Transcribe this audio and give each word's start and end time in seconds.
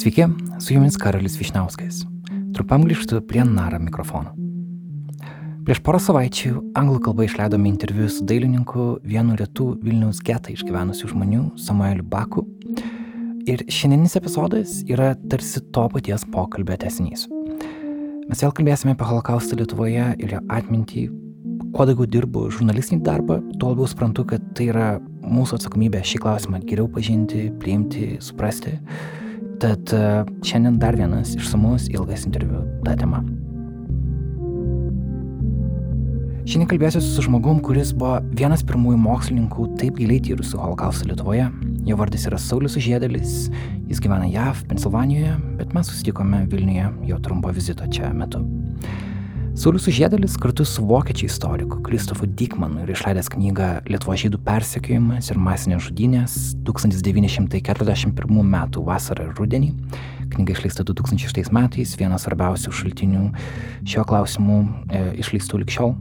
Sveiki, 0.00 0.24
su 0.60 0.74
jumis 0.74 0.96
Karolis 0.96 1.34
Višnauskas. 1.40 2.04
Trumpam 2.54 2.84
grįžtu 2.86 3.18
prie 3.28 3.42
Nara 3.44 3.78
mikrofono. 3.82 4.32
Prieš 5.66 5.80
porą 5.84 5.98
savaičių 6.00 6.52
anglų 6.78 7.02
kalba 7.04 7.26
išleidome 7.26 7.68
interviu 7.68 8.08
su 8.08 8.24
dailininku 8.24 8.86
vienu 9.04 9.36
retų 9.36 9.66
Vilniaus 9.84 10.22
getą 10.24 10.54
išgyvenusių 10.54 11.10
žmonių 11.12 11.42
Samueliu 11.60 12.06
Baku. 12.08 12.46
Ir 13.50 13.66
šiandienis 13.68 14.16
epizodas 14.16 14.78
yra 14.88 15.12
tarsi 15.28 15.60
to 15.74 15.84
paties 15.92 16.24
pokalbio 16.32 16.78
tesinys. 16.80 17.26
Mes 18.30 18.40
vėl 18.40 18.54
kalbėsime 18.56 18.96
apie 18.96 19.10
holokaustą 19.10 19.58
Lietuvoje 19.60 20.12
ir 20.22 20.36
jo 20.36 20.40
atmintį. 20.54 21.08
Kuo 21.74 21.86
daugiau 21.86 22.08
dirbu 22.08 22.48
žurnalistinį 22.54 23.02
darbą, 23.06 23.40
tuo 23.58 23.74
labiau 23.74 23.90
suprantu, 23.90 24.24
kad 24.32 24.44
tai 24.56 24.70
yra 24.72 24.88
mūsų 25.24 25.58
atsakomybė 25.58 26.02
šį 26.06 26.22
klausimą 26.24 26.62
geriau 26.64 26.88
pažinti, 26.92 27.48
priimti, 27.60 28.14
suprasti. 28.24 28.76
Tad 29.60 29.92
e, 29.92 30.02
šiandien 30.46 30.78
dar 30.80 30.96
vienas 30.96 31.34
išsamus 31.36 31.90
ilgas 31.92 32.24
interviu 32.28 32.64
tą 32.86 32.96
temą. 33.00 33.20
Šiandien 36.50 36.70
kalbėsiu 36.70 37.02
su 37.04 37.22
žmogum, 37.22 37.60
kuris 37.62 37.92
buvo 37.94 38.16
vienas 38.34 38.64
pirmųjų 38.66 38.96
mokslininkų 39.04 39.66
taip 39.78 40.00
giliai 40.00 40.22
tyrusių 40.24 40.58
holokaustą 40.62 41.10
Lietuvoje. 41.10 41.50
Jo 41.86 41.98
vardas 42.00 42.24
yra 42.26 42.40
Saulis 42.40 42.74
Užėdelis, 42.80 43.36
jis 43.86 44.00
gyvena 44.02 44.26
JAV, 44.26 44.64
Pensilvanijoje, 44.72 45.36
bet 45.60 45.76
mes 45.76 45.92
susitikome 45.92 46.42
Vilniuje 46.50 46.88
jo 47.12 47.20
trumpo 47.22 47.52
vizito 47.54 47.86
čia 47.92 48.10
metu. 48.16 48.42
Saulis 49.60 49.84
Užėdelis 49.90 50.38
kartu 50.40 50.64
su 50.64 50.80
vokiečių 50.88 51.26
istoriku 51.26 51.82
Kristofu 51.84 52.24
Dikmanu 52.24 52.80
ir 52.80 52.94
išleidęs 52.94 53.26
knygą 53.34 53.66
Lietuvo 53.92 54.14
žydų 54.16 54.38
persekiojimas 54.46 55.28
ir 55.28 55.36
masinės 55.36 55.82
žudynės 55.84 56.36
1941 56.64 58.40
m. 58.40 58.56
vasarą 58.86 59.26
ir 59.26 59.34
rudenį. 59.36 59.68
Knyga 60.32 60.56
išleista 60.56 60.80
2006 60.88 61.52
metais, 61.52 61.92
vienas 62.00 62.24
svarbiausių 62.24 62.72
šaltinių 62.72 63.26
šio 63.84 64.06
klausimu 64.08 64.62
e, 64.64 65.04
išleistų 65.20 65.60
likščiol. 65.66 65.92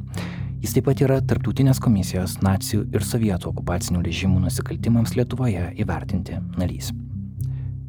Jis 0.64 0.78
taip 0.78 0.88
pat 0.88 1.04
yra 1.04 1.20
Tarptautinės 1.20 1.84
komisijos 1.84 2.40
nacijų 2.40 2.88
ir 2.96 3.04
sovietų 3.12 3.52
okupacinių 3.52 4.08
režimų 4.08 4.48
nusikaltimams 4.48 5.20
Lietuvoje 5.20 5.74
įvertinti 5.84 6.40
narys. 6.56 6.96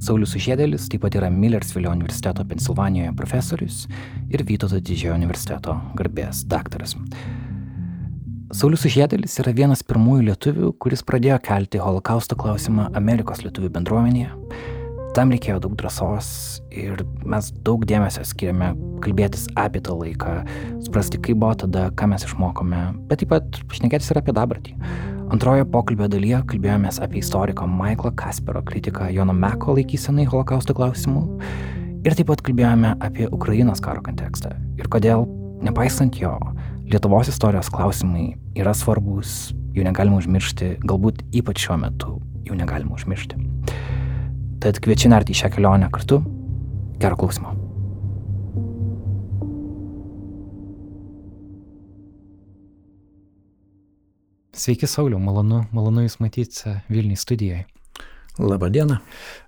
Saulis 0.01 0.33
Užėdelis 0.39 0.89
taip 0.91 1.05
pat 1.05 1.17
yra 1.19 1.29
Millersville 1.33 1.91
universiteto 1.93 2.45
Pensilvanijoje 2.49 3.13
profesorius 3.19 3.85
ir 4.33 4.45
Vytauto 4.49 4.81
didžiojo 4.81 5.19
universiteto 5.19 5.77
garbės 5.99 6.43
daktaras. 6.49 6.97
Saulis 8.57 8.87
Užėdelis 8.89 9.37
yra 9.45 9.55
vienas 9.55 9.85
pirmųjų 9.87 10.27
lietuvių, 10.33 10.75
kuris 10.83 11.05
pradėjo 11.07 11.39
kelti 11.45 11.79
holokausto 11.85 12.39
klausimą 12.41 12.89
Amerikos 12.99 13.45
lietuvių 13.45 13.71
bendruomenėje 13.77 14.33
Tam 15.11 15.33
reikėjo 15.35 15.57
daug 15.65 15.73
drąsos 15.75 16.27
ir 16.71 17.01
mes 17.27 17.49
daug 17.67 17.83
dėmesio 17.89 18.23
skiriame 18.23 18.69
kalbėtis 19.03 19.49
apie 19.59 19.81
tą 19.83 19.97
laiką, 19.99 20.35
suprasti, 20.85 21.19
kaip 21.19 21.41
buvo 21.43 21.57
tada, 21.65 21.89
ką 21.99 22.07
mes 22.13 22.27
išmokome, 22.29 22.83
bet 23.11 23.25
taip 23.25 23.33
pat 23.33 23.59
šnekėtis 23.75 24.13
ir 24.13 24.21
apie 24.21 24.35
dabartį. 24.37 24.77
Antrojo 25.31 25.63
pokalbio 25.71 26.09
dalyje 26.11 26.41
kalbėjomės 26.51 26.97
apie 27.05 27.21
istoriko 27.21 27.69
Michaelo 27.71 28.11
Kaspero 28.19 28.65
kritiką 28.67 29.13
Jono 29.15 29.31
Meko 29.37 29.77
laikysenai 29.77 30.25
holokausto 30.27 30.75
klausimų 30.75 31.23
ir 32.03 32.17
taip 32.19 32.27
pat 32.33 32.43
kalbėjome 32.43 32.97
apie 32.99 33.29
Ukrainos 33.31 33.79
karo 33.85 34.03
kontekstą 34.03 34.57
ir 34.81 34.91
kodėl, 34.91 35.29
nepaisant 35.63 36.19
jo, 36.19 36.35
Lietuvos 36.91 37.31
istorijos 37.31 37.71
klausimai 37.71 38.33
yra 38.59 38.75
svarbus, 38.75 39.53
jų 39.71 39.87
negalima 39.87 40.19
užmiršti, 40.19 40.73
galbūt 40.83 41.23
ypač 41.31 41.63
šiuo 41.63 41.79
metu 41.79 42.19
jų 42.49 42.59
negalima 42.59 42.99
užmiršti. 42.99 43.39
Tad 44.67 44.83
kviečiu 44.83 45.15
nerti 45.15 45.31
į 45.31 45.45
šią 45.45 45.55
kelionę 45.55 45.95
kartu. 45.95 46.25
Gero 46.99 47.15
klausimo. 47.21 47.60
Sveiki, 54.51 54.87
Sauliu, 54.91 55.21
malonu, 55.23 55.61
malonu 55.71 56.03
Jūs 56.03 56.17
matyti 56.19 56.73
Vilniui 56.91 57.19
studijoje. 57.19 57.69
Labadiena. 58.41 58.97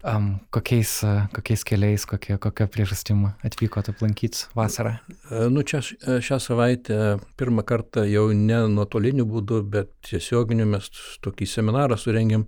Um, 0.06 0.28
kokiais, 0.54 0.92
kokiais 1.34 1.64
keliais, 1.66 2.04
kokia, 2.06 2.36
kokia 2.42 2.68
priežastim 2.70 3.24
atvykote 3.42 3.90
aplankyti 3.96 4.44
vasarą? 4.54 4.92
E, 5.26 5.48
nu, 5.50 5.64
čia 5.66 5.80
šią 5.82 6.38
savaitę 6.44 7.00
pirmą 7.40 7.64
kartą 7.66 8.04
jau 8.06 8.28
ne 8.36 8.60
nuotoliniu 8.76 9.26
būdu, 9.26 9.62
bet 9.74 9.90
tiesioginiu 10.06 10.68
mes 10.70 10.86
tokį 11.24 11.50
seminarą 11.50 11.98
surengėm. 11.98 12.46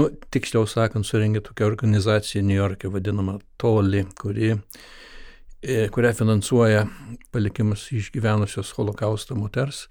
Nu, 0.00 0.10
tiksliau 0.34 0.66
sakant, 0.70 1.06
surengė 1.06 1.44
tokia 1.46 1.68
organizacija 1.70 2.42
New 2.42 2.58
York'e 2.58 2.90
vadinama 2.90 3.38
Toli, 3.60 4.02
kuri 4.18 4.54
e, 5.62 5.84
kurią 5.94 6.16
finansuoja 6.24 6.88
palikimus 7.30 7.92
išgyvenusios 7.94 8.74
holokaustą 8.80 9.38
moters 9.38 9.86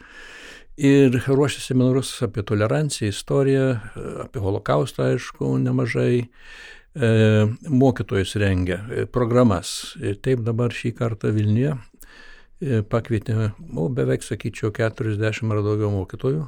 ir 0.78 1.18
ruošia 1.28 1.62
seminarus 1.62 2.16
apie 2.26 2.44
toleranciją, 2.48 3.12
istoriją, 3.14 3.66
apie 4.26 4.44
holokaustą, 4.44 5.14
aišku, 5.14 5.58
nemažai. 5.64 6.28
E, 6.94 7.08
mokytojus 7.74 8.36
rengia 8.38 8.76
e, 8.86 9.06
programas. 9.10 9.96
Ir 9.98 10.20
taip 10.22 10.44
dabar 10.46 10.70
šį 10.70 10.92
kartą 10.94 11.32
Vilniuje 11.34 11.72
e, 11.74 12.84
pakvietė, 12.86 13.48
nu, 13.66 13.88
beveik 13.90 14.22
sakyčiau, 14.22 14.70
40 14.78 15.50
ar 15.50 15.64
daugiau 15.66 15.90
mokytojų. 15.90 16.44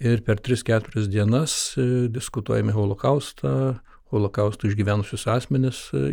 Ir 0.00 0.20
per 0.24 0.40
3-4 0.44 1.06
dienas 1.08 1.74
e, 1.76 2.08
diskutuojame 2.12 2.72
holokaustą, 2.76 3.78
holokaustų 4.12 4.70
išgyvenusius 4.70 5.24
asmenis, 5.32 5.86
e, 5.96 6.10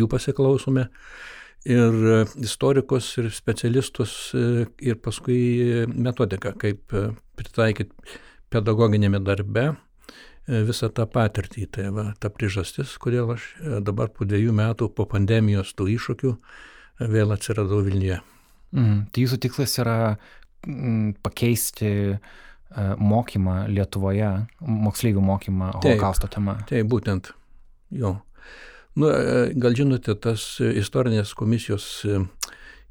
jų 0.00 0.08
pasiklausome 0.12 0.88
ir 1.66 2.06
e, 2.06 2.20
istorikus, 2.44 3.08
ir 3.20 3.30
specialistus, 3.34 4.14
e, 4.34 4.66
ir 4.86 5.00
paskui 5.02 5.86
metodiką, 5.90 6.54
kaip 6.60 6.94
e, 6.94 7.08
pritaikyti 7.38 8.16
pedagoginėme 8.52 9.20
darbe 9.26 9.72
visą 10.46 10.88
tą 10.94 11.08
patirtį. 11.10 11.66
Tai 11.74 11.88
va, 11.94 12.06
ta 12.22 12.30
priežastis, 12.30 12.94
kodėl 13.02 13.34
aš 13.34 13.48
dabar 13.82 14.12
po 14.14 14.28
dviejų 14.28 14.54
metų 14.54 14.92
po 14.94 15.08
pandemijos 15.10 15.74
tų 15.74 15.88
iššūkių 15.96 16.32
vėl 17.10 17.34
atsiradau 17.34 17.80
Vilniuje. 17.82 18.20
Mm, 18.76 19.00
tai 19.10 19.24
jūsų 19.24 19.40
tikslas 19.42 19.74
yra 19.82 19.96
mm, 20.62 21.16
pakeisti 21.26 21.90
mokymą 22.76 23.56
Lietuvoje, 23.72 24.30
moksleivių 24.60 25.26
mokymą 25.26 25.72
holokausto 25.80 26.30
tema. 26.30 26.60
Taip, 26.70 26.86
būtent. 26.94 27.32
Jo. 27.94 28.16
Nu, 28.96 29.10
e, 29.12 29.50
gal 29.60 29.74
žinote, 29.76 30.14
tas 30.24 30.42
istorinės 30.64 31.34
komisijos 31.36 31.86
e, 32.08 32.20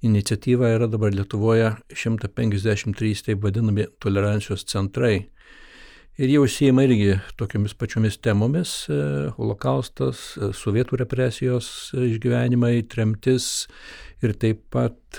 iniciatyva 0.06 0.70
yra 0.76 0.86
dabar 0.86 1.16
Lietuvoje 1.16 1.72
153 1.98 3.24
taip 3.26 3.42
vadinami 3.42 3.88
tolerancijos 4.04 4.68
centrai. 4.70 5.32
Ir 6.22 6.30
jie 6.30 6.38
užsieima 6.40 6.86
irgi 6.86 7.16
tokiamis 7.42 7.74
pačiomis 7.74 8.20
temomis 8.22 8.76
e,- 8.86 9.00
holokaustas, 9.40 10.22
sovietų 10.54 11.02
represijos 11.02 11.72
išgyvenimai, 11.98 12.86
tremtis 12.86 13.66
ir 14.22 14.38
taip 14.38 14.62
pat 14.70 15.18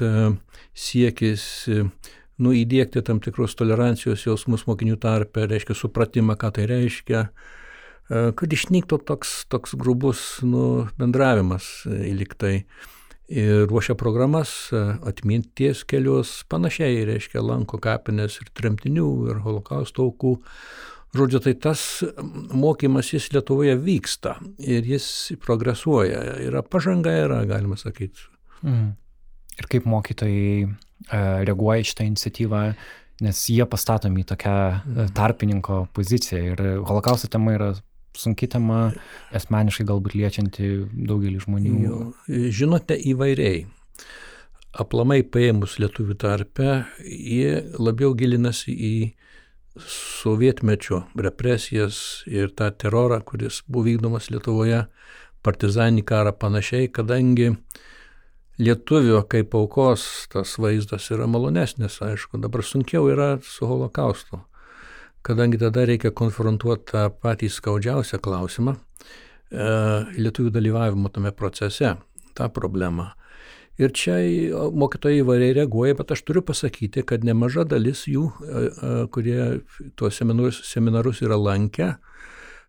siekis 0.70 1.66
nu, 2.38 2.54
įdėkti 2.54 3.02
tam 3.02 3.18
tikrus 3.18 3.58
tolerancijos 3.58 4.22
jausmus 4.28 4.68
mokinių 4.70 5.00
tarpe, 5.02 5.50
reiškia 5.50 5.74
supratimą, 5.74 6.38
ką 6.38 6.54
tai 6.54 6.70
reiškia 6.70 7.26
kad 8.08 8.52
išnyktų 8.52 9.00
toks, 9.06 9.44
toks 9.50 9.74
grubus 9.78 10.38
nu, 10.46 10.86
bendravimas 11.00 11.86
e, 11.86 12.04
įliktai. 12.12 12.56
Ir 13.26 13.64
ruošia 13.66 13.96
programas, 13.98 14.68
e, 14.70 14.82
atminties 15.10 15.82
kelius, 15.90 16.44
panašiai, 16.50 17.00
reiškia, 17.08 17.42
lanko 17.42 17.80
kapinės 17.82 18.38
ir 18.42 18.52
tremtinių, 18.54 19.08
ir 19.32 19.40
holokausto 19.42 20.06
aukų. 20.06 20.36
Žodžiu, 21.16 21.40
tai 21.42 21.54
tas 21.58 21.80
mokymas 22.54 23.10
jis 23.14 23.30
Lietuvoje 23.32 23.74
vyksta 23.80 24.36
ir 24.62 24.86
jis 24.86 25.08
progresuoja. 25.42 26.20
Yra 26.44 26.62
pažanga, 26.62 27.14
yra, 27.24 27.40
galima 27.48 27.78
sakyti. 27.80 28.28
Mm. 28.62 28.92
Ir 29.56 29.68
kaip 29.72 29.86
mokytojai 29.88 30.66
reaguoja 31.46 31.82
į 31.82 31.88
šitą 31.88 32.06
iniciatyvą, 32.06 32.62
nes 33.24 33.42
jie 33.48 33.64
pastatomi 33.70 34.22
į 34.22 34.28
tokią 34.32 34.54
mhm. 34.54 35.12
tarpininko 35.16 35.86
poziciją 35.96 36.52
ir 36.52 36.64
holokausto 36.84 37.30
tema 37.32 37.54
yra 37.56 37.70
sunki 38.18 38.48
tema, 38.50 38.90
asmeniškai 39.36 39.86
galbūt 39.88 40.16
liečianti 40.18 40.70
daugelį 41.08 41.42
žmonių. 41.44 41.74
Jo, 41.84 42.00
žinote, 42.54 42.96
įvairiai. 43.12 43.66
Aplamai 44.76 45.22
paėmus 45.24 45.78
lietuvių 45.80 46.18
tarpe, 46.20 46.82
jie 47.00 47.62
labiau 47.80 48.12
gilinasi 48.18 48.74
į 48.74 48.96
sovietmečio 49.86 51.02
represijas 51.20 52.24
ir 52.28 52.52
tą 52.56 52.70
terorą, 52.72 53.20
kuris 53.24 53.62
buvo 53.68 53.86
vykdomas 53.88 54.30
Lietuvoje, 54.32 54.86
partizanį 55.44 56.04
karą 56.08 56.32
panašiai, 56.36 56.90
kadangi 56.92 57.52
lietuvio 58.58 59.22
kaip 59.28 59.54
aukos 59.54 60.26
tas 60.32 60.56
vaizdas 60.60 61.10
yra 61.12 61.28
malonesnis, 61.28 62.00
aišku, 62.02 62.40
dabar 62.40 62.64
sunkiau 62.64 63.08
yra 63.12 63.36
su 63.44 63.68
holokaustu 63.68 64.40
kadangi 65.26 65.58
tada 65.58 65.84
reikia 65.88 66.12
konfrontuoti 66.14 66.92
tą 66.92 67.06
patį 67.22 67.50
skaudžiausią 67.50 68.20
klausimą, 68.22 68.76
lietuvių 70.16 70.52
dalyvavimo 70.54 71.10
tame 71.14 71.32
procese, 71.34 71.96
tą 72.38 72.50
problemą. 72.54 73.10
Ir 73.76 73.92
čia 73.92 74.14
mokytojai 74.72 75.20
įvairiai 75.20 75.52
reaguoja, 75.58 75.96
bet 75.98 76.14
aš 76.14 76.22
turiu 76.24 76.40
pasakyti, 76.48 77.02
kad 77.04 77.26
nemaža 77.28 77.66
dalis 77.68 78.06
jų, 78.08 78.30
kurie 79.12 79.40
tuos 80.00 80.16
seminarus, 80.16 80.62
seminarus 80.64 81.20
yra 81.26 81.36
lankę, 81.36 81.90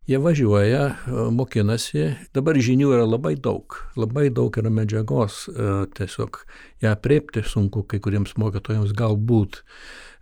Jie 0.08 0.18
važiuoja, 0.24 0.84
e, 0.88 1.24
mokinasi, 1.36 2.04
dabar 2.32 2.56
žinių 2.56 2.94
yra 2.96 3.04
labai 3.04 3.34
daug, 3.36 3.76
labai 4.00 4.30
daug 4.32 4.56
yra 4.56 4.70
medžiagos, 4.72 5.42
e, 5.52 5.66
tiesiog 6.00 6.38
ją 6.80 6.94
priepti 7.04 7.44
sunku 7.44 7.84
kai 7.84 8.00
kuriems 8.00 8.38
mokytojams 8.40 8.94
galbūt, 8.96 9.60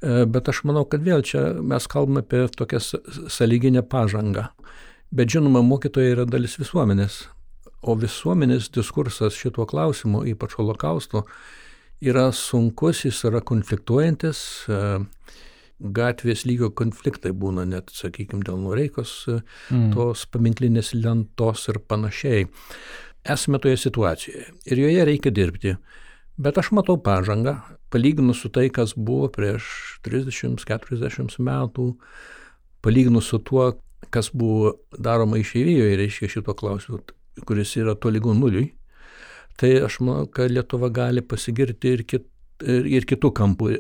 e, 0.02 0.26
bet 0.26 0.50
aš 0.50 0.64
manau, 0.66 0.88
kad 0.90 1.06
vėl 1.06 1.22
čia 1.22 1.62
mes 1.62 1.86
kalbame 1.86 2.26
apie 2.26 2.48
tokią 2.50 2.82
sąlyginę 3.30 3.86
pažangą. 3.86 4.48
Bet 5.14 5.30
žinoma, 5.30 5.62
mokytojai 5.62 6.16
yra 6.16 6.26
dalis 6.26 6.58
visuomenės, 6.58 7.28
o 7.86 7.94
visuomenės 7.94 8.72
diskursas 8.74 9.38
šituo 9.38 9.70
klausimu, 9.70 10.26
ypač 10.26 10.58
holokausto, 10.58 11.28
yra 12.02 12.32
sunkus, 12.34 13.06
jis 13.06 13.22
yra 13.30 13.46
konfliktuojantis 13.46 14.66
gatvės 15.80 16.46
lygio 16.48 16.70
konfliktai 16.72 17.34
būna 17.36 17.66
net, 17.68 17.92
sakykime, 17.94 18.44
dėl 18.48 18.60
Noreikos 18.64 19.14
mm. 19.28 19.92
tos 19.96 20.26
paminklinės 20.32 20.94
lentos 20.96 21.68
ir 21.72 21.82
panašiai. 21.88 22.48
Esame 23.26 23.60
toje 23.60 23.78
situacijoje 23.82 24.52
ir 24.70 24.82
joje 24.86 25.06
reikia 25.10 25.34
dirbti. 25.34 25.76
Bet 26.38 26.58
aš 26.60 26.74
matau 26.76 26.98
pažangą, 27.00 27.56
palyginus 27.92 28.42
su 28.44 28.52
tai, 28.52 28.68
kas 28.70 28.92
buvo 28.96 29.30
prieš 29.32 29.66
30-40 30.04 31.40
metų, 31.40 31.86
palyginus 32.84 33.32
su 33.32 33.40
tuo, 33.40 33.70
kas 34.12 34.30
buvo 34.36 34.74
daroma 34.92 35.40
išeivijoje, 35.40 35.96
reiškia 36.02 36.32
šito 36.36 36.56
klausimu, 36.60 37.00
kuris 37.48 37.72
yra 37.80 37.96
tolygų 37.96 38.36
nuliui, 38.36 38.66
tai 39.60 39.78
aš 39.88 40.02
manau, 40.04 40.28
kad 40.28 40.52
Lietuva 40.52 40.92
gali 40.92 41.24
pasigirti 41.24 41.96
ir, 41.96 42.04
kit, 42.04 42.28
ir, 42.64 42.84
ir 43.00 43.08
kitų 43.08 43.32
kampų 43.36 43.72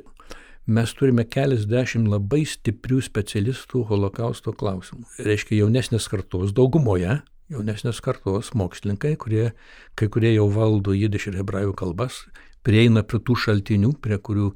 mes 0.65 0.93
turime 0.97 1.25
keliasdešimt 1.29 2.09
labai 2.09 2.43
stiprių 2.49 3.01
specialistų 3.05 3.85
holokausto 3.91 4.53
klausimų. 4.57 5.05
Reiškia 5.25 5.61
jaunesnės 5.61 6.09
kartos 6.09 6.55
daugumoje, 6.57 7.19
jaunesnės 7.53 8.01
kartos 8.01 8.53
mokslininkai, 8.57 9.15
kurie, 9.21 9.51
kai 9.95 10.09
kurie 10.09 10.33
jau 10.33 10.47
valdo 10.53 10.95
jidiš 10.97 11.29
ir 11.29 11.39
hebrajų 11.43 11.75
kalbas, 11.77 12.23
prieina 12.65 13.03
prie 13.05 13.19
tų 13.21 13.37
šaltinių, 13.43 13.91
prie 14.01 14.17
kurių 14.17 14.47
e, 14.49 14.55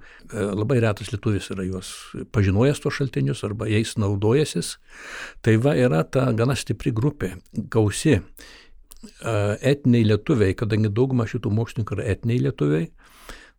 labai 0.58 0.80
retas 0.82 1.12
lietuvis 1.14 1.52
yra 1.54 1.68
juos 1.68 1.92
pažinojęs 2.34 2.82
tos 2.82 2.98
šaltinius 2.98 3.44
arba 3.46 3.70
jais 3.70 3.94
naudojasis. 4.02 4.78
Tai 5.46 5.60
va 5.62 5.76
yra 5.78 6.02
ta 6.10 6.32
gana 6.34 6.58
stipri 6.58 6.94
grupė, 6.96 7.36
gausi 7.70 8.18
e, 8.18 8.22
etiniai 9.62 10.08
lietuviai, 10.10 10.58
kadangi 10.58 10.90
dauguma 10.90 11.30
šitų 11.30 11.54
mokslininkų 11.54 12.00
yra 12.00 12.10
etiniai 12.16 12.48
lietuviai, 12.48 12.90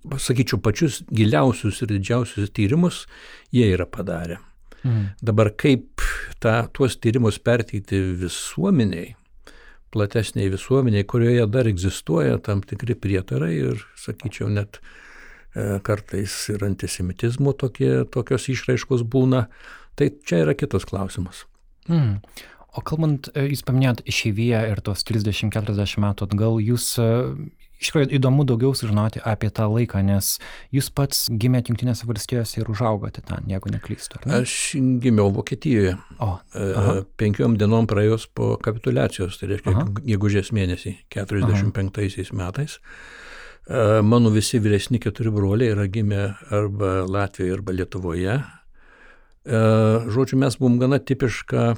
sakyčiau, 0.05 0.61
pačius 0.65 1.01
giliausius 1.13 1.83
ir 1.85 1.93
didžiausius 1.93 2.53
tyrimus 2.57 3.05
jie 3.53 3.67
yra 3.75 3.87
padarę. 3.87 4.39
Mhm. 4.85 5.07
Dabar 5.23 5.53
kaip 5.61 6.01
tą, 6.41 6.69
tuos 6.73 6.97
tyrimus 6.97 7.39
perteikti 7.39 8.01
visuomeniai, 8.23 9.15
platesniai 9.93 10.51
visuomeniai, 10.53 11.05
kurioje 11.05 11.47
dar 11.51 11.69
egzistuoja 11.69 12.39
tam 12.39 12.63
tikri 12.65 12.95
prietarai 12.97 13.53
ir, 13.59 13.85
sakyčiau, 14.01 14.49
net 14.53 14.81
e, 14.81 15.81
kartais 15.85 16.37
ir 16.55 16.65
antisemitizmo 16.65 17.53
tokie, 17.59 18.07
tokios 18.15 18.49
išraiškos 18.55 19.05
būna, 19.05 19.49
tai 19.99 20.13
čia 20.25 20.45
yra 20.47 20.55
kitas 20.57 20.87
klausimas. 20.89 21.45
Mm. 21.91 22.21
O 22.79 22.85
kalbant, 22.87 23.33
e, 23.35 23.49
jūs 23.51 23.65
paminėjot 23.67 24.05
išeiviją 24.09 24.63
ir 24.71 24.81
tos 24.87 25.03
30-40 25.09 26.01
metų 26.07 26.31
atgal, 26.31 26.61
jūs 26.63 26.93
e, 27.03 27.11
Iš 27.81 27.89
tikrųjų 27.89 28.11
įdomu 28.19 28.45
daugiau 28.45 28.75
sužinoti 28.77 29.23
apie 29.25 29.49
tą 29.57 29.65
laiką, 29.73 30.03
nes 30.05 30.35
jūs 30.75 30.91
pats 30.93 31.23
gimėte 31.33 31.73
Junktinėse 31.73 32.05
valstijose 32.09 32.61
ir 32.61 32.69
užaugote 32.69 33.23
ten, 33.25 33.47
jeigu 33.49 33.73
neklystu. 33.73 34.21
Ne? 34.27 34.43
Aš 34.43 34.57
gimiau 35.01 35.33
Vokietijoje. 35.33 35.95
O, 36.21 36.35
e, 36.53 36.67
aha. 36.77 36.95
penkiom 37.21 37.57
dienom 37.61 37.89
praėjus 37.89 38.29
po 38.37 38.53
kapitulacijos, 38.61 39.41
tai 39.41 39.55
reiškia 39.55 39.87
gegužės 39.97 40.53
mėnesį, 40.57 40.95
45 41.17 42.21
aha. 42.27 42.39
metais. 42.43 42.77
E, 43.65 43.89
mano 44.05 44.35
visi 44.37 44.61
vyresni 44.61 45.01
keturi 45.01 45.33
broliai 45.33 45.73
yra 45.73 45.89
gimę 45.89 46.29
arba 46.53 46.93
Latvijoje, 47.09 47.57
arba 47.57 47.79
Lietuvoje. 47.81 48.39
E, 48.45 49.65
žodžiu, 50.13 50.43
mes 50.45 50.61
buvom 50.61 50.77
gana 50.85 51.01
tipiška 51.01 51.71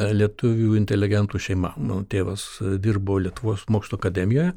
lietuvių 0.00 0.72
inteligentų 0.80 1.36
šeima. 1.36 1.76
Mano 1.76 2.00
tėvas 2.08 2.48
dirbo 2.80 3.20
Lietuvos 3.20 3.68
mokslo 3.68 4.00
akademijoje 4.00 4.54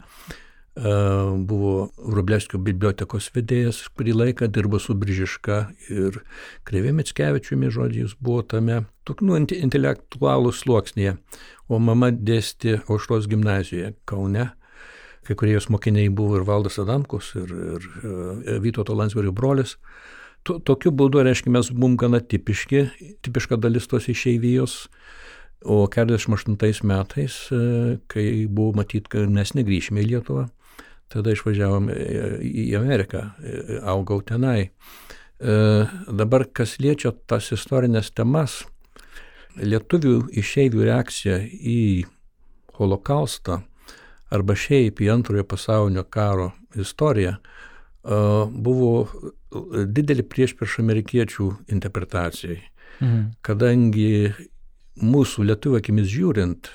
buvo 0.77 1.89
Rublevskio 1.97 2.59
bibliotekos 2.62 3.31
vedėjas, 3.33 3.79
kurį 3.97 4.13
laiką 4.13 4.47
dirbo 4.53 4.79
su 4.79 4.94
Bržiška 4.94 5.57
ir 5.89 6.19
Krevė 6.68 6.94
Mitskevičiumi, 6.94 7.71
žodžiu, 7.74 8.06
jis 8.06 8.13
buvo 8.21 8.44
tame, 8.45 8.83
tok, 9.07 9.24
nu, 9.25 9.38
intelektualų 9.38 10.53
sluoksnėje, 10.53 11.15
o 11.68 11.79
mama 11.79 12.12
dėstė 12.12 12.81
Aušros 12.88 13.27
gimnazijoje 13.31 13.95
Kaune. 14.06 14.51
Kai 15.27 15.35
kurie 15.35 15.57
jos 15.57 15.68
mokiniai 15.74 16.07
buvo 16.13 16.38
ir 16.38 16.45
Valdas 16.47 16.77
Adamkus, 16.79 17.33
ir, 17.35 17.50
ir, 17.51 17.88
ir 18.45 18.62
Vytauto 18.63 18.95
Landsbergio 18.95 19.33
brolis. 19.35 19.75
Tokiu 20.47 20.94
būdu, 20.95 21.19
reiškia, 21.25 21.51
mes 21.51 21.71
buvom 21.74 21.97
gana 22.00 22.21
tipiški, 22.24 22.85
tipiška 23.25 23.57
dalis 23.59 23.89
tos 23.91 24.07
išeivijos. 24.07 24.85
O 25.65 25.81
48 25.89 26.85
metais, 26.85 27.35
kai 28.07 28.27
buvo 28.45 28.77
matyt, 28.77 29.09
kad 29.12 29.25
mes 29.33 29.56
negrįšime 29.57 30.03
į 30.06 30.12
Lietuvą, 30.13 30.45
Tada 31.07 31.31
išvažiavom 31.31 31.88
į 32.44 32.65
Ameriką, 32.75 33.21
augau 33.88 34.19
tenai. 34.27 34.71
E, 35.39 35.56
dabar, 36.12 36.48
kas 36.51 36.80
liečia 36.81 37.13
tas 37.30 37.51
istorinės 37.54 38.09
temas, 38.12 38.63
lietuvių 39.57 40.27
išeivių 40.38 40.86
reakcija 40.89 41.38
į 41.48 41.81
holokaustą 42.77 43.62
arba 44.33 44.56
šiaip 44.57 45.01
į 45.01 45.12
antrojo 45.13 45.45
pasaulinio 45.48 46.04
karo 46.09 46.51
istoriją 46.75 47.38
e, 47.38 47.39
buvo 48.51 48.92
didelį 49.88 50.25
prieš 50.27 50.57
prieš 50.57 50.80
amerikiečių 50.83 51.51
interpretacijai. 51.74 52.60
Mhm. 53.00 53.24
Kadangi 53.45 54.33
mūsų 54.98 55.45
lietuvių 55.51 55.80
akimis 55.80 56.10
žiūrint, 56.10 56.69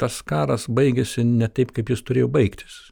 tas 0.00 0.22
karas 0.24 0.66
baigėsi 0.72 1.24
ne 1.24 1.48
taip, 1.52 1.72
kaip 1.76 1.92
jis 1.92 2.04
turėjo 2.04 2.32
baigtis. 2.32 2.86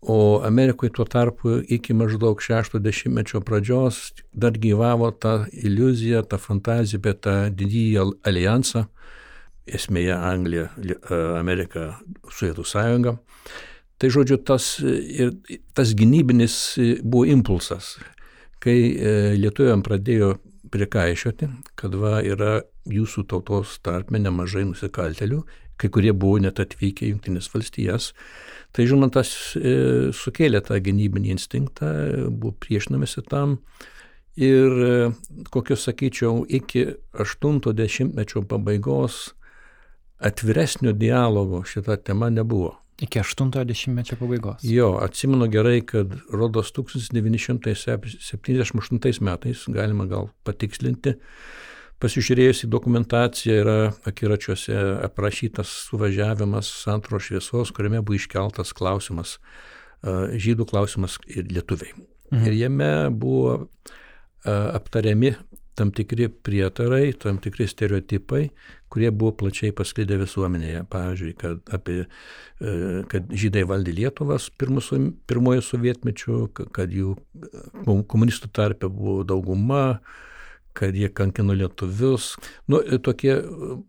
O 0.00 0.40
Amerikoje 0.44 0.92
tuo 0.92 1.04
tarpu 1.08 1.56
iki 1.68 1.94
maždaug 1.96 2.40
60-mečio 2.42 3.40
pradžios 3.40 4.12
dar 4.32 4.52
gyvavo 4.52 5.10
ta 5.10 5.46
iliuzija, 5.52 6.22
ta 6.22 6.38
fantazija 6.38 7.00
apie 7.00 7.14
tą 7.24 7.36
didįjį 7.50 8.04
alijansą, 8.28 8.84
esmėje 9.66 10.14
Anglija, 10.14 10.68
Amerika, 11.40 11.96
Sovietų 12.30 12.66
sąjunga. 12.68 13.16
Tai 13.96 14.10
žodžiu, 14.12 14.36
tas, 14.44 14.76
ir, 14.84 15.32
tas 15.74 15.94
gynybinis 15.96 16.76
buvo 17.00 17.24
impulsas, 17.32 17.94
kai 18.60 18.76
e, 18.92 19.14
lietuviam 19.40 19.80
pradėjo 19.82 20.34
prikaišioti, 20.70 21.48
kad 21.80 21.94
va 21.96 22.20
yra 22.20 22.58
jūsų 22.92 23.24
tautos 23.30 23.78
tarpme 23.80 24.20
nemažai 24.20 24.66
nusikaltelių, 24.68 25.40
kai 25.80 25.88
kurie 25.92 26.12
buvo 26.12 26.42
net 26.44 26.60
atvykę 26.60 27.06
į 27.06 27.14
Junktinės 27.14 27.48
valstijas 27.52 28.12
Tai 28.74 28.86
žinoma, 28.86 29.08
tas 29.12 29.56
e, 29.56 29.58
sukėlė 30.16 30.60
tą 30.66 30.74
gynybinį 30.82 31.28
instinktą, 31.36 31.86
buvo 32.30 32.52
priešinamasi 32.62 33.20
tam. 33.30 33.48
Ir 34.36 34.70
e, 34.84 35.10
kokius 35.52 35.80
sakyčiau, 35.88 36.44
iki 36.48 36.86
80-mečio 37.16 38.40
pabaigos 38.48 39.14
atviresnio 40.18 40.92
dialogo 40.92 41.64
šitą 41.64 41.96
temą 42.04 42.30
nebuvo. 42.32 42.86
Iki 43.00 43.20
80-mečio 43.20 44.16
pabaigos. 44.16 44.64
Jo, 44.64 44.98
atsimenu 45.04 45.46
gerai, 45.52 45.82
kad 45.84 46.08
rodos 46.32 46.72
1978 46.72 49.20
metais, 49.20 49.64
galima 49.68 50.06
gal 50.08 50.32
patikslinti, 50.48 51.12
Pasižiūrėjus 52.02 52.66
į 52.66 52.70
dokumentaciją 52.72 53.60
yra 53.62 53.76
akiračiuose 54.08 54.76
aprašytas 55.06 55.70
suvažiavimas 55.88 56.68
antro 56.92 57.20
šviesos, 57.22 57.72
kuriame 57.72 58.02
buvo 58.04 58.18
iškeltas 58.18 58.74
klausimas, 58.76 59.38
žydų 60.04 60.68
klausimas 60.68 61.16
ir 61.32 61.48
lietuviai. 61.48 61.94
Mhm. 62.32 62.48
Ir 62.50 62.58
jame 62.58 62.90
buvo 63.16 63.54
aptariami 64.46 65.34
tam 65.76 65.90
tikri 65.92 66.28
prietarai, 66.28 67.12
tam 67.20 67.38
tikri 67.42 67.66
stereotipai, 67.68 68.46
kurie 68.92 69.10
buvo 69.12 69.34
plačiai 69.42 69.74
pasklidę 69.76 70.16
visuomenėje. 70.22 70.84
Pavyzdžiui, 70.92 71.32
kad, 71.36 71.60
apie, 71.76 71.98
kad 73.12 73.28
žydai 73.42 73.66
valdė 73.68 73.92
Lietuvas 73.98 74.48
pirmojo 74.56 75.64
sovietmečiu, 75.64 76.46
kad 76.54 76.94
jų 76.96 77.16
komunistų 77.84 78.50
tarpe 78.56 78.88
buvo 78.88 79.20
dauguma, 79.28 79.98
kad 80.76 80.96
jie 80.96 81.08
kankino 81.16 81.56
lietuvius. 81.56 82.34
Nu, 82.70 82.82
tokie 83.04 83.38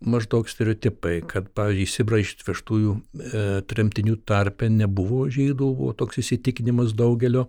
maždaug 0.08 0.50
stereotipai, 0.52 1.20
kad, 1.30 1.52
pavyzdžiui, 1.58 1.92
Sibra 1.92 2.22
išvežtųjų 2.24 2.96
e, 2.98 3.46
tremtinių 3.68 4.18
tarpe 4.28 4.72
nebuvo 4.72 5.26
žydų, 5.34 5.72
buvo 5.82 5.94
toks 5.98 6.22
įsitikinimas 6.24 6.96
daugelio. 6.98 7.48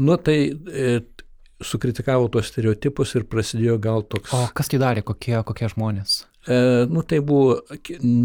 Nu, 0.00 0.16
tai 0.16 0.38
e, 0.48 1.00
sukritikavo 1.60 2.30
tuos 2.32 2.48
stereotipus 2.50 3.14
ir 3.18 3.28
prasidėjo 3.28 3.78
gal 3.82 4.04
toks... 4.08 4.32
O 4.36 4.46
kas 4.56 4.72
tai 4.72 4.80
darė, 4.82 5.04
kokie, 5.06 5.36
kokie 5.46 5.68
žmonės? 5.72 6.22
E, 6.48 6.86
nu, 6.88 7.02
tai 7.02 7.20
buvo, 7.20 7.62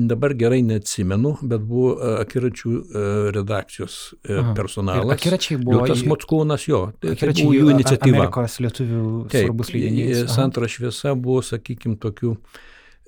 dabar 0.08 0.34
gerai 0.34 0.62
neatsimenu, 0.62 1.34
bet 1.44 1.64
buvo 1.68 1.98
e, 2.00 2.12
akiračių 2.22 2.72
e, 2.72 3.02
redakcijos 3.36 3.98
e, 4.24 4.38
personalas. 4.56 5.10
Ir 5.10 5.16
akiračiai 5.18 5.58
buvo. 5.60 5.82
Tas 5.90 6.06
Mockūnas 6.08 6.64
jo. 6.70 6.80
Tai, 7.04 7.18
tai 7.20 7.34
buvo 7.36 7.52
jų 7.58 7.74
iniciatyva. 7.74 8.22
Amerikos 8.22 8.56
lietuvių 8.64 9.02
Taip, 9.34 9.50
svarbus 9.50 9.74
leidinys. 9.76 10.24
Santra 10.32 10.70
šviesa 10.72 11.12
buvo, 11.20 11.42
sakykime, 11.44 11.98
tokių, 12.06 12.32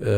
e, 0.04 0.18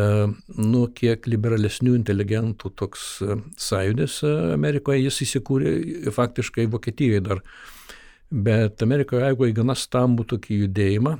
nu, 0.57 0.81
kiek 0.97 1.29
liberalesnių 1.29 1.93
inteligentų 1.99 2.73
toks 2.81 3.05
e, 3.21 3.37
sąjūdis 3.61 4.23
Amerikoje. 4.57 5.03
Jis 5.05 5.21
įsikūrė 5.27 5.75
faktiškai 6.17 6.65
Vokietijoje 6.73 7.21
dar. 7.29 7.45
Bet 8.29 8.81
Amerikoje, 8.81 9.21
jeigu 9.21 9.51
į 9.51 9.55
gana 9.61 9.77
stambų 9.77 10.25
tokį 10.33 10.63
judėjimą, 10.63 11.15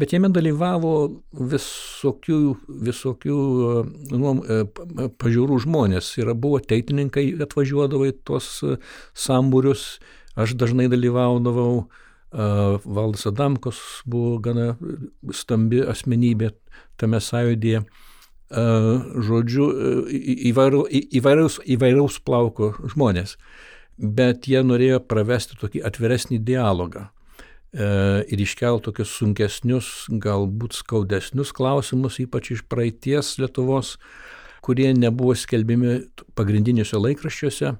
bet 0.00 0.12
jame 0.14 0.30
dalyvavo 0.32 0.92
visokių, 1.52 2.40
visokių 2.88 3.36
nu, 4.12 4.34
pažiūrų 5.20 5.60
žmonės. 5.66 6.10
Ir 6.20 6.32
buvo 6.34 6.60
teitininkai, 6.60 7.28
atvažiuodavo 7.46 8.08
į 8.10 8.16
tuos 8.26 8.50
e, 8.64 8.76
sambūrius, 9.16 9.96
aš 10.36 10.56
dažnai 10.60 10.90
dalyvaudavau. 10.92 11.86
Valdas 12.36 13.22
Adamkos 13.30 13.78
buvo 14.04 14.34
gana 14.42 14.74
stambi 15.32 15.78
asmenybė 15.80 16.50
tame 17.00 17.20
sąjūdėje. 17.22 17.84
Žodžiu, 19.30 19.68
įvairiaus, 20.50 21.56
įvairiaus 21.64 22.18
plauko 22.26 22.74
žmonės. 22.92 23.38
Bet 23.96 24.50
jie 24.50 24.60
norėjo 24.66 25.00
pravesti 25.08 25.56
tokį 25.62 25.86
atviresnį 25.88 26.42
dialogą 26.44 27.06
ir 27.76 28.40
iškelt 28.40 28.86
tokius 28.86 29.10
sunkesnius, 29.18 30.06
galbūt 30.22 30.78
skaudesnius 30.78 31.52
klausimus, 31.56 32.16
ypač 32.22 32.54
iš 32.54 32.62
praeities 32.70 33.34
Lietuvos, 33.40 33.96
kurie 34.64 34.88
nebuvo 34.96 35.34
skelbimi 35.36 35.98
pagrindiniuose 36.38 36.98
laikraščiuose 36.98 37.74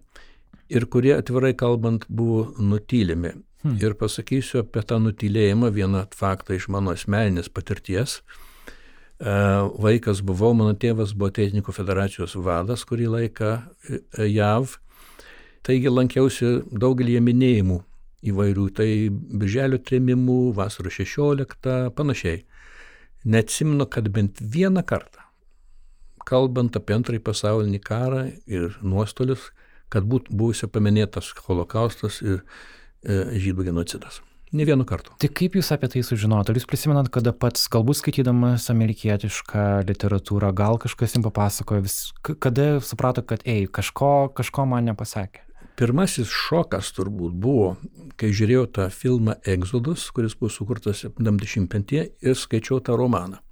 ir 0.68 0.86
kurie 0.90 1.14
atvirai 1.16 1.54
kalbant 1.58 2.06
buvo 2.08 2.50
nutylimi. 2.58 3.32
Hmm. 3.64 3.78
Ir 3.82 3.96
pasakysiu 3.98 4.60
apie 4.62 4.82
tą 4.86 4.98
nutylėjimą 5.02 5.72
vieną 5.74 6.04
faktą 6.14 6.54
iš 6.54 6.68
mano 6.70 6.92
asmeninės 6.94 7.48
patirties. 7.50 8.20
E, 8.20 9.32
vaikas 9.82 10.20
buvau, 10.26 10.52
mano 10.54 10.76
tėvas 10.76 11.14
buvo 11.16 11.32
Teisininkų 11.34 11.74
federacijos 11.74 12.36
vadas 12.36 12.84
kurį 12.86 13.08
laiką 13.14 13.52
e, 13.56 14.00
JAV. 14.28 14.76
Taigi 15.66 15.90
lankiausi 15.90 16.52
daugelį 16.70 17.18
minėjimų 17.26 17.80
įvairių, 18.24 18.66
tai 18.76 18.88
birželio 19.10 19.80
trėmimų, 19.82 20.54
vasaro 20.56 20.92
16, 20.92 21.76
panašiai. 21.96 22.44
Neatsimenu, 23.26 23.88
kad 23.90 24.08
bent 24.14 24.40
vieną 24.40 24.84
kartą, 24.86 25.24
kalbant 26.26 26.78
apie 26.78 26.96
antrąjį 26.96 27.22
pasaulinį 27.26 27.82
karą 27.82 28.22
ir 28.46 28.78
nuostolius, 28.82 29.50
kad 29.92 30.06
būtų 30.06 30.34
buvusio 30.34 30.70
paminėtas 30.70 31.32
holokaustas 31.46 32.22
ir 32.24 32.40
e, 32.40 33.38
žydų 33.38 33.68
genocidas. 33.68 34.22
Ne 34.54 34.64
vienu 34.64 34.86
kartu. 34.86 35.10
Tai 35.20 35.28
kaip 35.34 35.56
jūs 35.58 35.72
apie 35.74 35.88
tai 35.90 36.04
sužinojote? 36.06 36.52
Ar 36.52 36.58
jūs 36.60 36.68
prisimenat, 36.70 37.10
kada 37.12 37.32
pats, 37.34 37.66
galbūt 37.70 37.98
skaitydamas 37.98 38.68
amerikietišką 38.72 39.64
literatūrą, 39.88 40.52
gal 40.56 40.78
kažkas 40.82 41.16
jums 41.16 41.26
papasakojo, 41.26 41.82
vis, 41.82 41.96
kada 42.22 42.76
suprato, 42.78 43.26
kad, 43.26 43.42
ei, 43.42 43.66
kažko, 43.66 44.30
kažko 44.38 44.68
man 44.70 44.86
nepasakė? 44.86 45.45
Pirmasis 45.76 46.30
šokas 46.32 46.88
turbūt 46.96 47.34
buvo, 47.36 47.74
kai 48.16 48.30
žiūrėjau 48.32 48.62
tą 48.78 48.86
filmą 48.88 49.34
Exodus, 49.44 50.06
kuris 50.08 50.32
buvo 50.40 50.48
sukurtas 50.48 51.02
70-metyje 51.04 52.04
ir 52.24 52.38
skaičiau 52.40 52.78
tą 52.80 52.96
romaną. 52.96 53.42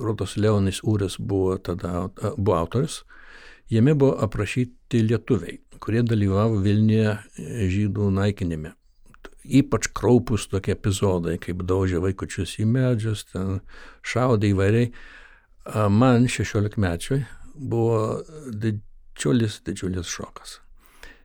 Rodos 0.00 0.38
Leonis 0.40 0.80
Ūris 0.88 1.18
buvo 1.20 1.58
tada 1.60 2.06
buvo 2.38 2.56
autorius. 2.56 3.02
Jame 3.68 3.92
buvo 3.92 4.16
aprašyti 4.24 5.02
lietuviai, 5.04 5.58
kurie 5.84 6.00
dalyvavo 6.00 6.62
Vilniuje 6.64 7.12
žydų 7.76 8.08
naikinime. 8.16 8.72
Ypač 9.44 9.90
kraupus 9.92 10.48
tokie 10.48 10.72
epizodai, 10.72 11.36
kaip 11.36 11.60
daužė 11.68 12.00
vaikučius 12.00 12.56
į 12.64 12.70
medžius, 12.72 13.26
ten 13.28 13.60
šaudė 14.00 14.54
įvairiai. 14.56 14.92
Man 15.92 16.24
16 16.24 16.80
mečiui 16.80 17.22
buvo 17.52 18.22
didžiulis, 18.48 19.60
didžiulis 19.68 20.08
šokas 20.08 20.62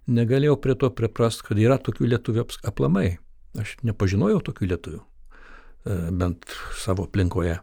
negalėjau 0.08 0.58
prie 0.62 0.76
to 0.80 0.90
priprast, 0.94 1.44
kad 1.48 1.60
yra 1.60 1.78
tokių 1.82 2.12
lietuvių 2.14 2.46
aplamai. 2.68 3.18
Aš 3.58 3.78
nepažinojau 3.88 4.42
tokių 4.50 4.70
lietuvių, 4.74 5.00
e, 5.00 5.98
bent 6.12 6.46
savo 6.78 7.08
aplinkoje. 7.08 7.60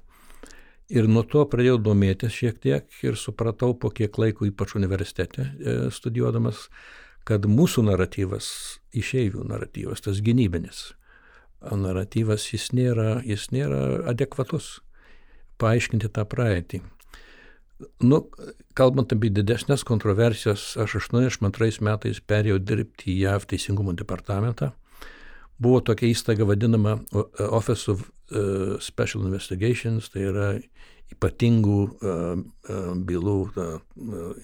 Ir 0.93 1.09
nuo 1.09 1.23
to 1.25 1.45
pradėjau 1.49 1.79
domėtis 1.81 2.35
šiek 2.35 2.59
tiek 2.61 2.99
ir 3.03 3.17
supratau 3.17 3.73
po 3.75 3.89
kiek 3.91 4.19
laiko, 4.19 4.45
ypač 4.45 4.75
universitete 4.77 5.47
e, 5.47 5.77
studijuodamas, 5.95 6.69
kad 7.25 7.47
mūsų 7.49 7.87
naratyvas, 7.89 8.81
išeivių 8.93 9.47
naratyvas, 9.49 10.05
tas 10.05 10.21
gynybinis 10.21 10.93
naratyvas, 11.73 12.45
jis 12.53 12.71
nėra, 12.77 13.23
jis 13.25 13.49
nėra 13.55 14.05
adekvatus 14.11 14.81
paaiškinti 15.61 16.11
tą 16.13 16.27
praeitį. 16.29 16.83
Nu, 18.05 18.21
kalbant 18.79 19.13
apie 19.15 19.33
didesnės 19.35 19.83
kontroversijas, 19.87 20.75
aš 20.81 20.99
82 21.01 21.83
metais 21.85 22.21
perėjau 22.23 22.61
dirbti 22.63 23.11
į 23.13 23.21
JAV 23.25 23.47
teisingumo 23.51 23.95
departamentą. 23.99 24.73
Buvo 25.59 25.81
tokia 25.87 26.11
įstaiga 26.11 26.47
vadinama 26.47 26.99
Office 27.51 27.91
of 27.91 28.05
uh, 28.05 28.77
Special 28.83 29.27
Investigations, 29.27 30.11
tai 30.11 30.29
yra 30.31 30.49
ypatingų 31.15 31.81
uh, 31.85 32.45
bylų 33.07 33.39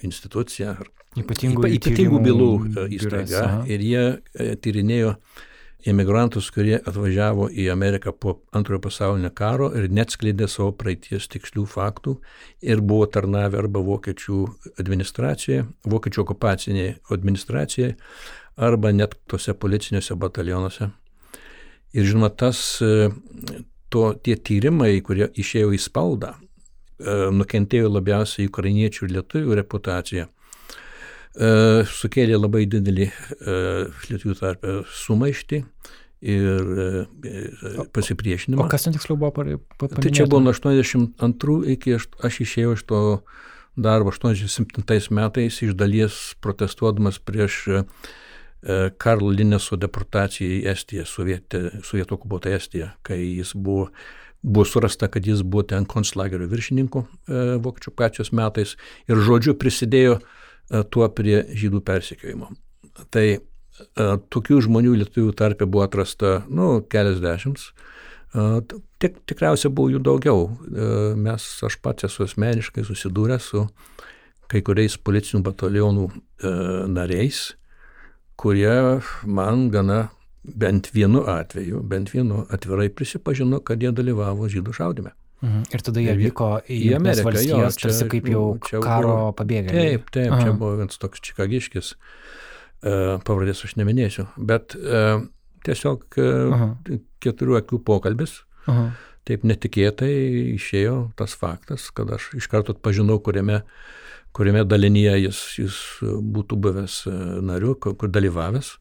institucija. 0.07 0.77
Ypatingų, 1.19 1.63
ypa, 1.65 1.71
ypatingų 1.79 2.21
bylų 2.27 2.51
įstaiga. 2.99 3.47
Ir 3.71 3.83
jie 3.83 4.05
tyrinėjo 4.63 5.15
uh, 5.15 5.47
imigrantus, 5.89 6.51
kurie 6.55 6.77
atvažiavo 6.79 7.49
į 7.51 7.69
Ameriką 7.73 8.13
po 8.13 8.37
antrojo 8.57 8.83
pasaulinio 8.85 9.31
karo 9.37 9.71
ir 9.77 9.89
neatskleidė 9.93 10.49
savo 10.51 10.73
praeities 10.77 11.29
tikslių 11.33 11.65
faktų 11.71 12.17
ir 12.67 12.83
buvo 12.85 13.07
tarnavę 13.07 13.61
arba 13.63 13.83
vokiečių 13.85 14.41
administracijoje, 14.83 15.65
vokiečių 15.89 16.23
okupacinėje 16.25 16.97
administracijoje, 17.17 17.97
arba 18.57 18.93
net 18.93 19.17
tose 19.31 19.55
policiniuose 19.55 20.17
batalionuose. 20.21 20.91
Ir 21.97 22.07
žinoma, 22.07 22.31
tas, 22.31 22.61
e, 22.85 23.11
to, 23.91 24.05
tie 24.23 24.37
tyrimai, 24.37 25.01
kurie 25.03 25.31
išėjo 25.35 25.73
į 25.75 25.81
spaudą, 25.81 26.35
e, 26.37 27.17
nukentėjo 27.35 27.91
labiausiai 27.91 28.51
ukrainiečių 28.51 29.07
ir 29.07 29.17
lietuvių 29.17 29.57
reputacija 29.63 30.29
sukėlė 31.39 32.39
labai 32.39 32.65
didelį 32.67 33.07
e, 33.07 33.13
lietuvių 34.11 34.35
tarpę 34.39 34.81
sumaištį 34.91 35.61
ir 36.21 36.73
e, 36.75 37.85
pasipriešinimą. 37.95 38.65
O 38.65 38.71
kas 38.71 38.85
ten 38.85 38.97
tiksliau 38.97 39.19
buvo 39.21 39.31
paminėta? 39.39 40.01
Tai 40.03 40.11
čia 40.11 40.27
buvo 40.27 40.43
nuo 40.43 40.55
82 40.57 41.77
iki 41.77 41.95
aš, 41.97 42.09
aš 42.27 42.41
išėjau 42.47 42.75
iš 42.75 42.83
to 42.91 43.03
darbo 43.79 44.11
87 44.11 45.15
metais 45.15 45.61
iš 45.63 45.77
dalies 45.79 46.19
protestuodamas 46.43 47.21
prieš 47.23 47.87
Karlo 49.01 49.31
Lineso 49.33 49.79
deportaciją 49.81 50.59
į 50.59 50.65
Estiją, 50.69 51.07
sovietų 51.09 52.19
okupuotą 52.19 52.51
Estiją, 52.53 52.91
kai 53.07 53.23
jis 53.23 53.55
buvo 53.55 53.87
buvo 54.43 54.67
surasta, 54.69 55.09
kad 55.09 55.25
jis 55.25 55.41
buvo 55.45 55.63
ten 55.69 55.87
konslagerio 55.89 56.47
viršininku 56.49 57.03
e, 57.05 57.41
vokiečių 57.61 57.91
pačios 57.93 58.31
metais 58.33 58.71
ir 59.09 59.21
žodžiu 59.21 59.53
prisidėjo 59.61 60.15
e, 60.17 60.21
E, 60.21 60.40
tuo 60.93 61.09
prie 61.15 61.43
žydų 61.57 61.83
persekiojimo. 61.87 62.51
Tai 63.11 63.27
e, 63.31 63.41
tokių 64.33 64.61
žmonių 64.67 64.97
lietuvių 65.03 65.35
tarpe 65.39 65.67
buvo 65.67 65.87
atrasta, 65.87 66.41
nu, 66.49 66.79
keliasdešimt. 66.91 67.63
E, 67.63 68.47
tik, 69.03 69.21
tikriausiai 69.31 69.73
buvo 69.75 69.95
jų 69.95 70.03
daugiau. 70.07 70.47
Mes, 71.19 71.49
aš 71.67 71.81
pats 71.83 72.07
esu 72.11 72.27
asmeniškai 72.29 72.87
susidūręs 72.87 73.51
su 73.53 73.67
kai 74.51 74.65
kuriais 74.67 74.97
policinių 74.99 75.45
batalionų 75.47 76.09
nariais, 76.91 77.53
kurie 78.41 78.99
man 79.23 79.69
gana 79.71 80.09
bent 80.43 80.91
vienu 80.95 81.23
atveju, 81.29 81.83
bent 81.87 82.11
vienu 82.15 82.45
atvirai 82.51 82.89
prisipažino, 82.91 83.61
kad 83.63 83.83
jie 83.83 83.93
dalyvavo 83.95 84.49
žydų 84.51 84.75
šaudime. 84.75 85.13
Mhm. 85.41 85.63
Ir 85.73 85.83
tada 85.87 86.03
jie 86.05 86.15
vyko 86.19 86.51
į, 86.67 86.77
į 86.77 86.95
Ameriką, 86.99 87.31
valstijas, 87.31 87.49
jo, 87.49 87.69
čia, 87.73 87.87
tarsi 87.89 88.09
kaip 88.13 88.27
jau 88.29 88.45
čia 88.67 88.81
karo 88.85 89.15
pabėgėliai. 89.39 89.95
Taip, 89.97 90.11
taip, 90.13 90.35
Aha. 90.37 90.43
čia 90.45 90.53
buvo 90.53 90.75
vienas 90.83 91.01
toks 91.01 91.23
čikagiškis, 91.25 91.95
uh, 91.97 93.15
pavardės 93.25 93.65
aš 93.65 93.79
neminėsiu, 93.81 94.27
bet 94.37 94.77
uh, 94.77 95.23
tiesiog 95.65 96.21
uh, 96.21 96.67
keturių 97.25 97.57
akių 97.63 97.81
pokalbis. 97.89 98.43
Aha. 98.69 98.91
taip 99.29 99.45
netikėtai 99.47 100.11
išėjo 100.57 101.13
tas 101.19 101.37
faktas, 101.39 101.89
kad 101.95 102.11
aš 102.13 102.31
iš 102.37 102.49
karto 102.51 102.75
atpažinau, 102.75 103.21
kuriame, 103.23 103.61
kuriame 104.37 104.65
dalinyje 104.69 105.17
jis, 105.21 105.41
jis 105.61 105.77
būtų 106.03 106.59
buvęs 106.65 106.97
e, 107.07 107.15
nariu, 107.45 107.77
kur 107.79 108.11
dalyvavęs. 108.11 108.73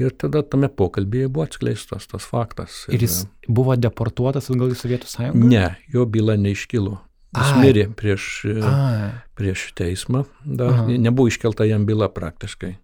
Ir 0.00 0.12
tada 0.12 0.42
tame 0.44 0.68
pokalbėje 0.68 1.30
buvo 1.32 1.46
atskleistas 1.46 2.08
tas 2.10 2.26
faktas. 2.28 2.84
Ir 2.92 3.00
jis 3.06 3.22
buvo 3.48 3.76
deportuotas 3.80 4.50
atgal 4.52 4.74
į 4.74 4.78
Sovietų 4.78 5.08
sąjungą? 5.08 5.48
Ne, 5.48 5.66
jo 5.92 6.04
byla 6.04 6.36
neiškilo. 6.40 6.98
Jis 7.36 7.52
Ai. 7.52 7.60
mirė 7.64 7.86
prieš, 7.96 8.26
e, 8.48 8.56
Ai. 8.64 9.08
prieš 9.36 9.70
teismą, 9.76 10.24
dar 10.44 10.72
Aha. 10.72 10.86
nebuvo 10.88 11.28
iškelta 11.28 11.66
jam 11.68 11.84
byla 11.88 12.08
praktiškai. 12.12 12.76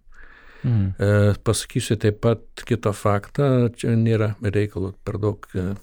Mm. 0.63 0.93
E, 0.97 1.33
pasakysiu 1.43 1.97
taip 1.99 2.21
pat 2.23 2.63
kitą 2.67 2.93
faktą, 2.95 3.69
čia 3.75 3.97
nėra 3.99 4.33
reikalo 4.41 4.93
per 5.03 5.17
daug 5.19 5.47
e, 5.53 5.73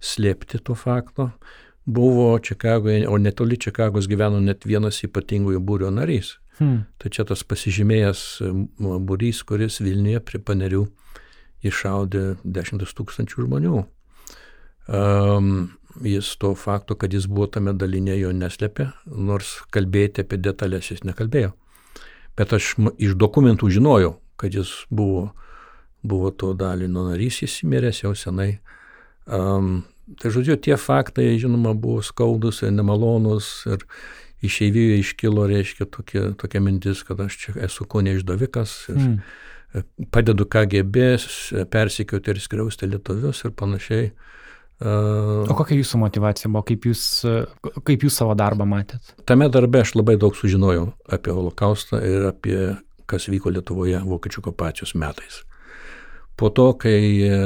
slėpti 0.00 0.62
to 0.64 0.76
fakto. 0.78 1.30
Buvo 1.90 2.38
Čikagoje, 2.38 3.08
o 3.08 3.18
netoli 3.18 3.58
Čikagos 3.58 4.06
gyveno 4.08 4.40
net 4.40 4.64
vienas 4.68 5.00
ypatingųjų 5.04 5.60
būrio 5.64 5.90
narys. 5.92 6.36
Hmm. 6.60 6.84
Tai 7.00 7.08
čia 7.08 7.24
tas 7.24 7.40
pasižymėjęs 7.48 8.22
būrys, 9.08 9.40
kuris 9.48 9.80
Vilniuje 9.80 10.20
prie 10.20 10.42
panerių 10.44 10.84
iššaudė 11.64 12.24
dešimtis 12.44 12.92
tūkstančių 12.96 13.46
žmonių. 13.46 13.80
Um, 14.90 15.70
jis 16.04 16.36
to 16.36 16.52
fakto, 16.58 16.96
kad 17.00 17.12
jis 17.12 17.26
buvo 17.30 17.48
tame 17.54 17.72
dalinė, 17.76 18.16
jo 18.20 18.32
neslėpė, 18.36 18.90
nors 19.06 19.60
kalbėti 19.72 20.24
apie 20.24 20.40
detalės 20.40 20.90
jis 20.92 21.04
nekalbėjo. 21.06 21.52
Bet 22.38 22.54
aš 22.56 22.74
iš 22.98 23.16
dokumentų 23.20 23.70
žinojau, 23.76 24.14
kad 24.40 24.54
jis 24.56 24.70
buvo, 24.90 25.30
buvo 26.02 26.30
to 26.30 26.52
dalino 26.58 27.08
narys, 27.10 27.42
jis 27.44 27.60
įmiręs 27.64 28.04
jau 28.04 28.14
senai. 28.16 28.52
Um, 29.26 29.82
tai 30.20 30.32
žodžiu, 30.34 30.56
tie 30.60 30.76
faktai, 30.80 31.32
žinoma, 31.40 31.74
buvo 31.76 32.04
skaudus 32.04 32.62
ir 32.64 32.72
nemalonus 32.74 33.52
ir 33.70 33.84
išeivijoje 34.46 34.98
iškilo, 35.04 35.46
reiškia, 35.50 35.86
tokia, 35.92 36.24
tokia 36.40 36.62
mintis, 36.64 37.04
kad 37.06 37.20
aš 37.20 37.38
čia 37.44 37.54
esu 37.66 37.86
ko 37.88 38.02
neišdavikas. 38.06 38.74
Mm. 38.94 39.20
Padedu 40.10 40.48
KGB 40.50 41.14
persikioti 41.70 42.32
ir 42.32 42.40
skriausti 42.42 42.88
lietuvius 42.90 43.44
ir 43.46 43.54
panašiai. 43.54 44.10
O 44.80 45.54
kokia 45.54 45.76
jūsų 45.76 46.00
motivacija 46.00 46.48
buvo, 46.48 46.64
kaip 46.70 46.86
jūs, 46.88 47.02
kaip 47.84 48.06
jūs 48.06 48.16
savo 48.16 48.32
darbą 48.38 48.64
matėt? 48.66 49.12
Tame 49.28 49.50
darbe 49.52 49.82
aš 49.84 49.92
labai 49.98 50.16
daug 50.18 50.34
sužinojau 50.34 50.86
apie 51.12 51.34
holokaustą 51.36 52.00
ir 52.00 52.24
apie 52.30 52.56
kas 53.10 53.28
vyko 53.30 53.52
Lietuvoje 53.52 54.00
vokiečių 54.06 54.42
okupacijos 54.44 54.94
metais. 54.98 55.42
Po 56.38 56.48
to, 56.54 56.70
kai 56.80 57.00
e, 57.26 57.38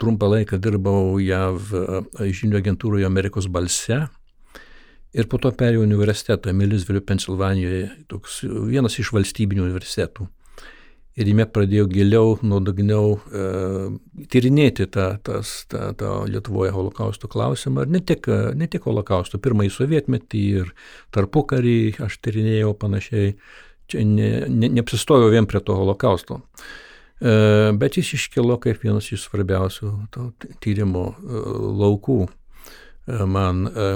trumpą 0.00 0.30
laiką 0.32 0.58
dirbau 0.58 1.18
JAV 1.22 1.74
e, 1.76 2.30
žinių 2.34 2.58
agentūroje 2.58 3.06
Amerikos 3.06 3.46
balse 3.52 4.06
ir 5.16 5.28
po 5.30 5.40
to 5.42 5.52
perėjau 5.54 5.84
universitetą 5.86 6.52
Milisvilių, 6.56 7.04
Pensilvanijoje, 7.08 7.86
toks 8.10 8.42
vienas 8.44 8.98
iš 9.00 9.12
valstybinių 9.16 9.64
universitetų 9.68 10.28
ir 11.18 11.28
jame 11.32 11.46
pradėjau 11.50 11.86
giliau, 11.90 12.34
nuodugniau 12.46 13.16
e, 13.18 13.44
tyrinėti 14.30 14.86
tą, 14.94 15.08
tas, 15.26 15.54
tą, 15.70 15.90
tą 15.98 16.12
Lietuvoje 16.30 16.72
holokausto 16.74 17.30
klausimą. 17.30 17.86
Ir 17.86 17.94
ne 17.96 18.02
tik, 18.06 18.28
ne 18.58 18.68
tik 18.70 18.86
holokausto, 18.86 19.40
pirmąjį 19.42 19.72
sovietmetį 19.74 20.44
ir 20.62 20.74
tarpukarį 21.14 21.78
aš 22.06 22.20
tyrinėjau 22.24 22.74
panašiai. 22.78 23.32
Čia 23.88 24.04
ne, 24.04 24.30
ne, 24.52 24.68
neapsistojau 24.76 25.30
vien 25.32 25.48
prie 25.48 25.62
to 25.64 25.74
holokausto. 25.74 26.42
E, 27.18 27.32
bet 27.80 27.98
jis 27.98 28.14
iškilo 28.18 28.58
kaip 28.62 28.84
vienas 28.84 29.08
iš 29.10 29.24
svarbiausių 29.26 29.94
to 30.14 30.30
tyrimo 30.62 31.08
e, 31.16 31.46
laukų. 31.82 32.20
Man, 33.08 33.64
e, 33.72 33.90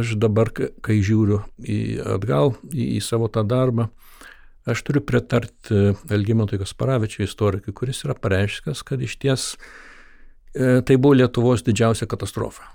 aš 0.00 0.14
dabar, 0.16 0.48
kai 0.56 1.00
žiūriu 1.04 1.42
į, 1.60 1.80
atgal 2.16 2.54
į, 2.72 2.94
į 2.96 3.00
savo 3.04 3.28
tą 3.28 3.44
darbą, 3.44 3.90
Aš 4.68 4.82
turiu 4.84 5.00
pritarti 5.00 5.94
Elgimantui 6.12 6.58
Kasparavičiui, 6.60 7.24
istorikui, 7.24 7.72
kuris 7.72 8.02
yra 8.04 8.14
pareiškęs, 8.14 8.82
kad 8.84 9.00
iš 9.00 9.14
ties 9.22 9.44
e, 9.56 10.82
tai 10.84 10.98
buvo 11.00 11.16
Lietuvos 11.16 11.64
didžiausia 11.64 12.08
katastrofa. 12.10 12.68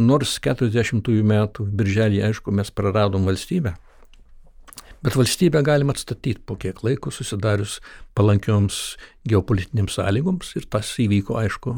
Nors 0.00 0.38
40-ųjų 0.44 1.26
metų 1.28 1.66
birželį, 1.76 2.22
aišku, 2.30 2.54
mes 2.56 2.72
praradom 2.72 3.28
valstybę, 3.28 3.74
bet 5.04 5.18
valstybę 5.20 5.60
galima 5.64 5.92
atstatyti 5.92 6.40
po 6.48 6.56
kiek 6.60 6.80
laiko 6.84 7.12
susidarius 7.12 7.78
palankioms 8.16 8.96
geopolitinėms 9.28 10.00
sąlygoms 10.00 10.56
ir 10.56 10.66
tas 10.72 10.94
įvyko, 11.04 11.36
aišku, 11.44 11.76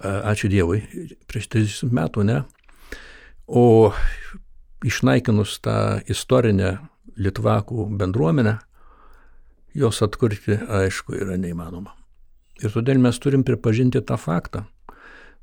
ačiū 0.00 0.50
Dievui, 0.52 0.82
prieš 1.28 1.50
30 1.52 1.94
metų, 1.96 2.24
ne? 2.28 2.42
O 3.46 3.92
išnaikinus 4.86 5.58
tą 5.64 6.00
istorinę 6.08 6.78
Litvakų 7.20 7.88
bendruomenę, 8.00 8.56
jos 9.76 10.00
atkurti, 10.02 10.56
aišku, 10.56 11.18
yra 11.20 11.36
neįmanoma. 11.36 11.92
Ir 12.60 12.72
todėl 12.72 13.00
mes 13.00 13.18
turim 13.20 13.44
pripažinti 13.44 14.00
tą 14.04 14.16
faktą. 14.20 14.64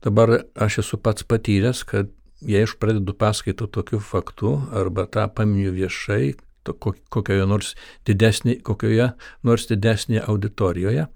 Dabar 0.06 0.44
aš 0.54 0.80
esu 0.84 0.98
pats 1.02 1.26
patyręs, 1.26 1.84
kad 1.86 2.10
jei 2.42 2.66
aš 2.66 2.76
pradedu 2.82 3.14
paskaitą 3.18 3.68
tokiu 3.70 4.00
faktu 4.00 4.58
arba 4.74 5.08
tą 5.10 5.26
paminiu 5.30 5.74
viešai, 5.74 6.36
kokioje 6.68 7.46
nors 7.48 7.74
didesnė, 8.06 8.60
kokioje 8.66 9.12
nors 9.48 9.68
didesnėje 9.70 10.26
auditorijoje, 10.28 11.08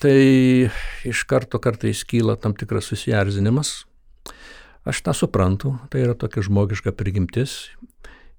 tai 0.00 0.70
iš 1.06 1.24
karto 1.30 1.60
kartais 1.62 2.04
kyla 2.08 2.36
tam 2.40 2.56
tikras 2.56 2.90
susierzinimas. 2.90 3.84
Aš 4.84 5.00
tą 5.00 5.14
suprantu, 5.16 5.78
tai 5.88 6.04
yra 6.04 6.14
tokia 6.18 6.44
žmogiška 6.44 6.92
prigimtis 6.92 7.72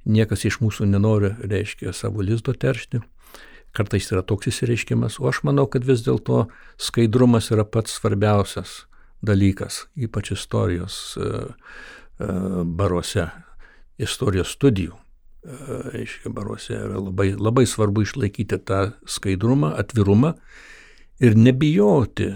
niekas 0.06 0.46
iš 0.48 0.60
mūsų 0.62 0.88
nenori, 0.90 1.34
reiškia, 1.42 1.94
savo 1.94 2.24
lizdo 2.26 2.54
teršti. 2.54 3.02
Kartais 3.76 4.08
yra 4.14 4.24
toks 4.24 4.52
įsireiškimas, 4.54 5.18
o 5.20 5.28
aš 5.28 5.42
manau, 5.48 5.66
kad 5.68 5.84
vis 5.84 6.06
dėlto 6.06 6.46
skaidrumas 6.80 7.50
yra 7.52 7.66
pats 7.68 7.98
svarbiausias 7.98 8.86
dalykas, 9.26 9.86
ypač 10.00 10.32
istorijos 10.36 11.18
e, 11.18 11.32
e, 12.24 12.30
baruose, 12.78 13.28
istorijos 14.00 14.54
studijų. 14.56 14.96
E, 14.96 15.58
reiškia, 15.98 16.32
baruose 16.32 16.78
yra 16.78 17.02
labai, 17.02 17.34
labai 17.36 17.66
svarbu 17.68 18.06
išlaikyti 18.06 18.62
tą 18.64 18.86
skaidrumą, 19.10 19.74
atvirumą 19.82 20.36
ir 21.24 21.38
nebijoti 21.40 22.34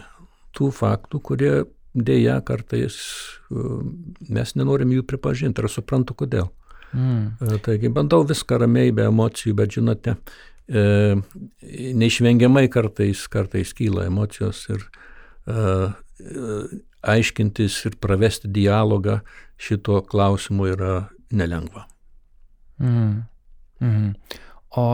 tų 0.56 0.70
faktų, 0.76 1.22
kurie 1.24 1.54
dėja 1.94 2.40
kartais 2.46 2.96
mes 4.30 4.56
nenorim 4.56 4.92
jų 4.94 5.06
pripažinti 5.10 5.64
ir 5.64 5.72
suprantu 5.72 6.16
kodėl. 6.18 6.50
Mm. 6.94 7.58
Taigi 7.66 7.90
bandau 7.94 8.24
viską 8.28 8.62
ramiai, 8.64 8.94
be 8.96 9.06
emocijų, 9.10 9.56
bet 9.58 9.76
žinote, 9.78 10.16
e, 10.70 11.18
neišvengiamai 12.02 12.68
kartais, 12.72 13.26
kartais 13.30 13.74
kyla 13.78 14.08
emocijos 14.10 14.64
ir 14.74 14.86
e, 15.46 15.68
aiškintis 17.14 17.78
ir 17.90 17.98
pravesti 18.02 18.50
dialogą 18.54 19.20
šito 19.60 20.02
klausimu 20.10 20.70
yra 20.74 20.94
nelengva. 21.32 21.86
Mm. 22.80 23.24
Mm. 23.82 24.12
O 24.78 24.88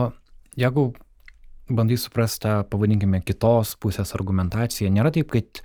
jeigu 0.58 0.90
bandai 1.68 1.98
suprasti 1.98 2.44
tą, 2.46 2.54
pavadinkime, 2.70 3.22
kitos 3.26 3.74
pusės 3.82 4.14
argumentaciją, 4.18 4.90
nėra 4.94 5.12
taip, 5.14 5.32
kad 5.34 5.62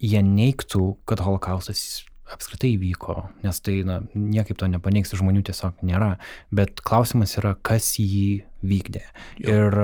jie 0.00 0.22
neiktų, 0.24 0.84
kad 1.08 1.22
holokaustas 1.24 2.04
apskritai 2.30 2.76
įvyko, 2.76 3.16
nes 3.42 3.58
tai 3.64 3.80
na, 3.86 4.00
niekaip 4.14 4.58
to 4.60 4.68
nepaneigs, 4.70 5.12
žmonių 5.18 5.42
tiesiog 5.48 5.82
nėra, 5.86 6.14
bet 6.54 6.82
klausimas 6.86 7.34
yra, 7.40 7.56
kas 7.66 7.96
jį 7.98 8.44
vykdė. 8.62 9.02
Jo. 9.42 9.56
Ir 9.56 9.78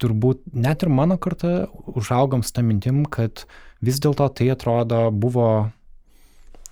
turbūt 0.00 0.44
net 0.56 0.84
ir 0.84 0.92
mano 0.92 1.16
kartą 1.20 1.68
užaugam 1.96 2.44
su 2.44 2.54
tą 2.56 2.64
mintim, 2.64 3.04
kad 3.08 3.44
vis 3.84 4.00
dėlto 4.04 4.28
tai 4.36 4.50
atrodo 4.52 5.06
buvo, 5.12 5.48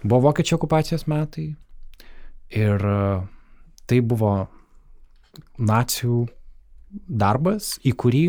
buvo 0.05 0.21
vokiečių 0.29 0.57
okupacijos 0.57 1.07
metai 1.09 1.51
ir 2.53 2.89
tai 3.89 4.01
buvo 4.05 4.33
nacijų 5.59 6.27
darbas, 6.91 7.77
į 7.85 7.95
kurį 8.01 8.25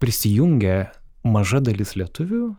prisijungė 0.00 0.76
maža 1.28 1.60
dalis 1.64 1.96
lietuvių 2.00 2.54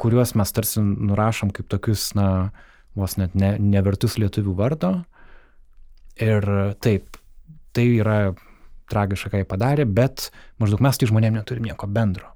kuriuos 0.00 0.34
mes 0.38 0.52
tarsi 0.54 0.82
nurašom 0.82 1.52
kaip 1.54 1.68
tokius, 1.70 2.10
na, 2.18 2.50
vos 2.98 3.16
net 3.20 3.36
ne, 3.38 3.54
nevertus 3.62 4.18
lietuvių 4.20 4.56
vardo. 4.58 4.92
Ir 6.20 6.44
taip, 6.82 7.16
tai 7.76 7.86
yra 8.00 8.34
tragiška, 8.90 9.30
ką 9.32 9.40
jie 9.40 9.48
padarė, 9.48 9.86
bet 9.86 10.28
maždaug 10.60 10.82
mes 10.84 10.98
tai 10.98 11.08
žmonėm 11.08 11.38
neturim 11.38 11.68
nieko 11.68 11.88
bendro. 11.88 12.34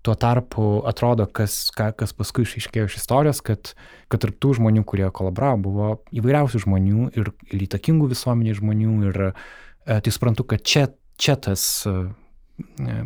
Tuo 0.00 0.14
tarpu 0.16 0.80
atrodo, 0.88 1.26
kas, 1.28 1.66
ką, 1.76 1.90
kas 1.92 2.14
paskui 2.16 2.46
išaiškėjo 2.46 2.88
iš 2.88 2.96
istorijos, 3.02 3.42
kad, 3.44 3.74
kad 4.08 4.22
tarp 4.22 4.38
tų 4.40 4.54
žmonių, 4.56 4.86
kurie 4.88 5.04
kolaboravo, 5.12 5.60
buvo 5.66 5.88
įvairiausių 6.16 6.62
žmonių 6.64 7.10
ir, 7.20 7.28
ir 7.52 7.66
įtakingų 7.66 8.08
visuomeniai 8.14 8.56
žmonių. 8.56 8.94
Ir 9.10 9.20
e, 9.26 9.32
tai 10.00 10.14
suprantu, 10.16 10.48
kad 10.48 10.64
čia, 10.64 10.86
čia 11.20 11.36
tas, 11.36 11.62
e, 11.86 12.98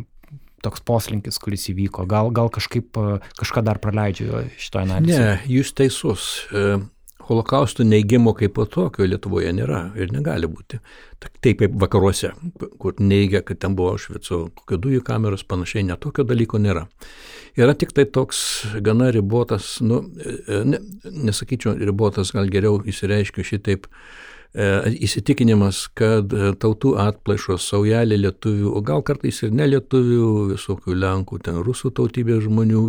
toks 0.65 0.83
poslinkis, 0.87 1.39
kuris 1.43 1.69
įvyko? 1.73 2.07
Gal, 2.09 2.31
gal 2.35 2.49
kažkaip 2.53 2.97
kažką 3.39 3.63
dar 3.65 3.81
praleidžiu 3.83 4.45
šitoje 4.57 4.87
analizėje? 4.87 5.21
Ne, 5.21 5.39
jūs 5.51 5.73
teisus. 5.77 6.29
E, 6.49 6.77
holokausto 7.25 7.83
neigimo 7.83 8.35
kaip 8.37 8.53
po 8.53 8.65
tokio 8.69 9.05
Lietuvoje 9.09 9.49
nėra 9.57 9.87
ir 9.97 10.11
negali 10.13 10.49
būti. 10.49 10.79
Taip 11.41 11.61
kaip 11.61 11.77
vakaruose, 11.81 12.33
kur 12.81 12.97
neigia, 13.01 13.41
kad 13.45 13.61
ten 13.63 13.77
buvo 13.77 13.95
Aušvico 13.95 14.43
kokio 14.59 14.77
dujų 14.81 15.05
kameros, 15.05 15.45
panašiai, 15.47 15.85
netokio 15.87 16.25
dalyko 16.27 16.61
nėra. 16.61 16.85
Yra 17.57 17.73
tik 17.77 17.95
tai 17.95 18.05
toks 18.05 18.39
gana 18.85 19.09
ribotas, 19.15 19.77
nu, 19.81 20.03
e, 20.21 20.61
ne, 20.67 20.81
nesakyčiau 21.05 21.77
ribotas, 21.79 22.33
gal 22.35 22.51
geriau 22.51 22.81
įsireiškiu 22.83 23.47
šitaip, 23.47 23.89
e, 23.89 24.34
įsitikinimas, 24.55 25.85
kad 25.97 26.33
e, 26.33 26.51
tautų 26.61 26.95
atplaišos 27.03 27.69
saujelė 27.71 28.19
lietuvių, 28.21 28.71
o 28.71 28.83
gal 28.85 29.03
kartais 29.03 29.41
ir 29.43 29.55
nelietuvių, 29.55 30.27
visokių 30.53 30.99
lenkų, 31.01 31.41
ten 31.43 31.59
rusų 31.65 31.91
tautybės 31.97 32.45
žmonių 32.47 32.85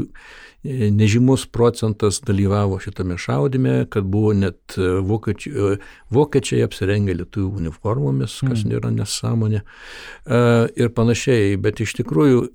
nežymus 0.91 1.47
procentas 1.47 2.21
dalyvavo 2.21 2.79
šitame 2.81 3.19
šaudime, 3.19 3.87
kad 3.91 4.05
buvo 4.05 4.33
net 4.33 4.79
e, 4.79 4.89
vokiečiai, 5.01 5.55
e, 5.55 5.79
vokiečiai 6.11 6.65
apsirengę 6.67 7.15
lietuvių 7.21 7.63
uniformomis, 7.63 8.41
kas 8.43 8.65
mm. 8.65 8.73
nėra 8.73 8.93
nesąmonė 8.95 9.63
e, 9.63 10.41
ir 10.77 10.93
panašiai, 10.97 11.57
bet 11.61 11.83
iš 11.85 11.99
tikrųjų 12.03 12.47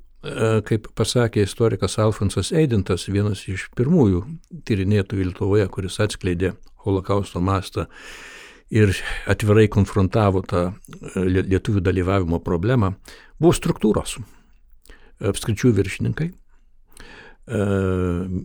kaip 0.69 0.85
pasakė 0.93 1.47
istorikas 1.47 1.95
Alfonsas 1.97 2.51
Eidintas, 2.53 3.07
vienas 3.09 3.39
iš 3.49 3.63
pirmųjų 3.73 4.19
tyrinėtojų 4.69 5.31
Lietuvoje, 5.31 5.65
kuris 5.73 5.97
atskleidė 6.03 6.51
holokausto 6.85 7.41
mastą 7.41 7.87
ir 8.71 8.93
atvirai 9.29 9.67
konfrontavo 9.71 10.43
tą 10.47 10.67
lietuvių 11.15 11.83
dalyvavimo 11.83 12.39
problemą, 12.43 12.93
buvo 13.39 13.55
struktūros. 13.55 14.17
Apskričių 15.21 15.73
viršininkai, 15.77 16.31
E, 17.51 17.59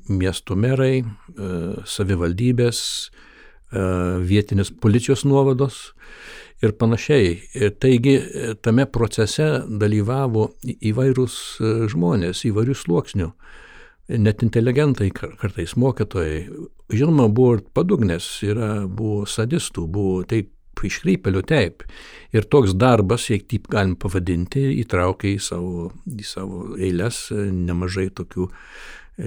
miestų 0.08 0.56
merai, 0.56 1.04
e, 1.04 1.48
savivaldybės, 1.84 2.78
e, 3.70 3.82
vietinės 4.24 4.72
policijos 4.80 5.26
nuovados 5.28 5.92
ir 6.62 6.72
panašiai. 6.72 7.36
Taigi 7.78 8.16
tame 8.64 8.86
procese 8.86 9.62
dalyvavo 9.68 10.48
įvairūs 10.64 11.36
žmonės, 11.92 12.46
įvairių 12.48 12.74
sluoksnių, 12.74 13.28
net 14.08 14.42
inteligentai, 14.46 15.10
kartais 15.14 15.76
mokytojai. 15.78 16.44
Žinoma, 16.92 17.26
buvo 17.34 17.56
ir 17.56 17.64
padugnės, 17.74 18.28
yra, 18.46 18.86
buvo 18.86 19.24
sadistų, 19.26 19.86
buvo 19.90 20.20
taip 20.28 20.52
iškreipelių 20.84 21.42
taip. 21.48 21.86
Ir 22.36 22.46
toks 22.52 22.76
darbas, 22.76 23.30
jei 23.30 23.40
taip 23.40 23.70
galim 23.72 23.96
pavadinti, 23.98 24.68
įtraukia 24.82 25.32
į 25.34 25.40
savo, 25.42 25.90
į 26.06 26.26
savo 26.26 26.62
eilės 26.76 27.26
nemažai 27.32 28.10
tokių 28.14 28.50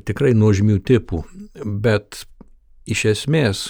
tikrai 0.05 0.35
nuožmių 0.37 0.77
tipų, 0.85 1.23
bet 1.65 2.23
iš 2.89 3.05
esmės 3.13 3.63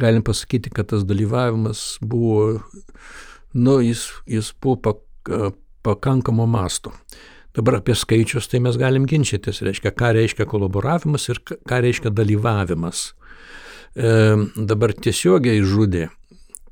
galim 0.00 0.24
pasakyti, 0.24 0.72
kad 0.72 0.88
tas 0.92 1.04
dalyvavimas 1.04 1.98
buvo, 2.00 2.62
nu, 3.52 3.80
jis, 3.84 4.06
jis 4.30 4.52
buvo 4.62 4.78
pak, 4.86 5.34
pakankamo 5.84 6.46
masto. 6.48 6.94
Dabar 7.56 7.80
apie 7.80 7.96
skaičius 7.98 8.46
tai 8.50 8.60
mes 8.62 8.76
galim 8.78 9.08
ginčytis, 9.10 9.62
reiškia, 9.66 9.90
ką 9.96 10.12
reiškia 10.14 10.46
kolaboravimas 10.50 11.26
ir 11.32 11.42
ką 11.42 11.80
reiškia 11.82 12.12
dalyvavimas. 12.14 13.10
E, 13.98 14.12
dabar 14.54 14.94
tiesiogiai 14.94 15.64
žudė, 15.66 16.06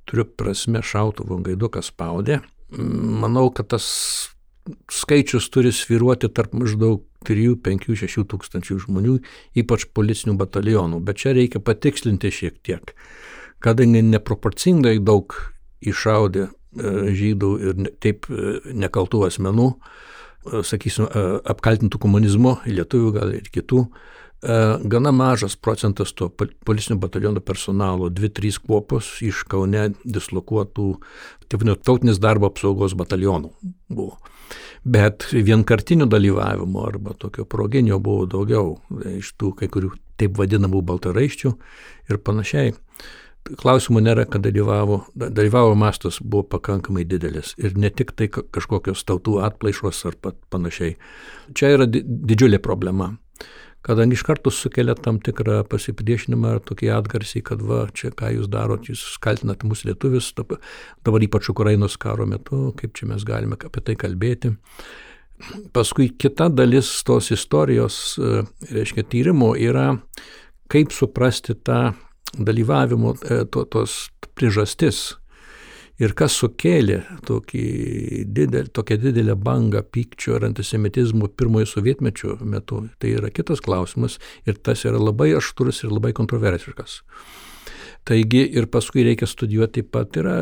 turiu 0.06 0.26
prasme 0.38 0.82
šautuvo 0.86 1.40
gaidukas 1.42 1.90
spaudė. 1.90 2.40
Manau, 2.78 3.48
kad 3.50 3.72
tas 3.74 3.88
skaičius 4.92 5.48
turi 5.50 5.72
sviruoti 5.72 6.30
tarp 6.30 6.54
maždaug 6.54 7.02
3, 7.26 7.56
5, 7.64 7.88
6 7.98 8.24
tūkstančių 8.30 8.78
žmonių, 8.84 9.16
ypač 9.58 9.88
policinių 9.96 10.36
batalionų. 10.38 11.00
Bet 11.04 11.24
čia 11.24 11.34
reikia 11.36 11.62
patikslinti 11.64 12.30
šiek 12.30 12.60
tiek, 12.62 12.92
kadangi 13.64 14.04
neproporcingai 14.12 14.98
daug 15.02 15.34
iššaudė 15.82 16.44
e, 16.46 16.50
žydų 17.18 17.50
ir 17.64 17.88
taip 18.02 18.28
e, 18.30 18.60
nekaltų 18.78 19.24
asmenų, 19.26 19.72
sakysim, 20.46 21.08
apkaltintų 21.48 22.00
komunizmu, 22.02 22.58
lietuvių 22.66 23.10
gal 23.16 23.34
ir 23.36 23.50
kitų, 23.52 23.84
gana 24.86 25.10
mažas 25.10 25.56
procentas 25.58 26.12
to 26.14 26.28
policinių 26.30 26.98
batalionų 27.02 27.42
personalo, 27.42 28.06
2-3 28.10 28.60
kuopos 28.62 29.16
iš 29.26 29.42
Kaune 29.50 29.88
dislokuotų 30.04 30.88
tautinės 31.50 32.20
darbo 32.22 32.46
apsaugos 32.52 32.94
batalionų 32.98 33.50
buvo. 33.90 34.18
Bet 34.88 35.26
vienkartinių 35.34 36.06
dalyvavimo 36.08 36.84
arba 36.86 37.16
tokio 37.18 37.44
proginio 37.44 37.98
buvo 37.98 38.28
daugiau 38.30 38.76
iš 39.18 39.34
tų 39.36 39.52
kai 39.58 39.68
kurių 39.68 39.90
taip 40.18 40.38
vadinamų 40.38 40.84
baltaraiščių 40.86 41.52
ir 42.08 42.20
panašiai. 42.22 42.72
Klausimų 43.48 44.02
nėra, 44.04 44.26
kad 44.28 44.42
dalyvavo, 44.44 45.02
dalyvavo 45.16 45.72
mastas 45.78 46.18
buvo 46.20 46.44
pakankamai 46.56 47.06
didelis 47.08 47.54
ir 47.56 47.78
ne 47.80 47.88
tik 47.88 48.12
tai 48.18 48.28
kažkokios 48.28 49.06
tautų 49.08 49.38
atplaišos 49.46 50.02
ar 50.10 50.18
panašiai. 50.52 50.98
Čia 51.56 51.72
yra 51.78 51.86
didžiulė 51.88 52.60
problema 52.60 53.14
kadangi 53.88 54.18
iš 54.18 54.22
karto 54.26 54.50
sukelia 54.50 54.94
tam 54.94 55.20
tikrą 55.24 55.62
pasipriešinimą 55.70 56.54
ar 56.56 56.62
tokį 56.68 56.90
atgarsį, 56.92 57.42
kad 57.46 57.62
va, 57.64 57.84
čia 57.94 58.10
ką 58.12 58.32
jūs 58.34 58.50
darot, 58.52 58.88
jūs 58.90 59.04
kaltinat 59.24 59.64
mus 59.64 59.84
lietuvis, 59.88 60.32
dabar 60.36 61.24
ypač 61.24 61.48
Ukrainos 61.52 61.96
karo 62.00 62.26
metu, 62.28 62.72
kaip 62.78 62.96
čia 62.98 63.08
mes 63.12 63.24
galime 63.28 63.56
apie 63.56 63.84
tai 63.84 63.96
kalbėti. 64.00 64.52
Paskui 65.72 66.10
kita 66.18 66.48
dalis 66.50 66.90
tos 67.06 67.30
istorijos, 67.30 68.18
e, 68.18 68.42
reiškia, 68.74 69.06
tyrimo 69.06 69.52
yra, 69.54 69.92
kaip 70.68 70.92
suprasti 70.92 71.54
tą 71.54 71.94
dalyvavimo, 72.36 73.14
e, 73.24 73.44
to, 73.52 73.64
tos 73.64 74.08
priežastis 74.34 75.16
Ir 75.98 76.12
kas 76.14 76.36
sukėlė 76.38 77.00
didelį, 77.26 78.68
tokią 78.70 78.96
didelę 79.02 79.34
bangą 79.34 79.82
pykčio 79.82 80.36
ir 80.38 80.44
antisemitizmo 80.46 81.26
pirmojo 81.34 81.66
sovietmečio 81.66 82.36
metu, 82.46 82.84
tai 83.02 83.16
yra 83.16 83.32
kitas 83.34 83.58
klausimas 83.64 84.20
ir 84.46 84.60
tas 84.62 84.84
yra 84.86 85.00
labai 85.02 85.32
aštrus 85.34 85.82
ir 85.82 85.90
labai 85.90 86.12
kontroversiškas. 86.14 87.00
Taigi 88.06 88.44
ir 88.56 88.68
paskui 88.70 89.02
reikia 89.08 89.26
studijuoti 89.26 89.82
taip 89.82 89.90
pat 89.92 90.14
yra 90.22 90.36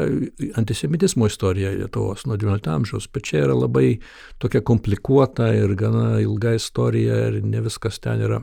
antisemitizmo 0.61 1.27
istorija 1.27 1.72
Lietuvos 1.72 2.27
nuo 2.29 2.37
XIX 2.37 2.75
amžiaus, 2.75 3.09
bet 3.09 3.25
čia 3.25 3.46
yra 3.46 3.57
labai 3.57 3.96
tokia 4.38 4.61
komplikuota 4.61 5.49
ir 5.57 5.72
gana 5.75 6.20
ilga 6.20 6.53
istorija 6.61 7.16
ir 7.31 7.40
ne 7.49 7.64
viskas 7.64 7.96
ten 8.05 8.20
yra 8.29 8.42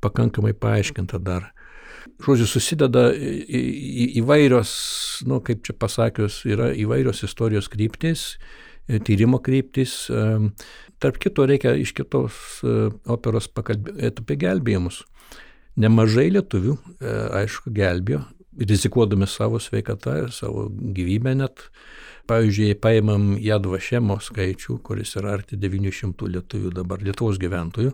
pakankamai 0.00 0.56
paaiškinta 0.56 1.20
dar 1.20 1.52
žodžiu, 2.24 2.46
susideda 2.48 3.08
įvairios, 4.20 4.72
nu, 5.28 5.40
kaip 5.44 5.64
čia 5.66 5.76
pasakius, 5.78 6.42
yra 6.48 6.70
įvairios 6.76 7.24
istorijos 7.26 7.68
kryptis, 7.72 8.34
e, 8.88 9.00
tyrimo 9.00 9.40
kryptis. 9.44 9.96
E, 10.10 10.24
tarp 11.02 11.18
kito 11.22 11.46
reikia 11.48 11.74
iš 11.80 11.94
kitos 11.96 12.60
e, 12.62 12.76
operos 13.10 13.48
pakalbėti 13.52 14.24
apie 14.24 14.38
gelbėjimus. 14.40 15.02
Nemažai 15.80 16.28
lietuvių, 16.30 16.76
aišku, 17.34 17.72
gelbėjo, 17.74 18.20
rizikuodami 18.60 19.26
savo 19.26 19.58
sveikatą 19.58 20.20
ir 20.20 20.28
savo 20.30 20.68
gyvybę 20.70 21.32
net. 21.40 21.64
Pavyzdžiui, 22.30 22.76
paimam 22.80 23.34
Jadvašemo 23.42 24.16
skaičių, 24.22 24.78
kuris 24.86 25.16
yra 25.18 25.34
arti 25.34 25.58
900 25.60 26.30
lietuvių 26.36 26.70
dabar, 26.78 27.02
Lietuvos 27.04 27.40
gyventojų. 27.42 27.90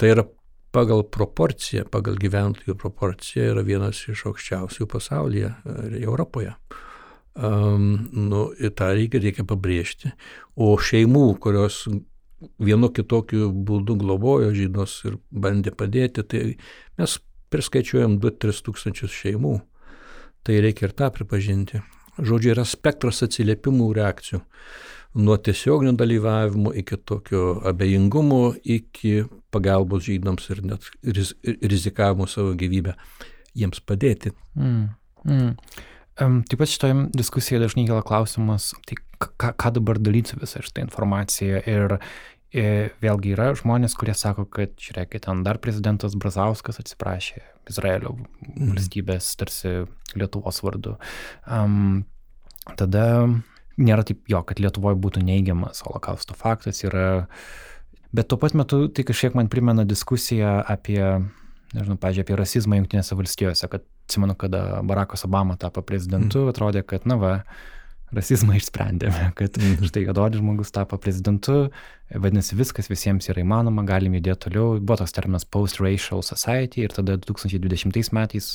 Tai 0.00 0.08
yra 0.10 0.24
pagal 0.76 1.04
proporciją, 1.08 1.86
pagal 1.92 2.18
gyventojų 2.20 2.76
proporciją 2.80 3.52
yra 3.54 3.64
vienas 3.64 4.02
iš 4.12 4.26
aukščiausių 4.30 4.88
pasaulyje 4.92 5.52
ir 5.86 5.96
Europoje. 6.02 6.52
Um, 7.36 8.06
nu, 8.12 8.46
tą 8.76 8.92
reikia, 8.96 9.20
reikia 9.20 9.44
pabrėžti. 9.48 10.12
O 10.56 10.70
šeimų, 10.80 11.24
kurios 11.44 11.82
vienu 12.60 12.88
kitokiu 12.92 13.50
būdu 13.50 13.96
globojo 14.00 14.52
žydus 14.56 14.98
ir 15.08 15.18
bandė 15.30 15.72
padėti, 15.76 16.24
tai 16.24 16.42
mes 17.00 17.18
priskaičiuojam 17.52 18.18
2-3 18.20 18.64
tūkstančius 18.68 19.20
šeimų. 19.20 19.58
Tai 20.46 20.62
reikia 20.62 20.88
ir 20.88 20.96
tą 20.96 21.10
pripažinti. 21.12 21.82
Žodžiu, 22.16 22.54
yra 22.54 22.64
spektras 22.64 23.22
atsiliepimų 23.26 23.90
reakcijų 23.96 24.42
nuo 25.16 25.36
tiesioginio 25.36 25.92
dalyvavimo 25.96 26.72
iki 26.76 26.96
tokio 26.96 27.60
abejingumo, 27.64 28.54
iki 28.64 29.24
pagalbos 29.50 30.04
žydams 30.04 30.50
ir 30.52 30.62
net 30.64 30.88
riz, 31.02 31.32
rizikavimo 31.44 32.26
savo 32.28 32.52
gyvybę 32.58 32.92
jiems 33.56 33.80
padėti. 33.80 34.34
Mm, 34.54 34.88
mm. 35.24 35.52
Um, 36.20 36.40
taip 36.48 36.60
pat 36.60 36.72
šitoje 36.72 36.96
diskusijoje 37.16 37.64
dažnai 37.64 37.86
kila 37.88 38.02
klausimas, 38.04 38.70
tai 38.88 38.98
ką, 39.20 39.52
ką 39.56 39.72
dabar 39.78 40.00
daryti 40.00 40.32
su 40.32 40.40
visą 40.40 40.62
šitą 40.64 40.84
informaciją. 40.84 41.62
Ir, 41.68 41.96
vėlgi 42.54 43.34
yra 43.34 43.50
žmonės, 43.58 43.96
kurie 43.98 44.14
sako, 44.16 44.46
kad, 44.50 44.76
žiūrėkit, 44.80 45.24
ten 45.26 45.42
dar 45.46 45.58
prezidentas 45.62 46.14
Brazauskas 46.18 46.80
atsiprašė 46.82 47.42
Izraelio 47.70 48.14
mm. 48.16 48.74
valstybės, 48.74 49.32
tarsi 49.40 49.74
Lietuvos 50.14 50.62
vardu. 50.62 50.96
Um, 51.50 52.04
tada 52.78 53.26
nėra 53.76 54.06
taip 54.06 54.24
jo, 54.30 54.40
kad 54.46 54.62
Lietuvoje 54.62 54.98
būtų 55.02 55.24
neigiamas 55.26 55.82
holokausto 55.84 56.38
faktas, 56.38 56.84
yra 56.86 57.26
Bet 58.16 58.28
tuo 58.30 58.38
pat 58.40 58.54
metu 58.56 58.86
tai 58.88 59.04
kažkiek 59.04 59.34
man 59.36 59.50
primena 59.52 59.84
diskusiją 59.84 60.60
apie, 60.64 61.00
nežinau, 61.74 61.98
pažiūrėjau, 62.00 62.24
apie 62.24 62.38
rasizmą 62.38 62.78
Junktinėse 62.78 63.18
valstijose, 63.18 63.68
kad 63.72 63.84
atsimenu, 64.06 64.36
kada 64.38 64.80
Barackas 64.86 65.26
Obama 65.26 65.58
tapo 65.60 65.82
prezidentu, 65.84 66.44
mm. 66.44 66.52
atrodė, 66.54 66.84
kad, 66.86 67.04
na 67.08 67.18
va, 67.20 67.32
rasizmą 68.14 68.56
išsprendėme, 68.60 69.30
kad 69.38 69.58
mm. 69.58 69.88
štai 69.90 70.04
juododis 70.06 70.40
žmogus 70.42 70.72
tapo 70.74 70.98
prezidentu, 71.02 71.70
vadinasi, 72.12 72.56
viskas 72.58 72.90
visiems 72.90 73.26
yra 73.32 73.42
įmanoma, 73.42 73.86
galim 73.88 74.14
judėti 74.18 74.46
toliau. 74.46 74.78
Buvo 74.78 75.00
toks 75.02 75.14
terminas 75.16 75.46
post-racial 75.48 76.22
society 76.26 76.84
ir 76.86 76.94
tada 76.94 77.18
2020 77.18 78.14
metais 78.16 78.54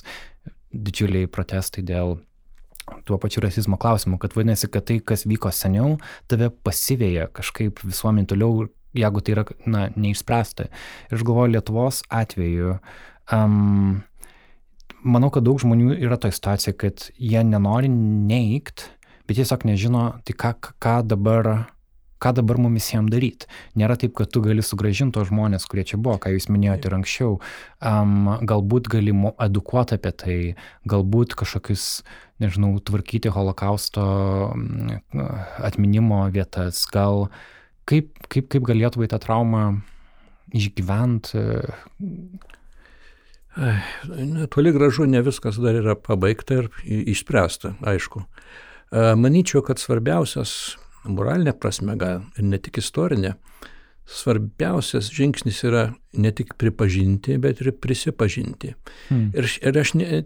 didžiuliai 0.72 1.28
protestai 1.32 1.84
dėl 1.84 2.20
tuo 3.06 3.18
pačiu 3.22 3.44
rasizmo 3.44 3.78
klausimu, 3.80 4.18
kad 4.22 4.36
vadinasi, 4.36 4.70
kad 4.72 4.88
tai, 4.88 5.00
kas 5.04 5.26
vyko 5.30 5.52
seniau, 5.54 5.98
tave 6.32 6.50
pasivėja 6.66 7.28
kažkaip 7.36 7.84
visuomenį 7.86 8.32
toliau, 8.32 8.70
jeigu 8.98 9.24
tai 9.24 9.36
yra, 9.36 9.46
na, 9.70 9.84
neišspręsta. 9.96 10.68
Ir 11.10 11.20
aš 11.20 11.26
galvoju, 11.28 11.54
Lietuvos 11.56 12.02
atveju, 12.12 12.78
um, 13.36 14.02
manau, 15.04 15.32
kad 15.34 15.46
daug 15.48 15.62
žmonių 15.62 15.96
yra 16.00 16.18
toje 16.22 16.36
situacijoje, 16.40 16.78
kad 16.82 17.06
jie 17.16 17.46
nenori 17.48 17.92
neigt, 17.92 18.90
bet 19.32 19.40
tiesiog 19.40 19.64
nežino, 19.72 20.10
tai 20.28 20.36
ką, 20.36 20.58
ką 20.84 20.98
dabar 21.08 21.54
ką 22.22 22.34
dabar 22.38 22.60
mums 22.62 22.78
visiems 22.78 23.10
daryti. 23.12 23.50
Nėra 23.80 23.98
taip, 24.00 24.14
kad 24.18 24.30
tu 24.30 24.44
gali 24.46 24.62
sugražinti 24.62 25.16
tos 25.18 25.32
žmonės, 25.32 25.66
kurie 25.70 25.86
čia 25.88 25.98
buvo, 25.98 26.20
ką 26.22 26.36
jūs 26.36 26.50
minėjote 26.54 26.90
ir 26.90 26.98
anksčiau. 27.00 27.38
Um, 27.82 28.30
galbūt 28.46 28.92
gali 28.94 29.16
edukuoti 29.42 29.98
apie 29.98 30.14
tai, 30.14 30.38
galbūt 30.90 31.34
kažkokius, 31.40 32.04
nežinau, 32.44 32.76
tvarkyti 32.86 33.34
holokausto 33.34 34.06
atminimo 35.66 36.24
vietas, 36.34 36.84
gal 36.94 37.32
kaip, 37.90 38.14
kaip, 38.30 38.52
kaip 38.54 38.70
galėtų 38.70 39.10
tą 39.10 39.22
traumą 39.22 39.66
išgyventi. 40.54 41.42
Toli 44.54 44.72
gražu 44.72 45.10
ne 45.10 45.26
viskas 45.26 45.58
dar 45.60 45.76
yra 45.82 45.98
pabaigta 45.98 46.62
ir 46.62 46.70
išspręsta, 46.86 47.76
aišku. 47.82 48.28
Manyčiau, 48.92 49.62
kad 49.64 49.80
svarbiausias 49.80 50.76
moralinė 51.08 51.54
prasme, 51.58 51.96
gal 52.00 52.26
ir 52.38 52.48
ne 52.48 52.60
tik 52.62 52.82
istorinė, 52.82 53.36
svarbiausias 54.12 55.10
žingsnis 55.14 55.62
yra 55.68 55.84
ne 56.20 56.32
tik 56.36 56.56
pripažinti, 56.60 57.38
bet 57.42 57.62
ir 57.64 57.72
prisipažinti. 57.80 58.74
Hmm. 59.08 59.30
Ir, 59.38 59.48
ir 59.62 59.80
aš 59.80 59.94
ne, 59.96 60.22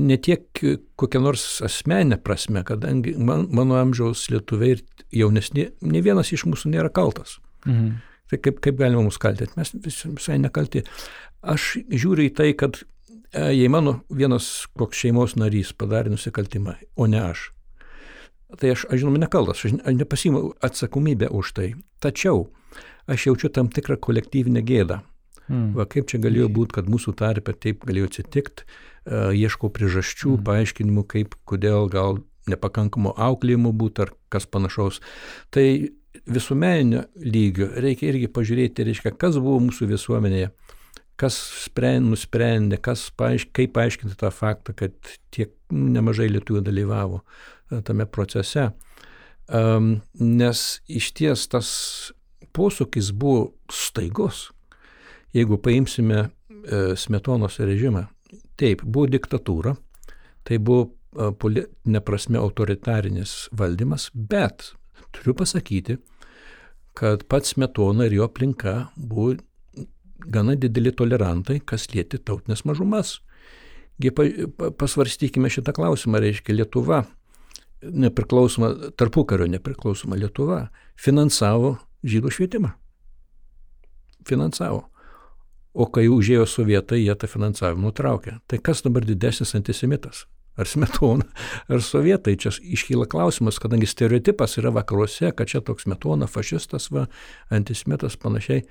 ne 0.00 0.18
tiek 0.22 0.62
kokią 0.96 1.22
nors 1.22 1.44
asmenę 1.66 2.20
prasme, 2.24 2.64
kadangi 2.66 3.16
man, 3.18 3.46
mano 3.52 3.76
amžiaus 3.80 4.28
lietuviai 4.32 4.76
ir 4.76 4.84
jaunesni, 5.22 5.68
ne 5.84 6.02
vienas 6.04 6.32
iš 6.32 6.46
mūsų 6.48 6.72
nėra 6.72 6.92
kaltas. 6.94 7.36
Hmm. 7.66 7.98
Tai 8.30 8.40
kaip, 8.42 8.62
kaip 8.64 8.78
galima 8.80 9.04
mus 9.06 9.20
kaltinti? 9.22 9.54
Mes 9.58 9.74
vis, 9.84 10.00
visai 10.08 10.38
nekalti. 10.42 10.82
Aš 11.46 11.76
žiūriu 11.92 12.30
į 12.30 12.32
tai, 12.38 12.48
kad 12.58 12.80
e, 12.80 13.52
jei 13.52 13.68
mano 13.70 14.00
vienas 14.10 14.64
koks 14.78 15.04
šeimos 15.04 15.36
narys 15.38 15.74
padarė 15.76 16.14
nusikaltimą, 16.14 16.74
o 16.96 17.06
ne 17.10 17.20
aš, 17.28 17.50
tai 18.54 18.72
aš, 18.74 18.86
aš 18.90 19.02
žinoma, 19.02 19.20
nekaltas, 19.24 19.64
aš 19.66 19.76
nepasimu 19.82 20.52
atsakomybę 20.64 21.30
už 21.34 21.52
tai. 21.56 21.68
Tačiau 22.02 22.46
aš 23.10 23.28
jaučiu 23.30 23.50
tam 23.54 23.70
tikrą 23.72 23.98
kolektyvinę 24.02 24.62
gėdą. 24.66 25.02
Hmm. 25.46 25.70
Va 25.78 25.86
kaip 25.86 26.08
čia 26.10 26.18
galėjo 26.22 26.48
būti, 26.50 26.74
kad 26.78 26.88
mūsų 26.90 27.14
tarpe 27.18 27.54
taip 27.54 27.84
galėjo 27.86 28.10
atsitikti, 28.10 28.66
uh, 28.66 29.30
ieškau 29.30 29.70
priežasčių, 29.74 30.32
hmm. 30.34 30.46
paaiškinimų, 30.46 31.04
kaip, 31.12 31.36
kodėl 31.46 31.86
gal 31.92 32.20
nepakankamo 32.50 33.14
auklėjimo 33.14 33.72
būtų 33.74 34.06
ar 34.06 34.12
kas 34.30 34.46
panašaus. 34.50 35.00
Tai 35.54 35.66
visuomeninio 36.26 37.04
lygio 37.22 37.70
reikia 37.82 38.10
irgi 38.12 38.30
pažiūrėti, 38.32 38.86
reiškia, 38.86 39.14
kas 39.18 39.38
buvo 39.42 39.58
mūsų 39.68 39.90
visuomenėje, 39.90 40.50
kas 41.20 41.38
sprend, 41.64 42.10
nusprendė, 42.12 42.78
kas 42.82 43.08
paaišk, 43.18 43.52
kaip 43.56 43.74
paaiškinti 43.76 44.18
tą 44.20 44.30
faktą, 44.34 44.74
kad 44.76 44.96
tiek 45.34 45.54
nemažai 45.70 46.28
lietuvių 46.30 46.62
dalyvavo 46.66 47.22
tame 47.84 48.06
procese. 48.06 48.70
Nes 50.18 50.62
iš 50.88 51.10
ties 51.14 51.46
tas 51.52 51.68
posūkis 52.56 53.12
buvo 53.12 53.52
staigus. 53.72 54.50
Jeigu 55.36 55.58
paimsime 55.60 56.22
e, 56.22 56.28
Smetonos 56.96 57.58
režimą, 57.60 58.06
taip, 58.56 58.82
buvo 58.82 59.10
diktatūra, 59.12 59.74
tai 60.46 60.58
buvo 60.62 60.86
e, 60.86 61.28
politinė 61.36 62.00
prasme 62.06 62.40
autoritarinis 62.40 63.34
valdymas, 63.52 64.08
bet 64.14 64.70
turiu 65.12 65.36
pasakyti, 65.36 65.98
kad 66.96 67.26
pats 67.28 67.52
Smetona 67.52 68.08
ir 68.08 68.16
jo 68.16 68.30
aplinka 68.30 68.88
buvo 68.96 69.34
gana 70.32 70.56
dideli 70.56 70.94
tolerantai, 70.96 71.60
kas 71.60 71.90
lieti 71.92 72.18
tautinės 72.18 72.64
mažumas. 72.68 73.18
Pasvarstykime 74.00 75.48
šitą 75.52 75.72
klausimą, 75.76 76.20
reiškia 76.24 76.56
Lietuva 76.56 77.04
nepriklausoma, 77.92 78.72
tarpukario 78.96 79.46
nepriklausoma 79.50 80.18
Lietuva 80.18 80.66
finansavo 81.00 81.76
žydų 82.06 82.32
švietimą. 82.32 82.72
Finansavo. 84.26 84.86
O 85.76 85.86
kai 85.92 86.06
užėjo 86.08 86.46
sovietai, 86.48 87.02
jie 87.02 87.14
tą 87.18 87.28
finansavimą 87.28 87.90
nutraukė. 87.90 88.38
Tai 88.48 88.58
kas 88.64 88.80
dabar 88.86 89.04
didesnis 89.04 89.54
antisemitas? 89.58 90.24
Ar 90.56 90.64
smetona, 90.64 91.26
ar 91.68 91.82
sovietai? 91.84 92.32
Čia 92.40 92.54
iškyla 92.64 93.04
klausimas, 93.12 93.60
kadangi 93.60 93.88
stereotipas 93.90 94.56
yra 94.56 94.72
vakaruose, 94.72 95.34
kad 95.36 95.50
čia 95.52 95.60
toks 95.60 95.84
metona, 95.90 96.28
fašistas, 96.30 96.88
va, 96.94 97.04
antisemitas 97.52 98.16
panašiai. 98.16 98.64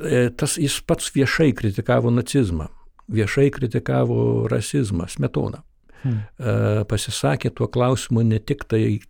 E, 0.00 0.22
tas 0.32 0.56
jis 0.56 0.78
pats 0.88 1.12
viešai 1.12 1.50
kritikavo 1.58 2.10
nacizmą, 2.14 2.70
viešai 3.12 3.50
kritikavo 3.52 4.48
rasizmą, 4.48 5.10
smetoną 5.12 5.60
hmm. 6.02 6.84
pasisakė 6.90 7.50
tuo 7.56 7.68
klausimu 7.72 8.22
ne 8.26 8.38
tik 8.38 8.66
tai 8.70 9.00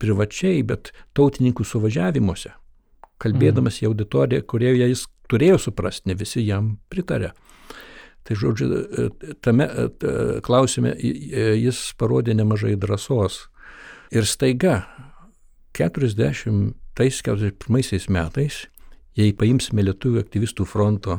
privačiai, 0.00 0.62
bet 0.66 0.92
tautininkų 1.18 1.64
suvažiavimuose, 1.66 2.52
kalbėdamas 3.22 3.80
hmm. 3.80 3.84
į 3.84 3.86
auditoriją, 3.90 4.40
kurioje 4.50 4.86
jis 4.92 5.02
turėjo 5.30 5.58
suprasti, 5.68 6.08
ne 6.10 6.14
visi 6.18 6.40
jam 6.44 6.64
pritarė. 6.92 7.30
Tai 8.24 8.34
žodžiu, 8.40 8.66
tame 9.44 9.66
klausime 10.44 10.90
jis 10.96 11.78
parodė 12.00 12.32
nemažai 12.36 12.74
drąsos. 12.80 13.34
Ir 14.14 14.24
staiga 14.28 14.74
40-41 15.76 18.08
metais, 18.14 18.54
jei 19.18 19.30
paimsime 19.36 19.82
Lietuvių 19.84 20.18
aktyvistų 20.24 20.62
fronto 20.68 21.14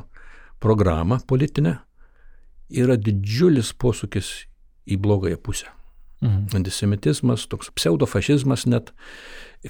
programą 0.63 1.15
politinę, 1.27 1.73
yra 2.73 2.95
didžiulis 2.97 3.73
posūkis 3.77 4.47
į 4.85 4.99
blogąją 5.01 5.37
pusę. 5.37 5.71
Mhm. 6.21 6.45
Antisemitizmas, 6.55 7.47
toks 7.47 7.71
pseudofašizmas 7.75 8.65
net. 8.65 8.93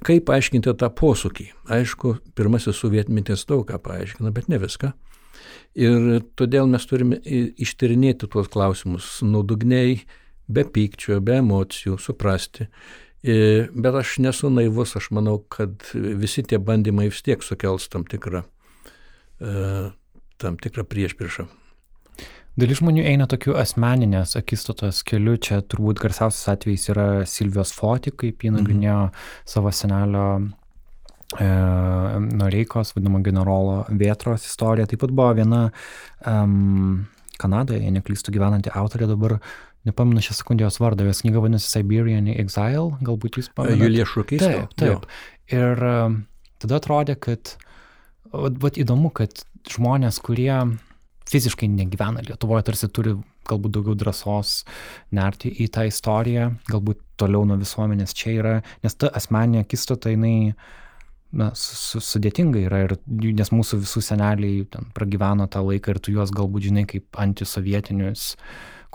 Kaip 0.06 0.26
paaiškinti 0.28 0.74
tą 0.76 0.90
posūkį? 0.92 1.48
Aišku, 1.72 2.18
pirmasis 2.36 2.80
sovietmetis 2.82 3.46
daug 3.48 3.64
ką 3.70 3.80
paaiškina, 3.82 4.32
bet 4.36 4.50
ne 4.52 4.60
viską. 4.60 4.92
Ir 5.76 6.22
todėl 6.40 6.68
mes 6.72 6.86
turime 6.88 7.20
ištyrinėti 7.24 8.30
tuos 8.32 8.48
klausimus 8.52 9.20
nuodugniai, 9.24 10.00
be 10.48 10.64
pykčio, 10.64 11.20
be 11.24 11.40
emocijų, 11.42 11.98
suprasti. 12.00 12.70
Bet 13.26 13.98
aš 13.98 14.18
nesu 14.24 14.52
naivus, 14.54 14.94
aš 15.00 15.10
manau, 15.16 15.40
kad 15.50 15.88
visi 15.94 16.44
tie 16.46 16.60
bandymai 16.62 17.10
vis 17.10 17.24
tiek 17.26 17.44
sukels 17.44 17.90
tam 17.90 18.06
tikrą, 18.06 18.44
e, 19.42 19.54
tam 20.38 20.60
tikrą 20.62 20.86
priešpriešą. 20.86 21.48
Dalis 22.56 22.80
žmonių 22.80 23.04
eina 23.04 23.26
tokiu 23.28 23.58
asmeninės 23.60 24.38
akistatos 24.40 25.02
keliu. 25.08 25.36
Čia 25.36 25.60
turbūt 25.68 26.00
garsiausias 26.00 26.54
atvejis 26.54 26.88
yra 26.94 27.08
Silvijos 27.28 27.74
Foti, 27.76 28.14
kaip 28.16 28.46
jį 28.46 28.54
mhm. 28.54 28.62
nagrinėjo 28.62 29.02
-hmm. 29.10 29.42
savo 29.56 29.74
senelio 29.76 30.28
e, 31.36 31.50
Noreikos, 32.40 32.94
vadinamo 32.96 33.20
generolo 33.26 33.84
Vietros 33.90 34.48
istorija. 34.48 34.88
Taip 34.88 35.04
pat 35.04 35.12
buvo 35.12 35.34
viena 35.36 35.62
um, 36.26 37.06
Kanadoje, 37.38 37.82
jei 37.84 37.92
neklystu, 37.92 38.32
gyvenanti 38.32 38.72
autorė 38.72 39.12
dabar 39.12 39.40
nepamenu 39.86 40.24
šią 40.24 40.40
sekundę 40.40 40.64
jos 40.64 40.80
vardą, 40.80 41.04
jos 41.04 41.22
knyga 41.22 41.44
vadinasi 41.44 41.70
Siberian 41.70 42.32
Exile, 42.32 42.96
galbūt 43.04 43.38
jūs 43.38 43.52
pamenate. 43.52 43.84
Julija 43.84 44.08
Šukys. 44.08 44.42
Taip, 44.42 44.72
taip. 44.80 45.04
Jo. 45.04 45.60
Ir 45.60 45.84
um, 45.92 46.22
tada 46.64 46.80
atrodė, 46.80 47.20
kad, 47.20 47.58
vat 48.32 48.80
įdomu, 48.80 49.12
kad 49.12 49.44
žmonės, 49.68 50.24
kurie 50.24 50.56
fiziškai 51.30 51.70
negyvena 51.72 52.24
Lietuvoje, 52.26 52.68
tarsi 52.70 52.90
turi 52.94 53.16
galbūt 53.50 53.76
daugiau 53.78 53.98
drąsos 53.98 54.64
nerti 55.16 55.52
į 55.64 55.70
tą 55.74 55.86
istoriją, 55.90 56.52
galbūt 56.70 57.02
toliau 57.20 57.46
nuo 57.48 57.58
visuomenės 57.62 58.16
čia 58.18 58.34
yra, 58.40 58.56
nes 58.84 58.98
ta 59.00 59.12
asmeninė 59.16 59.64
akistata 59.66 60.14
jinai 60.14 60.54
na, 61.36 61.52
su, 61.58 62.00
sudėtinga 62.04 62.62
yra, 62.68 62.84
ir, 62.86 62.96
nes 63.36 63.52
mūsų 63.54 63.82
visų 63.84 64.04
seneliai 64.06 64.64
ten 64.72 64.88
pragyveno 64.96 65.50
tą 65.52 65.64
laiką 65.66 65.96
ir 65.96 66.02
tu 66.04 66.16
juos 66.16 66.34
galbūt 66.36 66.70
žinai 66.70 66.86
kaip 66.90 67.20
antisovietinius 67.22 68.34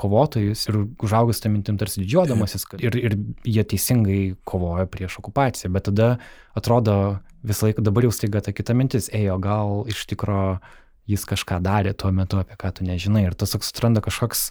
kovotojus 0.00 0.64
ir 0.70 0.78
užaugus 1.04 1.42
tą 1.42 1.50
mintim 1.52 1.76
tarsi 1.80 2.00
didžiuodamasis 2.00 2.64
ir, 2.80 2.96
ir 2.96 3.16
jie 3.44 3.64
teisingai 3.68 4.20
kovoja 4.48 4.86
prieš 4.88 5.18
okupaciją, 5.20 5.72
bet 5.74 5.90
tada 5.90 6.14
atrodo 6.56 6.94
visą 7.44 7.68
laiką 7.68 7.84
dabar 7.84 8.06
jau 8.06 8.14
staiga 8.14 8.40
ta 8.44 8.54
kita 8.56 8.76
mintis, 8.76 9.10
ėjo 9.12 9.36
gal 9.42 9.82
iš 9.92 10.06
tikro 10.08 10.60
jis 11.10 11.26
kažką 11.28 11.60
darė 11.64 11.94
tuo 11.98 12.12
metu, 12.14 12.40
apie 12.40 12.58
ką 12.60 12.72
tu 12.76 12.86
nežinai 12.86 13.26
ir 13.26 13.36
tas 13.38 13.56
toks 13.56 13.72
atranda 13.74 14.02
kažkoks 14.04 14.50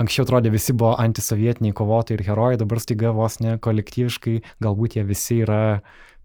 anksčiau 0.00 0.26
atrodė 0.26 0.52
visi 0.52 0.74
buvo 0.76 0.94
antisovietiniai 1.00 1.74
kovotojai 1.76 2.18
ir 2.18 2.26
herojai, 2.28 2.60
dabar 2.60 2.80
staiga 2.82 3.12
vos 3.16 3.40
ne 3.40 3.56
kolektyviškai, 3.62 4.36
galbūt 4.64 4.98
jie 4.98 5.04
visi 5.08 5.40
yra 5.44 5.80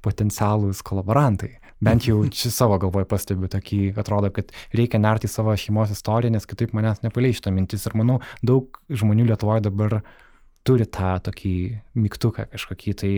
potencialūs 0.05 0.81
kolaborantai. 0.85 1.55
Bent 1.81 2.05
jau 2.05 2.19
čia 2.37 2.51
savo 2.53 2.77
galvoje 2.81 3.07
pastebiu 3.09 3.49
tokį, 3.51 3.81
atrodo, 4.01 4.31
kad 4.35 4.51
reikia 4.77 5.01
nerti 5.01 5.29
savo 5.31 5.55
šeimos 5.57 5.93
istoriją, 5.95 6.35
nes 6.35 6.49
kitaip 6.49 6.75
manęs 6.77 7.03
nepaleis 7.05 7.39
šitą 7.39 7.53
mintis. 7.55 7.87
Ir 7.89 7.97
manau, 7.99 8.19
daug 8.45 8.81
žmonių 8.89 9.31
Lietuvoje 9.31 9.65
dabar 9.69 10.01
turi 10.67 10.85
tą 10.85 11.15
tokį 11.25 11.55
mygtuką 11.97 12.49
kažkokį. 12.51 12.97
Tai 13.01 13.13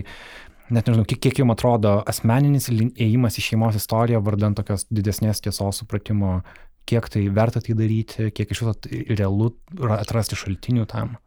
net 0.70 0.88
nežinau, 0.88 1.06
kiek, 1.08 1.20
kiek 1.24 1.42
jums 1.42 1.56
atrodo 1.56 1.98
asmeninis 2.10 2.70
ėjimas 2.72 3.40
į 3.40 3.48
šeimos 3.50 3.80
istoriją 3.80 4.22
vardant 4.24 4.58
tokios 4.60 4.86
didesnės 4.94 5.44
tiesos 5.44 5.82
supratimo, 5.82 6.42
kiek 6.90 7.08
tai 7.12 7.26
verta 7.34 7.62
tai 7.64 7.76
daryti, 7.80 8.30
kiek 8.36 8.52
iš 8.52 8.64
viso 8.64 8.76
realu 9.20 9.54
atrasti 9.98 10.40
šaltinių 10.40 10.88
tam. 10.92 11.18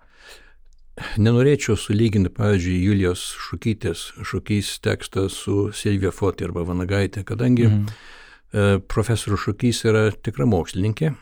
Nenorėčiau 1.21 1.77
sulyginti, 1.77 2.33
pavyzdžiui, 2.33 2.77
Julijos 2.87 3.27
Šukytės, 3.51 4.07
Šukys 4.25 4.79
tekstą 4.85 5.27
su 5.33 5.67
Silvija 5.77 6.13
Foti 6.15 6.47
arba 6.47 6.65
Vanagaitė, 6.65 7.21
kadangi. 7.29 7.69
E, 7.69 8.79
profesorius 8.89 9.43
Šukys 9.45 9.83
yra 9.91 10.07
tikra 10.17 10.49
mokslininkė 10.49 11.13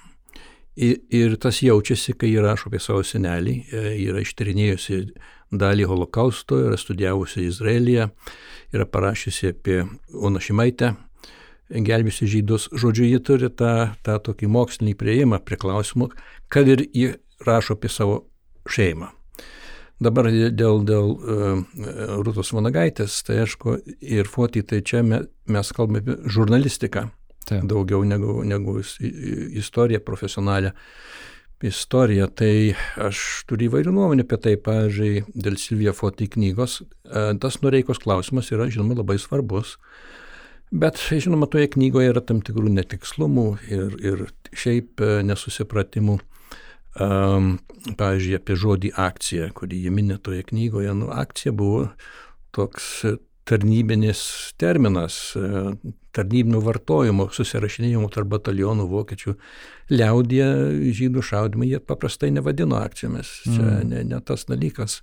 ir, 0.76 1.00
ir 1.10 1.36
tas 1.40 1.60
jaučiasi, 1.62 2.14
kai 2.18 2.32
jį 2.32 2.42
rašo 2.44 2.70
apie 2.70 2.80
savo 2.82 3.04
senelį, 3.06 3.54
e, 3.70 3.82
yra 4.08 4.22
ištyrinėjusi 4.24 5.00
dalį 5.54 5.88
holokausto, 5.90 6.58
yra 6.68 6.78
studijavusi 6.80 7.46
Izraelyje, 7.48 8.08
yra 8.74 8.86
parašiusi 8.90 9.52
apie 9.54 9.82
Oną 10.14 10.42
Šimaitę, 10.42 10.94
gelbėsi 11.70 12.28
žydus. 12.30 12.68
Žodžiu, 12.74 13.06
ji 13.08 13.20
turi 13.24 13.50
tą, 13.50 13.74
tą 14.06 14.18
tokį 14.28 14.50
mokslinį 14.50 14.96
prieimą 15.00 15.40
prie 15.44 15.58
klausimų, 15.60 16.10
kad 16.52 16.68
ir 16.68 16.86
ji 16.92 17.14
rašo 17.46 17.78
apie 17.78 17.90
savo 17.92 18.24
šeimą. 18.70 19.12
Dabar 20.02 20.26
dėl, 20.28 20.82
dėl 20.84 21.12
uh, 21.14 21.60
Rūtos 22.26 22.50
Vanagaitės, 22.52 23.20
tai 23.24 23.44
aišku, 23.44 23.76
ir 24.02 24.26
Foti, 24.28 24.64
tai 24.66 24.82
čia 24.82 25.04
me, 25.06 25.22
mes 25.46 25.70
kalbame 25.72 26.02
apie 26.02 26.16
žurnalistiką 26.34 27.06
Taip. 27.48 27.66
daugiau 27.68 28.04
negu, 28.08 28.40
negu 28.46 28.78
istoriją 28.80 30.00
profesionalią. 30.04 30.74
Istoriją, 31.64 32.26
tai 32.36 32.74
aš 33.00 33.18
turiu 33.48 33.70
įvairių 33.70 33.92
nuomonių 33.96 34.24
apie 34.26 34.36
tai, 34.36 34.52
pavyzdžiui, 34.60 35.22
dėl 35.32 35.54
Silvija 35.56 35.94
Foti 35.96 36.26
knygos. 36.28 36.82
Uh, 36.82 37.30
tas 37.40 37.56
nureikos 37.62 38.02
klausimas 38.02 38.50
yra, 38.52 38.66
žinoma, 38.68 38.98
labai 38.98 39.16
svarbus. 39.22 39.78
Bet, 40.74 40.98
žinoma, 40.98 41.46
toje 41.48 41.70
knygoje 41.70 42.10
yra 42.10 42.20
tam 42.20 42.40
tikrų 42.44 42.72
netikslumų 42.74 43.46
ir, 43.70 43.92
ir 44.02 44.22
šiaip 44.58 45.00
e, 45.04 45.10
nesusipratimų. 45.22 46.16
Um, 46.94 47.56
pavyzdžiui, 47.98 48.36
apie 48.38 48.56
žodį 48.58 48.90
akcija, 48.98 49.48
kurį 49.54 49.84
jie 49.84 49.92
minė 49.94 50.16
toje 50.22 50.42
knygoje. 50.46 50.92
Nu, 50.98 51.12
akcija 51.14 51.54
buvo 51.54 51.88
toks 52.54 53.04
tarnybinis 53.48 54.20
terminas, 54.60 55.16
e, 55.36 55.74
tarnybinių 56.16 56.60
vartojimo, 56.64 57.28
susirašinėjimo 57.34 58.08
tarp 58.14 58.30
batalionų 58.36 58.86
vokiečių 58.90 59.34
liaudė 59.92 60.46
žydų 60.96 61.24
šaudimai, 61.28 61.72
jie 61.74 61.80
paprastai 61.82 62.30
nevadino 62.34 62.78
akcijomis. 62.80 63.34
Čia 63.44 63.60
mm. 63.60 63.90
ne, 63.90 64.04
ne 64.14 64.20
tas 64.24 64.46
dalykas. 64.48 65.02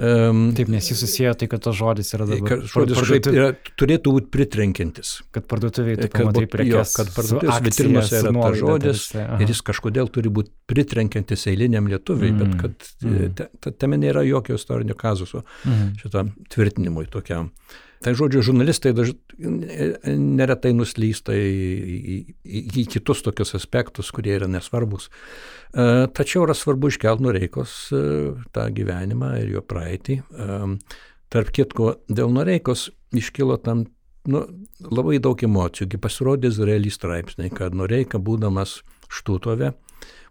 Um, 0.00 0.54
Taip, 0.56 0.70
nes 0.72 0.86
jis 0.88 0.96
susiję 0.98 1.34
tai, 1.36 1.46
kad 1.52 1.60
tas 1.60 1.74
žodis 1.76 2.14
yra 2.16 2.24
dabar. 2.24 2.62
Žodis 2.64 2.96
parduotuvė... 2.96 3.34
yra, 3.36 3.48
turėtų 3.76 4.14
būti 4.14 4.30
pritrenkintis. 4.32 5.10
Kad 5.36 5.44
parduotuvėje 5.50 6.06
tu 6.06 6.08
pamatai 6.14 6.46
prekes. 6.48 6.94
Kad 6.96 7.10
parduotuvės 7.18 7.60
vitrinose 7.66 8.22
yra 8.22 8.32
tas 8.38 8.56
žodis 8.62 9.02
ir 9.12 9.52
jis 9.52 9.60
kažkodėl 9.66 10.08
turi 10.14 10.32
būti 10.32 10.54
pritrenkintis 10.72 11.44
eiliniam 11.52 11.90
lietuviui, 11.92 12.32
mm. 12.32 12.40
bet 12.40 12.56
kad 12.62 12.88
mm. 13.04 13.36
te, 13.36 13.50
te, 13.60 13.74
tame 13.76 14.00
nėra 14.00 14.24
jokio 14.24 14.56
istorinio 14.56 14.96
kazuso 14.96 15.42
mm. 15.68 15.92
šitam 16.00 16.32
tvirtinimui 16.48 17.04
tokiam. 17.12 17.52
Tai 18.00 18.14
žodžiu, 18.16 18.40
žurnalistai 18.44 18.94
daž... 18.96 19.12
neretai 19.38 20.72
nuslysta 20.72 21.34
į, 21.36 21.50
į, 21.50 22.16
į, 22.48 22.62
į 22.80 22.84
kitus 22.94 23.20
tokius 23.26 23.52
aspektus, 23.58 24.08
kurie 24.16 24.32
yra 24.38 24.48
nesvarbus. 24.48 25.10
E, 25.10 26.08
tačiau 26.16 26.46
yra 26.46 26.56
svarbu 26.56 26.88
iškelti 26.88 27.26
Noreikos 27.26 27.74
e, 27.92 28.02
tą 28.56 28.64
gyvenimą 28.72 29.34
ir 29.42 29.52
jo 29.58 29.64
praeitį. 29.64 30.16
E, 30.16 30.58
tarp 31.32 31.52
kitko, 31.52 31.92
dėl 32.08 32.32
Noreikos 32.32 32.88
iškilo 33.20 33.60
tam 33.60 33.84
nu, 34.32 34.46
labai 34.88 35.20
daug 35.20 35.44
emocijų. 35.44 36.00
Pasirodė 36.00 36.48
Izraelį 36.54 36.94
straipsniai, 36.96 37.52
kad 37.52 37.76
Noreika, 37.76 38.16
būdamas 38.16 38.78
Štutove, 39.12 39.74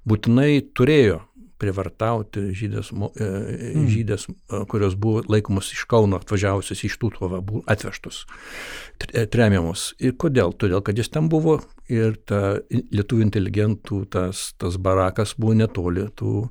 būtinai 0.09 0.51
turėjo 0.73 1.21
privartauti 1.59 2.47
žydės, 2.55 2.91
mm. 2.95 3.85
žydės, 3.91 4.27
kurios 4.71 4.95
buvo 4.99 5.23
laikomos 5.27 5.71
iš 5.75 5.83
Kauno 5.89 6.19
atvažiavusios 6.19 6.83
iš 6.87 6.97
Tutovą, 7.01 7.41
buvo 7.45 7.63
atvežtos, 7.69 8.23
tremiamos. 9.33 9.91
Ir 9.99 10.15
kodėl? 10.19 10.55
Todėl, 10.55 10.81
kad 10.85 10.99
jis 10.99 11.11
ten 11.11 11.29
buvo 11.31 11.59
ir 11.91 12.17
ta 12.29 12.59
lietuvių 12.69 13.27
inteligentų 13.27 14.03
tas, 14.13 14.49
tas 14.59 14.79
barakas 14.81 15.35
buvo 15.37 15.57
netoli 15.59 16.07
tų 16.15 16.49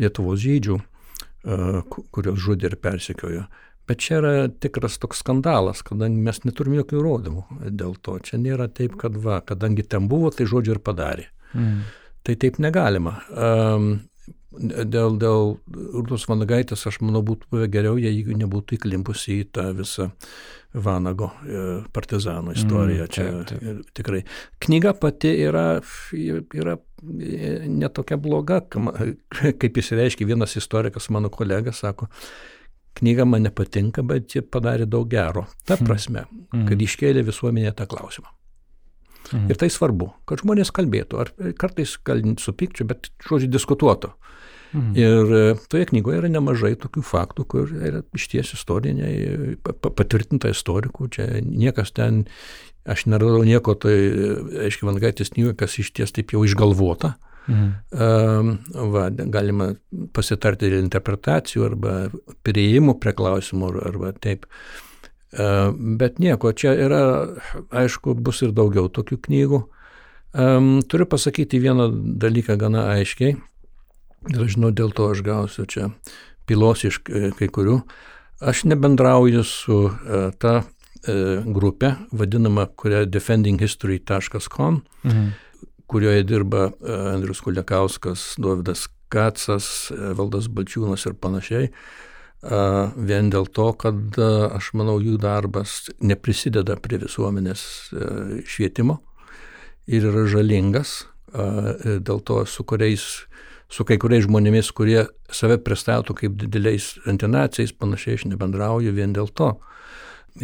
Lietuvos 0.00 0.40
žydžių, 0.40 0.78
kurios 2.14 2.40
žudė 2.40 2.70
ir 2.70 2.78
persikiojo. 2.80 3.42
Bet 3.88 3.98
čia 3.98 4.20
yra 4.20 4.32
tikras 4.62 4.94
toks 5.02 5.20
skandalas, 5.24 5.82
kadangi 5.84 6.22
mes 6.22 6.38
neturime 6.46 6.78
jokių 6.78 7.00
įrodymų 7.00 7.42
dėl 7.74 7.96
to. 8.00 8.14
Čia 8.22 8.38
nėra 8.38 8.68
taip, 8.70 8.94
kad 9.00 9.16
va, 9.18 9.40
kadangi 9.44 9.82
ten 9.82 10.06
buvo, 10.10 10.30
tai 10.30 10.46
žodžiu 10.48 10.76
ir 10.76 10.80
padarė. 10.86 11.26
Mm. 11.52 11.80
Tai 12.22 12.36
taip 12.38 12.60
negalima. 12.62 13.16
Um, 13.34 13.88
dėl, 14.58 15.16
dėl 15.20 15.54
Rūtos 15.96 16.26
Vanagaitės, 16.30 16.86
aš 16.88 17.00
manau, 17.04 17.22
būtų 17.26 17.50
buvę 17.52 17.68
geriau, 17.72 17.98
jeigu 18.00 18.36
nebūtų 18.38 18.78
įklimpusi 18.78 19.40
į 19.42 19.48
tą 19.56 19.68
visą 19.76 20.10
Vanago 20.72 21.28
e, 21.44 21.64
partizanų 21.92 22.54
istoriją. 22.56 23.06
Mm, 23.06 23.12
taip, 23.12 23.50
taip. 23.50 23.60
Čia 23.60 23.96
tikrai. 23.98 24.22
Knyga 24.64 24.94
pati 25.00 25.34
yra, 25.44 25.66
yra 26.12 26.78
netokia 27.02 28.16
bloga, 28.20 28.62
kaip 28.70 29.80
jis 29.80 29.92
reiškia, 29.98 30.28
vienas 30.28 30.56
istorikas, 30.60 31.10
mano 31.12 31.32
kolega, 31.32 31.74
sako, 31.76 32.08
knyga 33.00 33.26
man 33.28 33.44
nepatinka, 33.48 34.04
bet 34.06 34.36
ji 34.36 34.44
padarė 34.44 34.88
daug 34.88 35.08
gero. 35.10 35.46
Ta 35.66 35.76
hmm. 35.76 35.88
prasme, 35.88 36.24
mm. 36.52 36.68
kad 36.70 36.86
iškėlė 36.88 37.26
visuomenė 37.28 37.74
tą 37.76 37.88
klausimą. 37.90 38.32
Mm. 39.30 39.46
Ir 39.52 39.58
tai 39.60 39.68
svarbu, 39.72 40.10
kad 40.28 40.42
žmonės 40.42 40.72
kalbėtų, 40.74 41.20
ar 41.22 41.30
kartais 41.60 41.94
gal 42.04 42.20
su 42.42 42.54
pikčiu, 42.56 42.86
bet 42.90 43.12
žodžiu 43.28 43.50
diskutuotų. 43.52 44.12
Mhm. 44.72 44.92
Ir 44.96 45.32
e, 45.36 45.54
toje 45.68 45.86
knygoje 45.90 46.22
yra 46.22 46.30
nemažai 46.32 46.72
tokių 46.80 47.02
faktų, 47.04 47.44
kur 47.48 47.72
yra 47.76 48.00
išties 48.16 48.54
istoriniai, 48.56 49.56
patvirtinta 49.84 50.48
istorikų, 50.52 51.10
čia 51.12 51.26
niekas 51.44 51.92
ten, 51.96 52.24
aš 52.88 53.04
neradau 53.12 53.44
nieko, 53.44 53.76
tai, 53.76 53.96
aiškiai, 54.64 54.88
Vangaitis 54.88 55.34
knyga, 55.34 55.52
kas 55.64 55.76
išties 55.82 56.16
taip 56.16 56.32
jau 56.32 56.44
išgalvota. 56.48 57.14
Mhm. 57.42 57.70
Um, 57.90 58.50
va, 58.94 59.08
galima 59.10 59.72
pasitarti 60.14 60.70
dėl 60.70 60.84
interpretacijų 60.86 61.66
arba 61.66 61.94
prieimų 62.46 62.96
prie 63.02 63.12
klausimų 63.18 63.72
arba 63.82 64.14
taip. 64.14 64.46
Uh, 64.46 64.91
bet 65.32 66.18
nieko, 66.20 66.52
čia 66.52 66.74
yra, 66.76 67.02
aišku, 67.72 68.14
bus 68.20 68.42
ir 68.44 68.52
daugiau 68.56 68.90
tokių 68.92 69.20
knygų. 69.28 69.62
Um, 70.32 70.74
turiu 70.88 71.06
pasakyti 71.08 71.60
vieną 71.60 71.90
dalyką 72.20 72.56
gana 72.60 72.86
aiškiai. 72.94 73.36
Ir 74.32 74.44
žinau, 74.48 74.70
dėl 74.70 74.92
to 74.96 75.10
aš 75.12 75.24
gausiu 75.26 75.66
čia 75.66 75.90
pilos 76.46 76.84
iš 76.86 77.00
kai 77.02 77.48
kurių. 77.48 77.80
Aš 78.42 78.64
nebendrauju 78.70 79.42
su 79.46 79.78
ta 80.42 80.62
grupė, 81.02 81.96
vadinama, 82.14 82.66
kuria 82.76 83.04
defendinghistory.com, 83.06 84.82
mhm. 85.04 85.28
kurioje 85.86 86.24
dirba 86.24 86.70
Andrius 87.14 87.42
Kuliakauskas, 87.42 88.34
Dovydas 88.38 88.86
Kacas, 89.12 89.90
Valdas 89.90 90.48
Balčiūnas 90.48 91.06
ir 91.10 91.18
panašiai. 91.18 91.72
Vien 92.42 93.28
dėl 93.30 93.46
to, 93.54 93.68
kad 93.78 94.18
aš 94.18 94.72
manau, 94.74 94.96
jų 94.98 95.14
darbas 95.22 95.86
neprisideda 96.02 96.74
prie 96.82 96.98
visuomenės 96.98 97.62
švietimo 98.50 98.98
ir 99.86 100.08
yra 100.10 100.24
žalingas, 100.26 101.04
dėl 101.32 102.18
to 102.26 102.42
su 102.50 102.66
kuriais 102.66 103.04
su 103.72 103.86
kai 103.88 103.96
kuriais 103.96 104.26
žmonėmis, 104.26 104.68
kurie 104.76 105.06
save 105.32 105.56
pristato 105.64 106.12
kaip 106.16 106.34
dideliais 106.36 106.90
antinacijais, 107.08 107.72
panašiai 107.72 108.18
aš 108.18 108.26
nebendrauju 108.28 108.92
vien 108.92 109.14
dėl 109.16 109.30
to. 109.32 109.54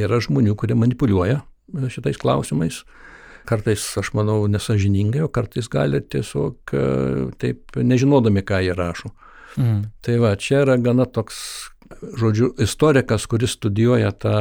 Yra 0.01 0.21
žmonių, 0.25 0.55
kurie 0.57 0.77
manipuliuoja 0.79 1.43
šitais 1.93 2.17
klausimais. 2.21 2.85
kartais, 3.49 3.81
aš 3.97 4.13
manau, 4.13 4.43
nesažiningai, 4.51 5.23
o 5.25 5.29
kartais 5.33 5.71
gali 5.73 6.03
tiesiog 6.05 6.73
taip 7.41 7.79
nežinodami, 7.81 8.43
ką 8.45 8.61
jie 8.67 8.75
rašo. 8.77 9.13
Mm. 9.57 9.87
Tai 10.05 10.17
va, 10.21 10.35
čia 10.37 10.63
yra 10.67 10.77
gana 10.77 11.07
toks, 11.09 11.39
žodžiu, 12.19 12.53
istorikas, 12.63 13.27
kuris 13.27 13.57
studijuoja 13.57 14.13
tą, 14.13 14.37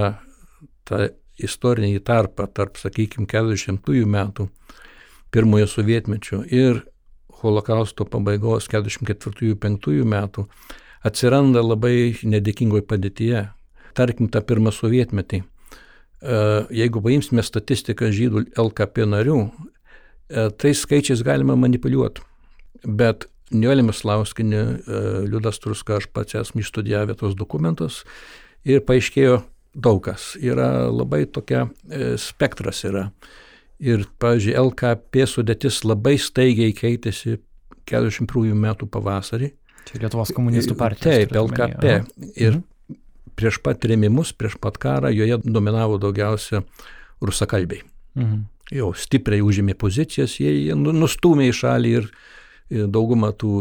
tą 0.88 1.08
istorinį 1.38 2.02
tarpą 2.06 2.48
tarp, 2.50 2.80
sakykime, 2.82 3.28
40 3.30 4.06
metų 4.06 4.48
pirmojo 5.32 5.68
sovietmečio 5.68 6.42
ir 6.48 6.82
holokausto 7.42 8.08
pabaigos 8.10 8.70
44-5 8.72 10.04
metų 10.08 10.48
atsiranda 11.06 11.62
labai 11.62 12.18
nedėkingoje 12.24 12.86
padėtyje. 12.88 13.46
Tarkim, 13.98 14.30
tą 14.30 14.42
pirmą 14.46 14.74
sovietmetį. 14.74 15.42
E, 15.42 16.38
jeigu 16.74 17.02
paimsime 17.02 17.44
statistiką 17.46 18.10
žydų 18.14 18.44
LKP 18.58 19.08
narių, 19.10 19.40
tai 20.28 20.74
skaičiais 20.76 21.24
galima 21.24 21.56
manipuliuoti. 21.56 22.24
Bet 22.84 23.28
Niolė 23.56 23.86
Mislauskinė, 23.88 24.62
e, 24.62 25.02
Liudas 25.30 25.62
Truska, 25.64 26.02
aš 26.02 26.10
pats 26.12 26.36
esmu 26.36 26.64
išstudijavę 26.64 27.16
tos 27.20 27.36
dokumentus 27.40 28.04
ir 28.68 28.84
paaiškėjo 28.88 29.42
daug 29.78 30.02
kas. 30.04 30.34
Yra 30.42 30.88
labai 30.92 31.26
tokia 31.30 31.68
spektras 32.20 32.84
yra. 32.88 33.12
Ir, 33.78 34.08
pavyzdžiui, 34.18 34.56
LKP 34.58 35.28
sudėtis 35.30 35.84
labai 35.86 36.16
staigiai 36.18 36.74
keitėsi 36.74 37.38
41 37.88 38.58
metų 38.58 38.90
pavasarį. 38.90 39.52
Čia 39.88 40.02
Lietuvos 40.02 40.34
komunistų 40.36 40.76
partija. 40.80 41.22
Taip, 41.22 41.36
LKP. 41.38 41.94
Ir 42.36 42.58
mhm. 42.58 42.98
prieš 43.40 43.62
pat 43.64 43.86
rėmimus, 43.88 44.34
prieš 44.36 44.58
pat 44.62 44.80
karą 44.82 45.14
joje 45.14 45.40
dominavo 45.46 46.00
daugiausia 46.02 46.64
rusakalbiai. 47.24 47.86
Mhm. 48.18 48.46
Jau 48.76 48.90
stipriai 49.00 49.46
užėmė 49.46 49.78
pozicijas, 49.80 50.42
jie, 50.42 50.50
jie 50.52 50.76
nu, 50.76 50.92
nustumė 50.92 51.46
į 51.48 51.54
šalį 51.56 51.92
ir 52.02 52.10
daugumą 52.70 53.32
tų, 53.32 53.52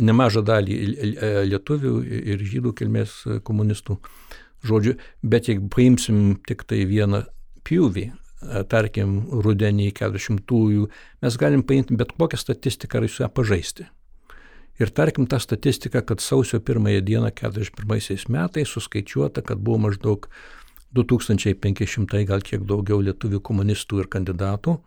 nemažą 0.00 0.42
dalį 0.46 0.78
lietuvių 1.50 1.94
ir 2.34 2.44
žydų 2.52 2.72
kilmės 2.78 3.20
komunistų 3.44 3.98
žodžių, 4.66 4.96
bet 5.22 5.50
jeigu 5.50 5.68
paimsim 5.72 6.38
tik 6.48 6.64
tai 6.68 6.82
vieną 6.88 7.24
pjūvį, 7.68 8.08
tarkim, 8.70 9.20
rudenį 9.44 9.90
40-ųjų, 9.98 10.88
mes 11.22 11.38
galim 11.38 11.62
paimti 11.66 11.96
bet 11.98 12.14
kokią 12.18 12.38
statistiką 12.38 13.02
ir 13.02 13.12
su 13.12 13.24
ją 13.24 13.30
pažaisti. 13.34 13.88
Ir 14.78 14.92
tarkim 14.94 15.26
tą 15.26 15.40
statistiką, 15.42 16.04
kad 16.06 16.22
sausio 16.22 16.60
pirmąją 16.62 17.00
dieną 17.02 17.32
41 17.34 18.30
metais 18.30 18.70
suskaičiuota, 18.70 19.42
kad 19.42 19.58
buvo 19.58 19.88
maždaug 19.88 20.28
2500, 20.94 22.22
gal 22.24 22.44
kiek 22.46 22.62
daugiau 22.62 23.00
lietuvių 23.02 23.42
komunistų 23.42 24.04
ir 24.04 24.08
kandidatų. 24.12 24.78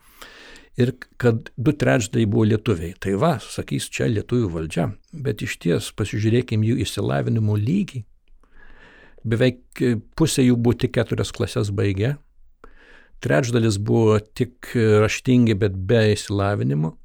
Ir 0.80 0.94
kad 1.20 1.50
du 1.58 1.74
trečdaliai 1.76 2.30
buvo 2.32 2.46
lietuviai. 2.48 2.96
Tai 3.00 3.18
va, 3.20 3.34
sakys, 3.44 3.90
čia 3.92 4.08
lietuvių 4.08 4.50
valdžia. 4.54 4.88
Bet 5.12 5.44
iš 5.44 5.58
ties 5.62 5.92
pasižiūrėkime 5.98 6.70
jų 6.70 6.80
išsilavinimo 6.86 7.58
lygį. 7.60 8.06
Beveik 9.28 9.82
pusė 10.18 10.46
jų 10.48 10.56
buvo 10.58 10.80
tik 10.80 10.96
keturias 10.96 11.34
klases 11.36 11.74
baigę. 11.76 12.16
Trečdalis 13.22 13.78
buvo 13.78 14.18
tik 14.20 14.72
raštingi, 14.74 15.54
bet 15.60 15.76
be 15.76 16.08
išsilavinimo. 16.16 16.96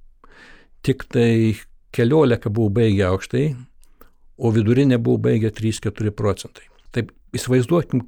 Tik 0.87 1.05
tai 1.13 1.59
keliolika 1.97 2.53
buvo 2.53 2.71
baigę 2.79 3.05
aukštai, 3.11 3.47
o 4.37 4.53
vidurinė 4.53 5.01
buvo 5.03 5.21
baigę 5.29 5.51
3-4 5.53 6.13
procentai. 6.17 6.69
Taip 6.95 7.13
įsivaizduokim, 7.37 8.05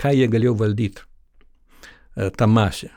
ką 0.00 0.14
jie 0.16 0.28
galėjo 0.30 0.54
valdyti, 0.60 1.04
e, 2.16 2.30
tą 2.30 2.48
masę. 2.50 2.90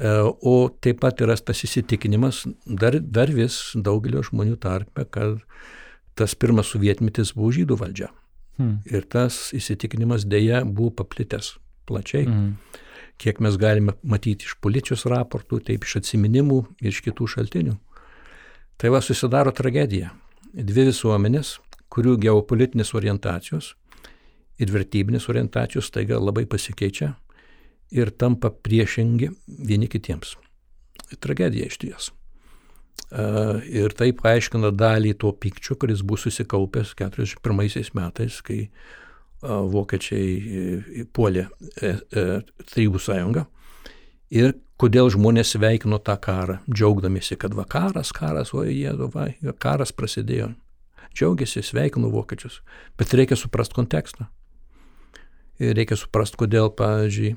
E, 0.00 0.08
o 0.40 0.70
taip 0.80 1.02
pat 1.02 1.20
yra 1.20 1.36
tas 1.36 1.60
įsitikinimas, 1.66 2.46
dar, 2.64 2.96
dar 3.00 3.32
vis 3.36 3.58
daugelio 3.76 4.22
žmonių 4.24 4.56
tarpe, 4.60 5.04
kad 5.12 5.42
tas 6.16 6.32
pirmas 6.32 6.72
sovietmetis 6.72 7.34
buvo 7.36 7.52
žydų 7.52 7.76
valdžia. 7.80 8.08
Hmm. 8.56 8.78
Ir 8.88 9.04
tas 9.12 9.50
įsitikinimas 9.56 10.24
dėja 10.28 10.62
buvo 10.64 10.94
paplitęs 11.02 11.54
plačiai. 11.88 12.24
Hmm. 12.28 12.56
Kiek 13.20 13.42
mes 13.44 13.56
galime 13.60 13.92
matyti 14.00 14.48
iš 14.48 14.56
policijos 14.64 15.04
raportų, 15.08 15.60
taip 15.68 15.84
iš 15.84 15.98
atsiminimų 16.00 16.62
ir 16.80 16.92
iš 16.94 17.02
kitų 17.04 17.28
šaltinių. 17.36 17.76
Tai 18.80 18.92
va 18.94 19.02
susidaro 19.04 19.52
tragedija. 19.52 20.14
Dvi 20.56 20.86
visuomenės, 20.88 21.58
kurių 21.92 22.16
geopolitinės 22.24 22.94
orientacijos 22.96 23.74
ir 24.60 24.72
vertybinės 24.72 25.28
orientacijos 25.28 25.92
taiga 25.92 26.16
labai 26.20 26.46
pasikeičia 26.48 27.12
ir 27.90 28.10
tampa 28.10 28.50
priešingi 28.50 29.30
vieni 29.66 29.88
kitiems. 29.90 30.36
Tragedija 31.20 31.66
iš 31.66 31.78
ties. 31.82 32.10
Ir 33.10 33.94
tai 33.98 34.12
paaiškina 34.14 34.70
dalį 34.70 35.16
to 35.18 35.32
pykčio, 35.34 35.74
kuris 35.80 36.04
buvo 36.06 36.20
susikaupęs 36.22 36.94
41 36.98 37.90
metais, 37.98 38.38
kai 38.46 38.68
vokiečiai 39.42 41.06
puolė 41.16 41.46
e, 41.80 41.94
e, 42.12 42.24
Tarybų 42.70 43.00
sąjungą 43.00 43.46
ir 44.30 44.52
kodėl 44.80 45.10
žmonės 45.12 45.54
sveikino 45.54 45.98
tą 46.00 46.16
karą, 46.20 46.58
džiaugdamėsi, 46.70 47.36
kad 47.40 47.54
va 47.56 47.66
karas, 47.68 48.12
karas, 48.16 48.54
o 48.54 48.64
jie, 48.64 48.92
va, 49.12 49.28
karas 49.60 49.92
prasidėjo. 49.92 50.52
Džiaugiasi, 51.10 51.64
sveikino 51.66 52.12
vokiečius, 52.12 52.60
bet 53.00 53.16
reikia 53.18 53.34
suprasti 53.36 53.74
kontekstą. 53.74 54.28
Ir 55.60 55.74
reikia 55.76 55.98
suprasti, 55.98 56.38
kodėl, 56.40 56.70
pavyzdžiui, 56.78 57.34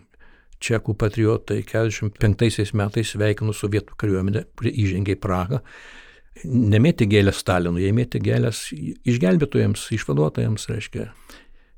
čekų 0.62 0.96
patriotai 1.00 1.62
45 1.68 2.74
metais 2.78 3.14
sveikino 3.14 3.56
sovietų 3.56 3.98
kariuomenę, 4.00 4.46
kurie 4.58 4.74
įžengė 4.84 5.18
į 5.18 5.22
Prahą. 5.24 5.62
Nemėti 6.44 7.06
gėlės 7.10 7.44
Stalinui, 7.44 7.84
jie 7.86 7.94
mėti 7.94 8.22
gėlės 8.24 8.66
išgelbėtojams, 8.74 9.86
išvaduotojams, 9.94 10.68
reiškia. 10.72 11.12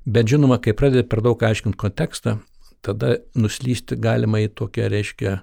Bet 0.06 0.30
žinoma, 0.32 0.60
kai 0.64 0.76
pradedi 0.78 1.08
per 1.10 1.24
daug 1.26 1.42
aiškinti 1.44 1.80
kontekstą, 1.82 2.38
tada 2.86 3.18
nuslysti 3.36 3.98
galima 4.00 4.40
į 4.44 4.52
tokią, 4.56 4.88
reiškia, 4.94 5.40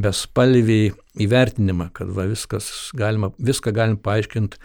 bespalvį 0.00 0.82
įvertinimą, 1.20 1.90
kad 1.96 2.10
va, 2.12 2.26
viskas 2.30 2.90
galima, 2.96 3.32
viską 3.38 3.72
galim 3.76 3.98
paaiškinti 4.00 4.60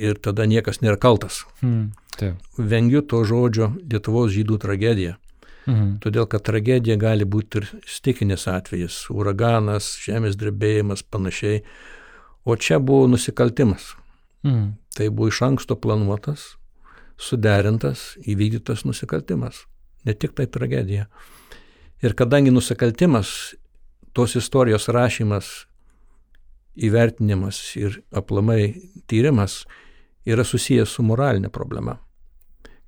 ir 0.00 0.20
tada 0.24 0.46
niekas 0.48 0.80
nėra 0.84 0.98
kaltas. 1.00 1.42
Hmm, 1.60 1.92
taip. 2.16 2.40
Vengiu 2.56 3.04
to 3.04 3.22
žodžio 3.28 3.72
Lietuvos 3.82 4.32
žydų 4.32 4.58
tragedija. 4.62 5.18
Mhm. 5.66 5.98
Todėl, 6.02 6.26
kad 6.26 6.42
tragedija 6.42 6.96
gali 6.98 7.24
būti 7.24 7.62
ir 7.62 7.68
stikinis 7.86 8.48
atvejis- 8.50 9.06
uraganas, 9.18 9.96
žemės 10.02 10.36
drebėjimas, 10.36 11.02
panašiai. 11.02 11.62
O 12.44 12.56
čia 12.56 12.78
buvo 12.78 13.06
nusikaltimas. 13.06 13.94
Mhm. 14.44 14.72
Tai 14.96 15.08
buvo 15.10 15.28
iš 15.28 15.42
anksto 15.42 15.76
planuotas, 15.76 16.56
suderintas, 17.16 18.18
įvykdytas 18.26 18.84
nusikaltimas. 18.84 19.66
Ne 20.04 20.14
tik 20.14 20.34
tai 20.34 20.46
tragedija. 20.46 21.06
Ir 22.02 22.14
kadangi 22.14 22.50
nusikaltimas, 22.50 23.54
tos 24.12 24.34
istorijos 24.34 24.88
rašymas, 24.88 25.66
įvertinimas 26.76 27.76
ir 27.76 28.02
aplamai 28.12 28.74
tyrimas 29.06 29.64
yra 30.26 30.44
susijęs 30.44 30.96
su 30.96 31.02
moralinė 31.02 31.50
problema. 31.52 31.98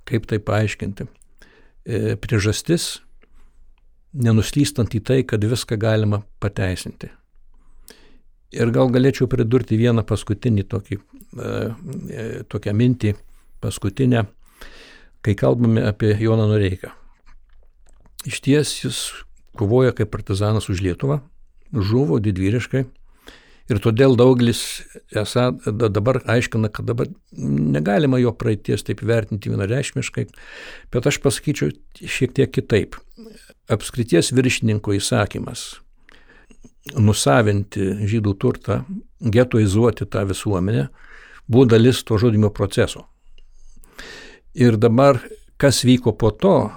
Kaip 0.05 0.27
tai 0.27 0.39
paaiškinti? 0.39 1.07
E, 1.85 2.17
priežastis 2.17 3.03
nenuslystant 4.15 4.95
į 4.97 5.03
tai, 5.05 5.19
kad 5.29 5.43
viską 5.45 5.77
galima 5.77 6.23
pateisinti. 6.41 7.11
Ir 8.55 8.71
gal 8.73 8.89
galėčiau 8.95 9.27
pridurti 9.29 9.77
vieną 9.77 10.05
paskutinį 10.07 10.65
tokį, 10.71 10.97
e, 10.97 11.51
e, 12.15 12.27
tokią 12.49 12.73
mintį, 12.79 13.13
paskutinę, 13.61 14.25
kai 15.25 15.35
kalbame 15.37 15.83
apie 15.85 16.15
Joną 16.21 16.47
Noreiką. 16.49 16.93
Iš 18.25 18.41
ties 18.41 18.73
jis 18.85 19.01
kovojo 19.59 19.93
kaip 19.93 20.13
partizanas 20.15 20.71
už 20.73 20.81
Lietuvą, 20.87 21.21
žuvo 21.75 22.21
didvyriškai. 22.23 22.87
Ir 23.73 23.81
todėl 23.81 24.13
daugelis 24.21 24.83
esą 25.17 25.47
dabar 25.73 26.19
aiškina, 26.29 26.69
kad 26.69 26.85
dabar 26.85 27.09
negalima 27.33 28.19
jo 28.21 28.35
praeities 28.37 28.85
taip 28.85 29.01
vertinti 29.09 29.53
vienareišmiškai, 29.53 30.27
bet 30.93 31.09
aš 31.09 31.21
pasakyčiau 31.25 31.73
šiek 31.97 32.35
tiek 32.37 32.53
kitaip. 32.53 32.99
Apskrities 33.73 34.35
viršininko 34.37 34.93
įsakymas 34.99 35.65
nusavinti 37.01 38.05
žydų 38.05 38.35
turtą, 38.37 38.83
getoizuoti 39.25 40.05
tą 40.13 40.27
visuomenę, 40.29 40.91
buvo 41.49 41.65
dalis 41.65 42.03
to 42.05 42.19
žudimo 42.21 42.53
proceso. 42.53 43.07
Ir 44.55 44.77
dabar, 44.77 45.23
kas 45.57 45.81
vyko 45.89 46.13
po 46.13 46.31
to, 46.31 46.69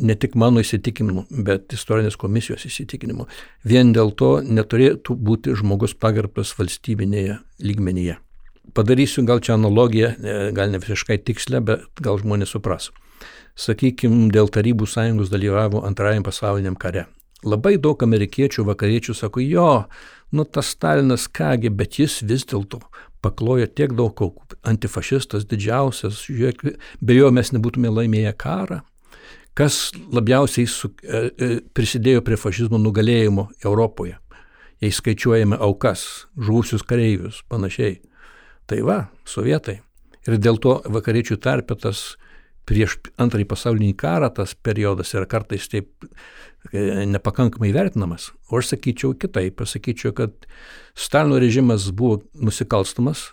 ne 0.00 0.16
tik 0.16 0.34
mano 0.38 0.62
įsitikinimu, 0.64 1.26
bet 1.44 1.74
istorinės 1.76 2.16
komisijos 2.20 2.64
įsitikinimu. 2.68 3.26
Vien 3.68 3.92
dėl 3.96 4.12
to 4.16 4.32
neturėtų 4.44 5.16
būti 5.16 5.54
žmogus 5.58 5.94
pagerbtas 5.94 6.54
valstybinėje 6.58 7.38
lygmenyje. 7.64 8.18
Padarysiu 8.74 9.24
gal 9.26 9.40
čia 9.44 9.56
analogiją, 9.58 10.12
e, 10.16 10.34
gal 10.56 10.70
ne 10.70 10.78
visiškai 10.78 11.18
tikslę, 11.26 11.60
bet 11.60 11.86
gal 12.00 12.20
žmonės 12.22 12.54
supras. 12.54 12.90
Sakykime, 13.58 14.30
dėl 14.32 14.48
Tarybų 14.48 14.86
sąjungos 14.88 15.32
dalyvavo 15.32 15.82
antrajam 15.86 16.22
pasauliniam 16.26 16.76
kare. 16.76 17.06
labai 17.44 17.78
daug 17.80 18.02
amerikiečių, 18.04 18.64
vakariečių 18.68 19.14
sako, 19.16 19.40
jo, 19.40 19.84
nu 20.32 20.44
tas 20.44 20.74
Stalinas 20.74 21.26
kągi, 21.28 21.70
bet 21.72 21.98
jis 21.98 22.20
vis 22.22 22.44
dėlto 22.44 22.82
paklojo 23.24 23.66
tiek 23.66 23.92
daug 23.96 24.12
aukų, 24.12 24.56
antifašistas 24.64 25.46
didžiausias, 25.48 26.24
žiūrėk, 26.28 26.64
be 27.00 27.16
jo 27.16 27.30
mes 27.32 27.52
nebūtume 27.52 27.92
laimėję 27.92 28.32
karą. 28.36 28.80
Kas 29.54 29.90
labiausiai 30.12 30.68
su, 30.70 30.92
e, 31.02 31.20
e, 31.26 31.48
prisidėjo 31.74 32.22
prie 32.26 32.38
fašizmo 32.38 32.78
nugalėjimo 32.78 33.48
Europoje, 33.64 34.16
jei 34.80 34.92
skaičiuojame 34.94 35.58
aukas, 35.60 36.04
žuvusius 36.38 36.86
kareivius, 36.86 37.42
panašiai. 37.50 37.98
Tai 38.70 38.78
va, 38.86 38.98
sovietai. 39.26 39.80
Ir 40.28 40.38
dėl 40.38 40.60
to 40.62 40.76
vakariečių 40.86 41.40
tarpe 41.42 41.74
tas 41.74 42.14
prieš 42.68 42.98
antrąjį 43.18 43.48
pasaulinį 43.50 43.94
karą 43.98 44.28
tas 44.34 44.54
periodas 44.54 45.10
yra 45.16 45.26
kartais 45.26 45.66
taip 45.72 45.90
e, 46.70 47.06
nepakankamai 47.10 47.72
vertinamas. 47.74 48.30
O 48.50 48.60
aš 48.60 48.74
sakyčiau 48.74 49.16
kitaip, 49.18 49.56
pasakyčiau, 49.58 50.14
kad 50.14 50.46
Stalino 50.94 51.40
režimas 51.42 51.88
buvo 51.90 52.20
nusikalstamas 52.38 53.30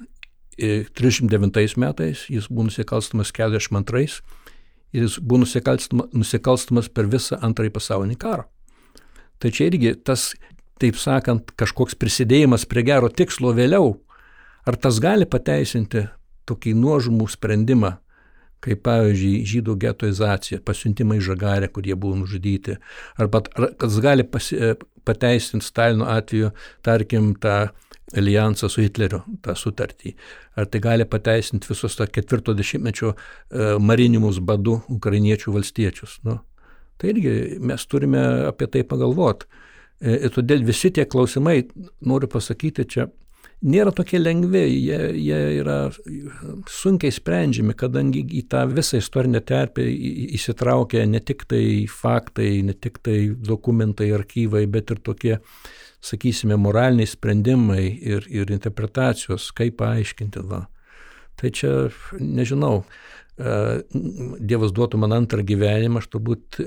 39 0.58 1.62
e, 1.62 1.68
metais, 1.78 2.26
jis 2.34 2.50
buvo 2.50 2.72
nusikalstamas 2.72 3.30
42 3.36 4.24
ir 4.96 5.06
jis 5.06 5.18
buvo 5.20 5.44
nusikalstamas, 5.44 6.12
nusikalstamas 6.14 6.90
per 6.90 7.10
visą 7.12 7.40
antrąjį 7.44 7.74
pasaulinį 7.76 8.18
karą. 8.22 8.48
Tai 9.38 9.52
čia 9.54 9.70
irgi 9.70 9.94
tas, 10.02 10.32
taip 10.82 10.98
sakant, 10.98 11.54
kažkoks 11.60 11.98
prisidėjimas 12.00 12.66
prie 12.70 12.84
gero 12.88 13.10
tikslo 13.10 13.54
vėliau, 13.58 13.96
ar 14.68 14.78
tas 14.82 15.00
gali 15.04 15.28
pateisinti 15.30 16.08
tokį 16.48 16.74
nuožmų 16.78 17.28
sprendimą 17.30 17.98
kaip 18.64 18.82
pavyzdžiui 18.88 19.46
žydų 19.48 19.76
getoizacija, 19.84 20.62
pasiuntimai 20.66 21.20
žagarė, 21.24 21.70
kurie 21.74 21.96
buvo 21.96 22.18
nužudyti, 22.24 22.78
arba 23.22 23.44
ar, 23.54 23.70
kas 23.80 24.00
gali 24.04 24.26
pasi, 24.28 24.58
pateisinti 25.08 25.66
Stalino 25.66 26.08
atveju, 26.12 26.52
tarkim, 26.86 27.36
tą 27.42 27.68
alijansą 28.16 28.70
su 28.72 28.84
Hitleriu, 28.86 29.22
tą 29.44 29.56
sutartį. 29.58 30.14
Ar 30.56 30.68
tai 30.72 30.82
gali 30.84 31.08
pateisinti 31.10 31.68
visus 31.70 31.98
tą 32.00 32.08
ketvirto 32.08 32.56
dešimtmečio 32.56 33.14
e, 33.14 33.18
marinimus 33.84 34.40
badų 34.40 34.80
ukrainiečių 34.96 35.56
valstiečius. 35.58 36.20
Nu, 36.28 36.40
tai 36.98 37.12
irgi 37.14 37.60
mes 37.60 37.88
turime 37.92 38.24
apie 38.48 38.70
tai 38.72 38.86
pagalvoti. 38.88 39.50
E, 40.00 40.20
ir 40.28 40.36
todėl 40.36 40.64
visi 40.68 40.94
tie 40.94 41.08
klausimai, 41.10 41.64
noriu 42.08 42.32
pasakyti, 42.32 42.88
čia 42.88 43.10
nėra 43.66 43.92
tokie 43.96 44.20
lengvi, 44.22 44.64
jie, 44.70 45.00
jie 45.18 45.40
yra 45.62 45.78
sunkiai 46.70 47.14
sprendžiami, 47.14 47.74
kadangi 47.78 48.22
į 48.40 48.44
tą 48.52 48.64
visą 48.70 49.02
istorinę 49.02 49.42
terpę 49.42 49.84
įsitraukia 50.38 51.08
ne 51.10 51.22
tik 51.26 51.48
tai 51.50 51.66
faktai, 51.90 52.62
ne 52.68 52.78
tik 52.78 53.02
tai 53.04 53.20
dokumentai, 53.34 54.12
archyvai, 54.16 54.68
bet 54.70 54.94
ir 54.94 55.02
tokie, 55.04 55.36
sakysime, 56.04 56.58
moraliniai 56.62 57.10
sprendimai 57.10 57.84
ir, 57.88 58.28
ir 58.30 58.52
interpretacijos, 58.54 59.52
kaip 59.58 59.80
paaiškinti. 59.82 60.44
Va. 60.48 60.66
Tai 61.38 61.54
čia, 61.54 61.74
nežinau, 62.20 62.84
Dievas 63.38 64.72
duotų 64.74 64.98
man 64.98 65.14
antrą 65.14 65.44
gyvenimą, 65.46 66.02
aš 66.02 66.08
turbūt 66.10 66.58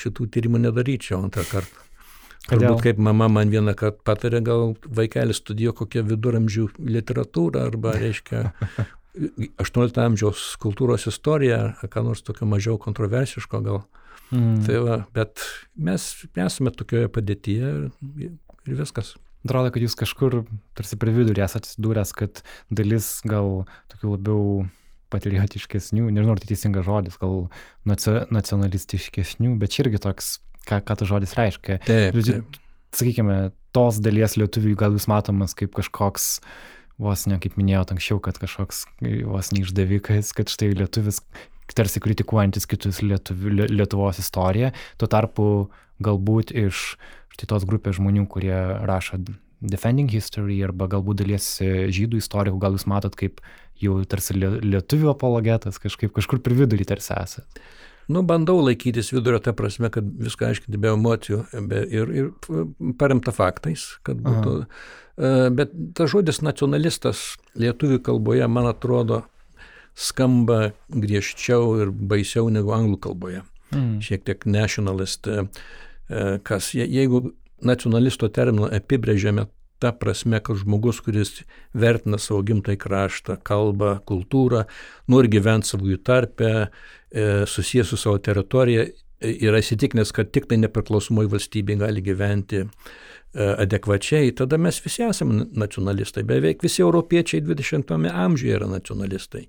šitų 0.00 0.24
tyrimų 0.34 0.64
nedaryčiau 0.64 1.20
antrą 1.22 1.44
kartą. 1.46 1.84
Turbūt 2.48 2.82
kaip 2.82 2.98
mama 2.98 3.28
man 3.30 3.52
vieną 3.52 3.74
kartą 3.78 4.02
patarė, 4.08 4.40
gal 4.42 4.72
vaikelis 4.98 5.38
studijuoja 5.42 5.76
kokią 5.78 6.02
viduramžių 6.08 6.64
literatūrą 6.96 7.66
arba, 7.68 7.92
reiškia, 8.00 8.40
18 9.62 10.02
amžiaus 10.02 10.48
kultūros 10.62 11.06
istoriją, 11.10 11.60
ką 11.92 12.04
nors 12.06 12.24
tokio 12.26 12.48
mažiau 12.48 12.78
kontroversiško 12.82 13.62
gal. 13.66 13.82
Mm. 14.34 14.58
Tai 14.66 14.80
va, 14.84 14.96
bet 15.16 15.44
mes 15.80 16.08
esame 16.36 16.72
tokioje 16.74 17.08
padėtyje 17.12 17.72
ir, 18.68 18.76
viskas. 18.78 19.16
Atrodo, 19.46 19.70
kad 19.74 19.84
jūs 19.84 19.96
kažkur 19.98 20.42
tarsi 20.78 20.98
prie 21.00 21.14
vidurį 21.14 21.44
esate 21.44 21.70
atsidūręs, 21.70 22.12
kad 22.16 22.42
dalis 22.74 23.18
gal 23.28 23.64
tokių 23.92 24.16
labiau 24.16 24.42
patriotiškesnių, 25.12 26.10
nežinau, 26.12 26.34
ar 26.34 26.42
tai 26.42 26.50
teisingas 26.50 26.86
žodis, 26.86 27.16
gal 27.20 27.46
nacionalistiškesnių, 27.88 29.54
bet 29.60 29.72
čia 29.72 29.86
irgi 29.86 30.02
toks 30.04 30.34
ką, 30.68 30.82
ką 30.84 30.98
tas 31.00 31.08
žodis 31.08 31.36
reiškia. 31.38 31.78
Taip, 31.86 32.18
taip. 32.18 32.58
Sakykime, 32.98 33.38
tos 33.76 34.00
dalies 34.04 34.36
lietuvių 34.40 34.74
gal 34.80 34.96
jūs 34.96 35.08
matomas 35.10 35.54
kaip 35.56 35.74
kažkoks, 35.76 36.38
vos 37.00 37.26
ne 37.30 37.38
kaip 37.40 37.56
minėjot 37.60 37.92
anksčiau, 37.94 38.20
kad 38.24 38.40
kažkoks 38.40 38.84
vos 39.28 39.52
neišdavikas, 39.54 40.32
kad 40.36 40.50
štai 40.52 40.72
lietuvis 40.76 41.22
tarsi 41.76 42.00
kritikuojantis 42.02 42.66
kitus 42.68 43.02
lietuvių, 43.04 43.68
Lietuvos 43.70 44.20
istoriją, 44.22 44.72
tuo 45.00 45.08
tarpu 45.10 45.48
galbūt 46.02 46.54
iš 46.56 46.96
štai 47.38 47.52
tos 47.54 47.66
grupės 47.68 48.00
žmonių, 48.00 48.26
kurie 48.26 48.56
rašo 48.88 49.22
Defending 49.58 50.10
History 50.10 50.58
arba 50.62 50.86
galbūt 50.90 51.22
dalies 51.22 51.46
žydų 51.94 52.20
istorikų, 52.20 52.58
gal 52.62 52.74
jūs 52.74 52.86
matot 52.90 53.14
kaip 53.18 53.40
jau 53.78 53.96
tarsi 54.10 54.34
lietuvių 54.38 55.12
apologetas, 55.12 55.78
kažkaip 55.82 56.12
kažkur 56.14 56.42
per 56.42 56.54
vidurį 56.58 56.86
tarsi 56.90 57.14
esate. 57.14 57.62
Nu, 58.08 58.22
bandau 58.24 58.56
laikytis 58.64 59.10
vidurio 59.12 59.38
tą 59.44 59.52
prasme, 59.52 59.90
kad 59.92 60.06
viską 60.06 60.46
aiškinti 60.48 60.78
be 60.80 60.94
emocijų 60.94 61.42
be, 61.68 61.82
ir, 61.92 62.12
ir 62.16 62.30
paremta 62.98 63.34
faktais, 63.36 63.84
kad 64.06 64.22
būtų. 64.24 64.54
Aha. 64.62 65.50
Bet 65.52 65.74
tas 65.98 66.14
žodis 66.14 66.40
nacionalistas 66.40 67.34
lietuvių 67.58 67.98
kalboje, 68.06 68.46
man 68.48 68.70
atrodo, 68.70 69.24
skamba 69.98 70.70
griežčiau 70.88 71.74
ir 71.82 71.92
baisiau 71.92 72.48
negu 72.54 72.72
anglų 72.72 72.96
kalboje. 73.08 73.42
Mm. 73.74 73.98
Šiek 74.00 74.24
tiek 74.24 74.46
nationalist, 74.48 75.28
kas 76.42 76.72
jeigu 76.74 77.22
nacionalisto 77.60 78.28
terminą 78.32 78.70
apibrėžiame 78.72 79.46
ta 79.78 79.92
prasme, 79.94 80.40
kad 80.42 80.58
žmogus, 80.58 80.98
kuris 81.04 81.44
vertina 81.76 82.18
savo 82.18 82.40
gimtąjį 82.46 82.78
kraštą, 82.82 83.36
kalbą, 83.46 83.98
kultūrą, 84.08 84.64
nori 85.06 85.30
gyventi 85.30 85.70
savųjų 85.70 86.00
tarpę, 86.02 86.52
E, 87.10 87.46
susijęs 87.46 87.88
su 87.88 87.96
savo 87.96 88.18
teritorija, 88.18 88.82
e, 88.84 89.30
yra 89.48 89.62
įsitikinęs, 89.62 90.12
kad 90.12 90.28
tik 90.32 90.44
tai 90.50 90.58
nepriklausomoji 90.60 91.30
valstybė 91.32 91.78
gali 91.80 92.02
gyventi 92.04 92.60
e, 92.60 92.66
adekvačiai, 93.64 94.34
tada 94.36 94.58
mes 94.60 94.80
visi 94.84 95.06
esame 95.06 95.46
nacionalistai. 95.56 96.26
Beveik 96.28 96.60
visi 96.62 96.84
europiečiai 96.84 97.40
20-ame 97.46 98.12
amžiuje 98.12 98.58
yra 98.60 98.68
nacionalistai. 98.68 99.46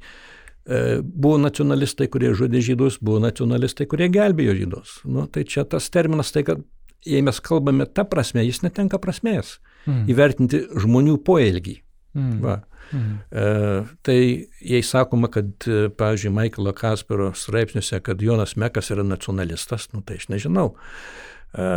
Buvo 0.68 1.38
nacionalistai, 1.42 2.10
kurie 2.12 2.34
žudė 2.38 2.60
žydus, 2.62 3.00
buvo 3.02 3.22
nacionalistai, 3.24 3.88
kurie 3.90 4.10
gelbėjo 4.14 4.54
žydus. 4.58 4.98
Nu, 5.08 5.24
tai 5.32 5.46
čia 5.50 5.64
tas 5.66 5.88
terminas, 5.90 6.34
tai 6.36 6.44
kad 6.46 6.62
jei 7.06 7.22
mes 7.26 7.40
kalbame 7.44 7.88
tą 7.88 8.06
prasme, 8.10 8.44
jis 8.46 8.62
netenka 8.66 9.00
prasmės 9.02 9.58
mm. 9.86 10.04
įvertinti 10.12 10.64
žmonių 10.84 11.18
poelgį. 11.26 11.80
Mm. 12.18 12.42
Va. 12.44 12.58
Mhm. 12.90 13.18
E, 13.30 13.44
tai 14.02 14.20
jei 14.66 14.82
sakoma, 14.84 15.30
kad, 15.32 15.52
e, 15.70 15.90
pavyzdžiui, 15.94 16.34
Maiklo 16.34 16.74
Kaspero 16.74 17.32
straipsniuose, 17.38 18.02
kad 18.02 18.22
Jonas 18.22 18.56
Mekas 18.58 18.90
yra 18.94 19.06
nacionalistas, 19.06 19.92
nu, 19.94 20.02
tai 20.02 20.18
aš 20.18 20.30
nežinau. 20.34 20.72
E, 21.54 21.68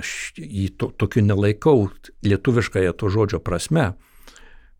aš 0.00 0.14
jį 0.34 0.66
to, 0.78 0.90
tokiu 0.98 1.22
nelaikau 1.26 1.88
lietuviškąją 2.26 2.96
to 2.98 3.12
žodžio 3.14 3.42
prasme. 3.42 3.92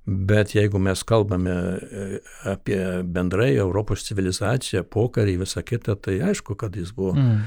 Bet 0.07 0.55
jeigu 0.57 0.81
mes 0.83 1.03
kalbame 1.07 1.53
e, 1.53 2.07
apie 2.49 2.81
bendrai 3.05 3.53
Europos 3.61 4.07
civilizaciją, 4.09 4.83
pokarį, 4.91 5.37
visą 5.45 5.63
kitą, 5.67 5.95
tai 6.01 6.19
aišku, 6.31 6.57
kad 6.59 6.77
jis 6.77 6.91
buvo 6.97 7.13
mm. 7.15 7.39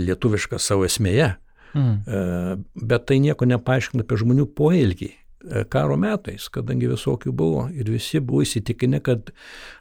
lietuviškas 0.00 0.70
savo 0.72 0.88
esmėje. 0.88 1.34
Mm. 1.76 2.64
Bet 2.74 3.04
tai 3.06 3.20
nieko 3.22 3.46
nepaaiškina 3.46 4.02
apie 4.02 4.18
žmonių 4.18 4.48
poelgį. 4.58 5.12
E, 5.40 5.62
karo 5.72 5.96
metais, 5.96 6.50
kadangi 6.52 6.88
visokių 6.90 7.30
buvo 7.32 7.62
ir 7.72 7.88
visi 7.88 8.20
buvo 8.20 8.42
įsitikinę, 8.44 8.98
kad, 9.04 9.30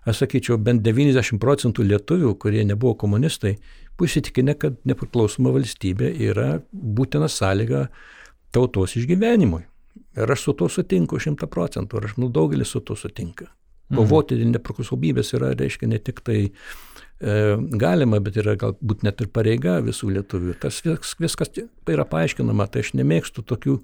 aš 0.08 0.22
sakyčiau, 0.24 0.56
bent 0.64 0.86
90 0.86 1.36
procentų 1.42 1.84
lietuvių, 1.90 2.32
kurie 2.40 2.64
nebuvo 2.68 2.96
komunistai, 3.02 3.58
buvo 3.98 4.08
įsitikinę, 4.08 4.56
kad 4.60 4.78
nepriklausoma 4.88 5.52
valstybė 5.56 6.14
yra 6.30 6.48
būtina 6.72 7.28
sąlyga 7.28 7.90
tautos 8.56 8.96
išgyvenimui. 9.02 9.66
Ir 10.18 10.32
aš 10.34 10.47
su 10.47 10.55
to 10.57 10.70
sutinku 10.72 11.20
šimta 11.22 11.47
procentų, 11.51 11.99
ir 11.99 12.10
aš 12.10 12.18
manau 12.18 12.32
daugelis 12.34 12.74
su 12.74 12.82
to 12.82 12.97
sutinka. 12.97 13.51
Mhm. 13.89 13.97
Kovoti 13.97 14.38
dėl 14.38 14.53
nepriklausomybės 14.53 15.34
yra, 15.38 15.53
reiškia, 15.57 15.89
ne 15.89 15.99
tik 16.01 16.22
tai 16.26 16.39
E, 17.20 17.57
galima, 17.76 18.22
bet 18.24 18.38
yra 18.39 18.53
galbūt 18.60 19.01
net 19.03 19.20
ir 19.20 19.28
pareiga 19.36 19.80
visų 19.84 20.14
lietuvių. 20.16 20.53
Tas 20.64 20.78
vis, 20.86 21.18
viskas 21.20 21.51
yra 21.91 22.05
paaiškinama, 22.07 22.70
tai 22.72 22.86
aš 22.86 22.93
nemėgstu 22.95 23.43
tokių, 23.43 23.76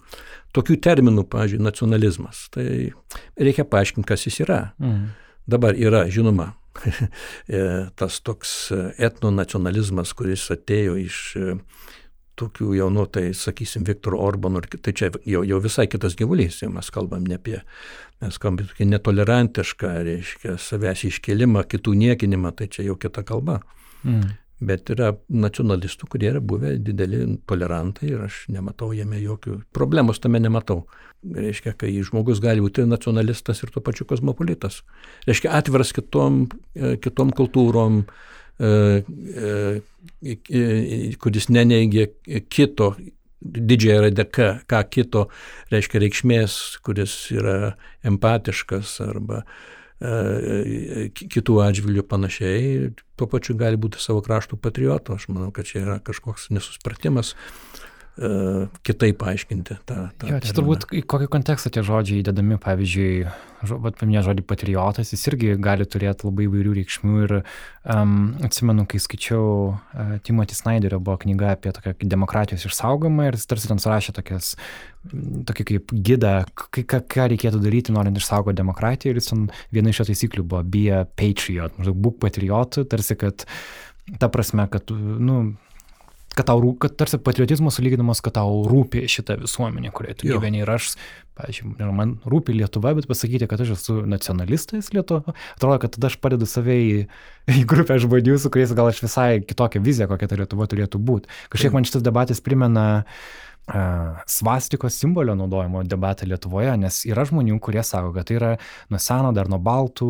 tokių 0.55 0.77
terminų, 0.87 1.25
pavyzdžiui, 1.33 1.59
nacionalizmas. 1.65 2.45
Tai 2.55 2.65
reikia 3.35 3.67
paaiškinti, 3.67 4.07
kas 4.07 4.23
jis 4.29 4.39
yra. 4.47 4.61
Mhm. 4.79 5.09
Dabar 5.51 5.75
yra, 5.77 6.05
žinoma, 6.09 6.53
e, 7.51 7.59
tas 7.99 8.21
toks 8.23 8.55
etnonacionalizmas, 9.03 10.15
kuris 10.15 10.47
atėjo 10.55 10.95
iš 11.03 11.19
tokių 12.39 12.75
jaunų, 12.79 13.05
tai 13.15 13.25
sakysim, 13.37 13.85
Viktoro 13.87 14.19
Orbano, 14.23 14.61
tai 14.61 14.93
čia 14.93 15.11
jau, 15.25 15.43
jau 15.47 15.59
visai 15.63 15.87
kitas 15.91 16.17
gyvulys, 16.19 16.61
jau 16.63 16.71
mes 16.73 16.89
kalbam 16.93 17.25
ne 17.27 17.39
apie, 17.39 17.59
mes 18.23 18.39
kalbam 18.41 18.65
tokį 18.69 18.89
netolerantišką, 18.91 19.91
reiškia, 20.07 20.57
savęs 20.61 21.05
iškelimą, 21.11 21.65
kitų 21.71 21.95
niekinimą, 22.01 22.55
tai 22.59 22.69
čia 22.71 22.87
jau 22.89 22.97
kita 22.99 23.25
kalba. 23.27 23.61
Mm. 24.03 24.35
Bet 24.65 24.87
yra 24.93 25.09
nacionalistų, 25.27 26.07
kurie 26.13 26.29
yra 26.31 26.39
buvę 26.39 26.77
dideli 26.79 27.25
tolerantai 27.47 28.13
ir 28.13 28.21
aš 28.29 28.45
nematau 28.55 28.93
jame 28.95 29.19
jokių 29.19 29.59
problemos, 29.75 30.21
tame 30.23 30.39
nematau. 30.39 30.85
Reiškia, 31.25 31.73
kai 31.75 31.89
žmogus 32.05 32.39
gali 32.39 32.63
būti 32.63 32.85
nacionalistas 32.87 33.63
ir 33.65 33.73
tuo 33.73 33.83
pačiu 33.83 34.07
kosmopolitas. 34.07 34.83
Reiškia, 35.27 35.51
atviras 35.57 35.91
kitom, 35.97 36.45
e, 36.77 36.95
kitom 37.03 37.33
kultūrom, 37.35 38.03
e, 38.05 38.34
kuris 41.19 41.49
neneigia 41.49 42.07
kito 42.49 42.95
didžiąją 43.45 44.01
raidę 44.01 44.25
K, 44.25 44.37
ką 44.67 44.81
kito 44.89 45.27
reiškia 45.71 46.01
reikšmės, 46.01 46.53
kuris 46.85 47.13
yra 47.35 47.75
empatiškas 48.07 48.95
arba 49.05 49.43
e, 50.01 51.09
kitų 51.13 51.59
atžvilgių 51.67 52.05
panašiai, 52.09 52.93
tuo 53.19 53.27
pačiu 53.29 53.57
gali 53.59 53.77
būti 53.77 54.01
savo 54.01 54.23
krašto 54.25 54.57
patriotu. 54.57 55.13
Aš 55.13 55.27
manau, 55.29 55.51
kad 55.53 55.69
čia 55.69 55.83
yra 55.83 55.99
kažkoks 56.05 56.49
nesuspratimas 56.55 57.35
kitaip 58.15 59.17
paaiškinti 59.19 59.75
tą. 59.83 59.95
tą 60.15 60.27
jo, 60.29 60.37
čia 60.39 60.53
turbūt 60.55 60.85
į 60.95 61.01
kokį 61.03 61.25
kontekstą 61.33 61.71
tie 61.75 61.81
žodžiai 61.83 62.21
įdedami, 62.21 62.55
pavyzdžiui, 62.63 63.25
vat 63.83 63.97
paminė 63.99 64.21
žodį 64.23 64.45
patriotas, 64.47 65.11
jis 65.11 65.25
irgi 65.33 65.57
gali 65.59 65.83
turėti 65.83 66.23
labai 66.23 66.45
įvairių 66.47 66.75
reikšmių 66.77 67.15
ir 67.25 67.33
um, 67.41 68.13
atsimenu, 68.47 68.85
kai 68.87 69.01
skaičiau 69.03 69.49
uh, 69.73 70.13
Timothy 70.23 70.55
Snyderio 70.55 71.01
buvo 71.03 71.17
knyga 71.25 71.51
apie 71.57 71.73
tokią 71.75 71.97
demokratijos 72.07 72.63
išsaugomą 72.69 73.27
ir 73.27 73.39
jis 73.39 73.51
tarsi 73.51 73.71
ten 73.73 73.83
surašė 73.83 74.15
tokias, 74.15 74.53
tokį 75.51 75.67
kaip 75.73 75.95
gidą, 76.07 76.33
ką, 76.55 77.01
ką 77.11 77.27
reikėtų 77.35 77.59
daryti, 77.67 77.95
norint 77.95 78.21
išsaugoti 78.21 78.61
demokratiją 78.61 79.11
ir 79.11 79.19
jis 79.19 79.33
ten 79.33 79.43
viena 79.75 79.91
iš 79.91 80.05
jo 80.05 80.07
taisyklių 80.13 80.47
buvo 80.47 80.63
be 80.63 80.87
a 80.95 81.03
patriot, 81.19 81.75
maždaug 81.81 81.99
būk 82.07 82.23
patriotu, 82.23 82.87
tarsi 82.87 83.19
kad 83.19 83.43
ta 84.21 84.31
prasme, 84.31 84.69
kad, 84.71 84.87
nu, 84.95 85.41
kad 86.35 86.49
tau 86.49 86.59
rūpi, 86.63 86.81
kad 86.85 86.97
tarsi 86.99 87.19
patriotizmas 87.21 87.77
sulyginamas, 87.79 88.21
kad 88.25 88.35
tau 88.37 88.63
rūpi 88.69 89.05
šitą 89.11 89.37
visuomenę, 89.43 89.91
kurioje 89.95 90.19
tu 90.21 90.27
jo. 90.29 90.39
gyveni. 90.39 90.63
Ir 90.63 90.71
aš, 90.75 90.91
pavyzdžiui, 91.39 91.89
man 91.95 92.17
rūpi 92.27 92.55
Lietuva, 92.55 92.93
bet 92.97 93.07
pasakyti, 93.09 93.47
kad 93.51 93.63
aš 93.63 93.75
esu 93.77 94.01
nacionalistas 94.09 94.91
Lietuva, 94.95 95.35
atrodo, 95.55 95.79
kad 95.83 95.95
tada 95.95 96.11
aš 96.11 96.19
padedu 96.23 96.49
save 96.49 96.77
į, 96.81 96.99
į 97.55 97.65
grupę 97.69 97.97
žmonių, 98.03 98.37
su 98.41 98.51
kuriais 98.53 98.75
gal 98.75 98.91
aš 98.91 99.01
visai 99.05 99.29
kitokią 99.43 99.83
viziją, 99.85 100.11
kokia 100.11 100.31
ta 100.31 100.39
Lietuva 100.39 100.67
turėtų 100.71 101.01
būti. 101.01 101.31
Kažkiek 101.53 101.75
man 101.75 101.87
šitas 101.87 102.05
debatas 102.05 102.43
primena 102.43 102.85
uh, 103.03 103.44
svastikos 103.65 104.93
simbolio 104.93 105.33
naudojimo 105.35 105.81
debatą 105.83 106.27
Lietuvoje, 106.29 106.75
nes 106.77 106.99
yra 107.09 107.25
žmonių, 107.25 107.57
kurie 107.63 107.81
sako, 107.83 108.11
kad 108.13 108.27
tai 108.29 108.37
yra 108.37 108.51
nuo 108.93 108.99
seno, 109.01 109.31
dar 109.33 109.49
nuo 109.49 109.57
baltų 109.57 110.09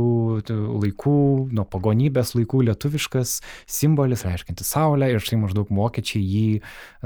laikų, 0.52 1.16
nuo 1.56 1.64
pagonybės 1.72 2.36
laikų 2.36 2.66
lietuviškas 2.70 3.38
simbolis, 3.64 4.26
reiškinti 4.28 4.68
saulę 4.68 5.14
ir 5.14 5.24
štai 5.24 5.40
maždaug 5.46 5.72
vokiečiai 5.72 6.24
jį, 6.24 6.46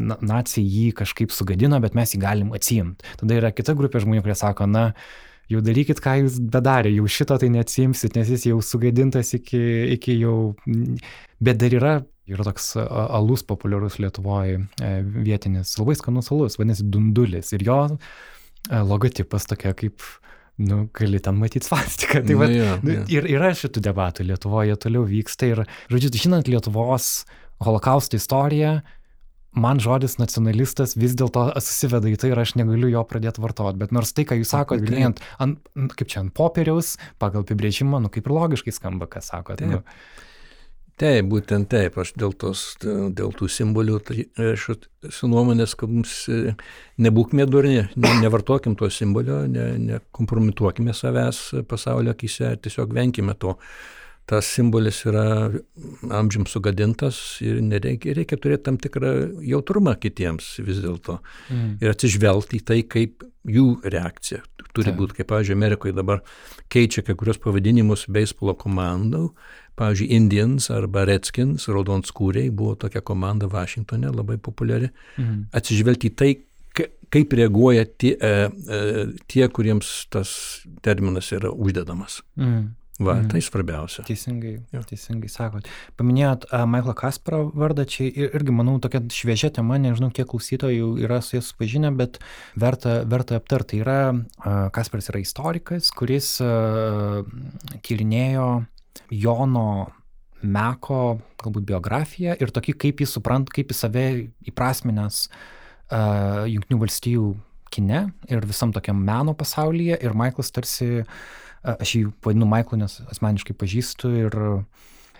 nacijai 0.02 0.66
jį 0.66 0.91
kažkaip 1.04 1.34
sugadino, 1.36 1.78
bet 1.84 1.97
mes 1.97 2.16
jį 2.16 2.24
galim 2.26 2.54
atsijimti. 2.58 3.06
Tada 3.22 3.38
yra 3.38 3.54
kita 3.54 3.78
grupė 3.78 4.02
žmonių, 4.02 4.26
kurie 4.26 4.38
sako, 4.39 4.66
na, 4.66 4.89
jau 5.54 5.62
darykit, 5.66 6.02
ką 6.02 6.16
jūs 6.24 6.41
bedarė, 6.50 6.95
jau 6.97 7.06
šito 7.10 7.38
tai 7.41 7.54
neatsimsit, 7.54 8.18
nes 8.18 8.30
jis 8.34 8.50
jau 8.50 8.62
sugadintas 8.66 9.36
iki, 9.38 9.62
iki 10.00 10.18
jau, 10.18 10.38
bet 11.45 11.62
dar 11.62 11.78
yra 11.78 11.93
Yra 12.30 12.46
toks 12.48 12.74
alus 12.80 13.44
populiarus 13.48 14.00
Lietuvoje 14.02 14.62
vietinis, 15.26 15.76
labai 15.80 15.98
skanus 15.98 16.32
alus, 16.34 16.60
vadinasi 16.60 16.88
Dundulis. 16.94 17.54
Ir 17.58 17.66
jo 17.66 17.80
logotipas 18.70 19.48
tokia 19.50 19.74
kaip, 19.78 20.04
nu, 20.62 20.84
gali 20.96 21.22
ten 21.24 21.40
matyti 21.40 21.68
svastiką. 21.70 22.24
Tai 22.28 22.38
va, 22.40 22.50
ja, 22.54 22.78
ja. 22.84 23.04
ir 23.10 23.28
yra 23.32 23.52
šitų 23.58 23.84
debatų 23.90 24.28
Lietuvoje 24.30 24.78
toliau 24.84 25.08
vyksta. 25.10 25.50
Ir, 25.54 25.66
žodžiu, 25.92 26.14
žinant 26.28 26.52
Lietuvos 26.52 27.26
holokausto 27.64 28.20
istoriją, 28.20 28.80
man 29.58 29.82
žodis 29.82 30.18
nacionalistas 30.20 30.96
vis 31.00 31.16
dėlto 31.18 31.48
susiveda 31.64 32.12
į 32.12 32.20
tai 32.22 32.32
ir 32.34 32.42
aš 32.42 32.54
negaliu 32.60 32.92
jo 32.92 33.04
pradėti 33.10 33.42
vartoti. 33.44 33.80
Bet 33.82 33.94
nors 33.96 34.14
tai, 34.14 34.28
ką 34.30 34.38
jūs 34.40 34.54
sakote, 34.54 34.86
gilėjant, 34.86 35.22
kaip 35.98 36.12
čia 36.12 36.24
ant 36.24 36.34
popieriaus, 36.38 36.96
pagal 37.22 37.46
apibrėžimą, 37.46 38.04
nu 38.04 38.14
kaip 38.14 38.30
ir 38.30 38.36
logiškai 38.36 38.76
skamba, 38.76 39.10
ką 39.10 39.24
sakote. 39.26 39.70
Nu. 39.70 39.82
Taip, 41.00 41.30
būtent 41.32 41.70
taip, 41.72 41.95
aš 42.02 42.10
dėl, 42.20 42.34
tos, 42.36 42.62
dėl 42.84 43.30
tų 43.32 43.47
simbolių, 43.47 44.00
tai 44.04 44.26
aš 44.52 44.66
esu 45.08 45.30
nuomonės, 45.32 45.78
kad 45.80 45.91
mums 45.93 46.16
e, 46.28 46.58
nebūkime 47.00 47.45
durni, 47.47 47.86
ne, 47.95 48.12
nevartokim 48.20 48.76
to 48.76 48.89
simbolio, 48.91 49.45
ne, 49.47 49.70
nekompromituokime 49.80 50.91
savęs 50.91 51.39
pasaulio 51.72 52.12
akise, 52.12 52.52
tiesiog 52.66 52.91
venkime 52.97 53.38
to. 53.39 53.56
Tas 54.30 54.46
simbolis 54.46 55.02
yra 55.10 55.50
amžiam 56.14 56.46
sugadintas 56.46 57.18
ir 57.42 57.64
nereikia, 57.66 58.14
reikia 58.18 58.38
turėti 58.38 58.68
tam 58.68 58.78
tikrą 58.82 59.14
jautrumą 59.42 59.96
kitiems 59.98 60.52
vis 60.62 60.84
dėlto. 60.84 61.18
Mm. 61.50 61.72
Ir 61.82 61.96
atsižvelgti 61.96 62.60
į 62.60 62.66
tai, 62.68 62.80
kaip 62.86 63.26
jų 63.50 63.68
reakcija 63.90 64.44
turi 64.78 64.94
būti. 64.94 65.18
Kaip, 65.18 65.32
pavyzdžiui, 65.32 65.58
Amerikoje 65.58 65.96
dabar 65.98 66.22
keičia 66.70 67.02
kai 67.08 67.16
kurios 67.18 67.42
pavadinimus 67.42 68.06
beisbolo 68.14 68.54
komandų, 68.60 69.32
Pavyzdžiui, 69.80 70.10
Indians 70.12 70.68
arba 70.76 71.06
Redskins, 71.08 71.70
raudonskūriai, 71.72 72.52
buvo 72.52 72.76
tokia 72.80 73.00
komanda 73.06 73.48
Vašingtone, 73.48 74.12
labai 74.12 74.36
populiari. 74.44 74.90
Mhm. 75.16 75.46
Atsižvelgti 75.56 76.12
į 76.12 76.16
tai, 76.20 76.32
kaip 77.10 77.34
reaguoja 77.40 77.86
tie, 77.98 78.12
e, 78.20 78.50
e, 78.50 79.06
tie, 79.32 79.48
kuriems 79.48 80.08
tas 80.12 80.32
terminas 80.86 81.32
yra 81.36 81.52
uždedamas. 81.52 82.22
Mhm. 82.36 82.68
Va, 83.00 83.14
mm. 83.16 83.30
tai 83.32 83.39
svarbiausia. 83.39 84.04
Teisingai, 84.04 84.58
jo. 84.76 84.82
teisingai 84.84 85.30
sakot. 85.32 85.68
Paminėjot 86.00 86.50
uh, 86.50 86.66
Michaelą 86.68 86.95
Kasparą 87.00 87.38
vardą, 87.56 87.86
čia 87.88 88.10
irgi, 88.12 88.52
manau, 88.52 88.76
tokia 88.84 89.00
šviežia 89.16 89.54
tema, 89.56 89.78
nežinau, 89.80 90.10
kiek 90.12 90.28
klausytojų 90.28 90.89
yra 91.06 91.22
su 91.24 91.38
jais 91.38 91.47
supažinę, 91.54 91.93
bet 91.95 92.20
verta, 92.60 92.97
verta 93.08 93.39
aptarti. 93.39 93.80
Yra, 93.86 94.02
uh, 94.12 94.68
Kasparas 94.76 95.08
yra 95.14 95.24
istorikas, 95.24 95.93
kuris 95.95 96.34
uh, 96.43 97.24
tyrinėjo 97.88 98.50
Jono 99.16 99.70
Meko 100.43 101.02
galbūt 101.39 101.72
biografiją 101.72 102.36
ir 102.36 102.52
tokį, 102.52 102.76
kaip 102.84 103.02
jis 103.04 103.16
suprant, 103.16 103.47
kaip 103.47 103.72
jis 103.72 103.86
save 103.88 104.08
įprasminęs 104.52 105.26
uh, 105.30 106.47
Junktinių 106.52 106.84
valstijų 106.84 107.36
kine 107.72 108.10
ir 108.28 108.43
visam 108.50 108.76
tokiam 108.76 109.00
meno 109.08 109.32
pasaulyje. 109.39 110.02
Ir 110.04 110.16
Michaelas 110.20 110.52
tarsi, 110.52 110.97
uh, 111.06 111.38
aš 111.64 111.95
jį 111.95 112.03
vadinu 112.26 112.47
Michaelu, 112.49 112.84
nes 112.84 112.99
asmeniškai 113.12 113.55
pažįstu 113.60 114.12
ir, 114.26 114.38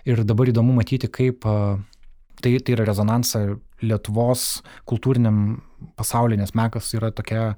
ir 0.08 0.22
dabar 0.28 0.52
įdomu 0.52 0.74
matyti, 0.76 1.10
kaip 1.12 1.44
tai, 1.44 2.54
tai 2.58 2.76
yra 2.76 2.86
rezonansa 2.88 3.44
Lietuvos 3.80 4.60
kultūriniam 4.88 5.60
pasaulyje, 5.96 6.40
nes 6.42 6.56
Mekas 6.58 6.90
yra 6.96 7.12
tokia 7.16 7.54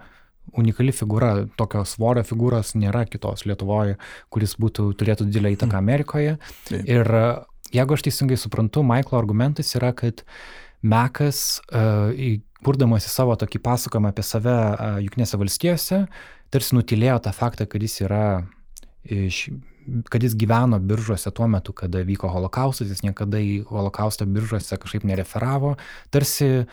unikali 0.59 0.93
figūra, 0.95 1.47
tokio 1.59 1.85
svorio 1.87 2.25
figūros 2.27 2.75
nėra 2.79 3.05
kitos 3.11 3.47
Lietuvoje, 3.47 3.97
kuris 4.33 4.57
būtų, 4.61 4.91
turėtų 4.99 5.29
didelę 5.31 5.55
įtaką 5.57 5.77
mm. 5.77 5.83
Amerikoje. 5.83 6.37
Taip. 6.69 6.87
Ir 6.91 7.11
jeigu 7.75 7.97
aš 7.97 8.07
teisingai 8.09 8.39
suprantu, 8.41 8.85
Maiklo 8.87 9.19
argumentas 9.21 9.73
yra, 9.79 9.93
kad 9.97 10.25
Mekas, 10.83 11.61
kurdamas 12.67 13.07
į 13.07 13.13
savo 13.13 13.37
tokį 13.39 13.63
pasakojimą 13.63 14.11
apie 14.11 14.25
save 14.27 14.57
Junknėse 15.05 15.39
valstijose, 15.39 16.01
tarsi 16.53 16.77
nutilėjo 16.77 17.21
tą 17.23 17.35
faktą, 17.37 17.69
kad 17.71 17.83
jis 17.83 18.01
yra 18.03 18.25
iš 19.05 19.49
kad 20.11 20.23
jis 20.23 20.37
gyveno 20.39 20.79
biržuose 20.79 21.31
tuo 21.35 21.49
metu, 21.51 21.73
kada 21.75 22.05
vyko 22.07 22.31
holokaustas, 22.31 22.91
jis 22.93 23.03
niekada 23.03 23.41
į 23.43 23.63
holokaustą 23.67 24.27
biržuose 24.31 24.79
kažkaip 24.79 25.07
nereferavo, 25.09 25.75
tarsi 26.15 26.67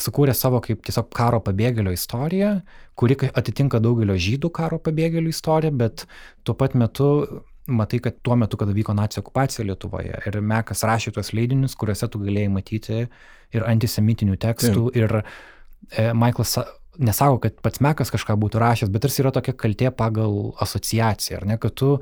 sukūrė 0.00 0.34
savo 0.36 0.60
kaip 0.64 0.80
tiesiog 0.84 1.10
karo 1.16 1.40
pabėgėlio 1.44 1.92
istoriją, 1.96 2.54
kuri 2.96 3.16
atitinka 3.28 3.80
daugelio 3.84 4.16
žydų 4.20 4.50
karo 4.56 4.80
pabėgėlių 4.80 5.32
istoriją, 5.32 5.72
bet 5.76 6.06
tuo 6.44 6.56
pat 6.56 6.76
metu 6.76 7.10
matai, 7.66 8.00
kad 8.00 8.18
tuo 8.22 8.36
metu, 8.38 8.58
kada 8.60 8.74
vyko 8.76 8.94
nacijų 8.96 9.24
okupacija 9.24 9.66
Lietuvoje 9.66 10.20
ir 10.28 10.40
Mekas 10.40 10.84
rašė 10.86 11.12
tuos 11.16 11.32
leidinius, 11.34 11.74
kuriuose 11.78 12.08
tu 12.12 12.20
galėjai 12.22 12.52
matyti 12.52 13.00
ir 13.56 13.66
antisemitinių 13.66 14.36
tekstų 14.42 14.90
Taip. 14.92 15.00
ir 15.00 15.16
e, 15.18 16.12
Michaelas 16.14 16.56
nesako, 16.98 17.40
kad 17.44 17.60
pats 17.64 17.82
Mekas 17.84 18.12
kažką 18.14 18.36
būtų 18.40 18.60
rašęs, 18.62 18.92
bet 18.92 19.04
tarsi 19.06 19.22
yra 19.24 19.32
tokia 19.34 19.54
kaltė 19.58 19.92
pagal 19.94 20.52
asociaciją, 20.62 21.40
ar 21.40 21.48
ne, 21.50 21.58
kad 21.62 21.76
tu 21.76 21.96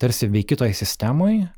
tarsi 0.00 0.30
veiki 0.32 0.58
toje 0.58 0.74
sistemoje 0.76 1.48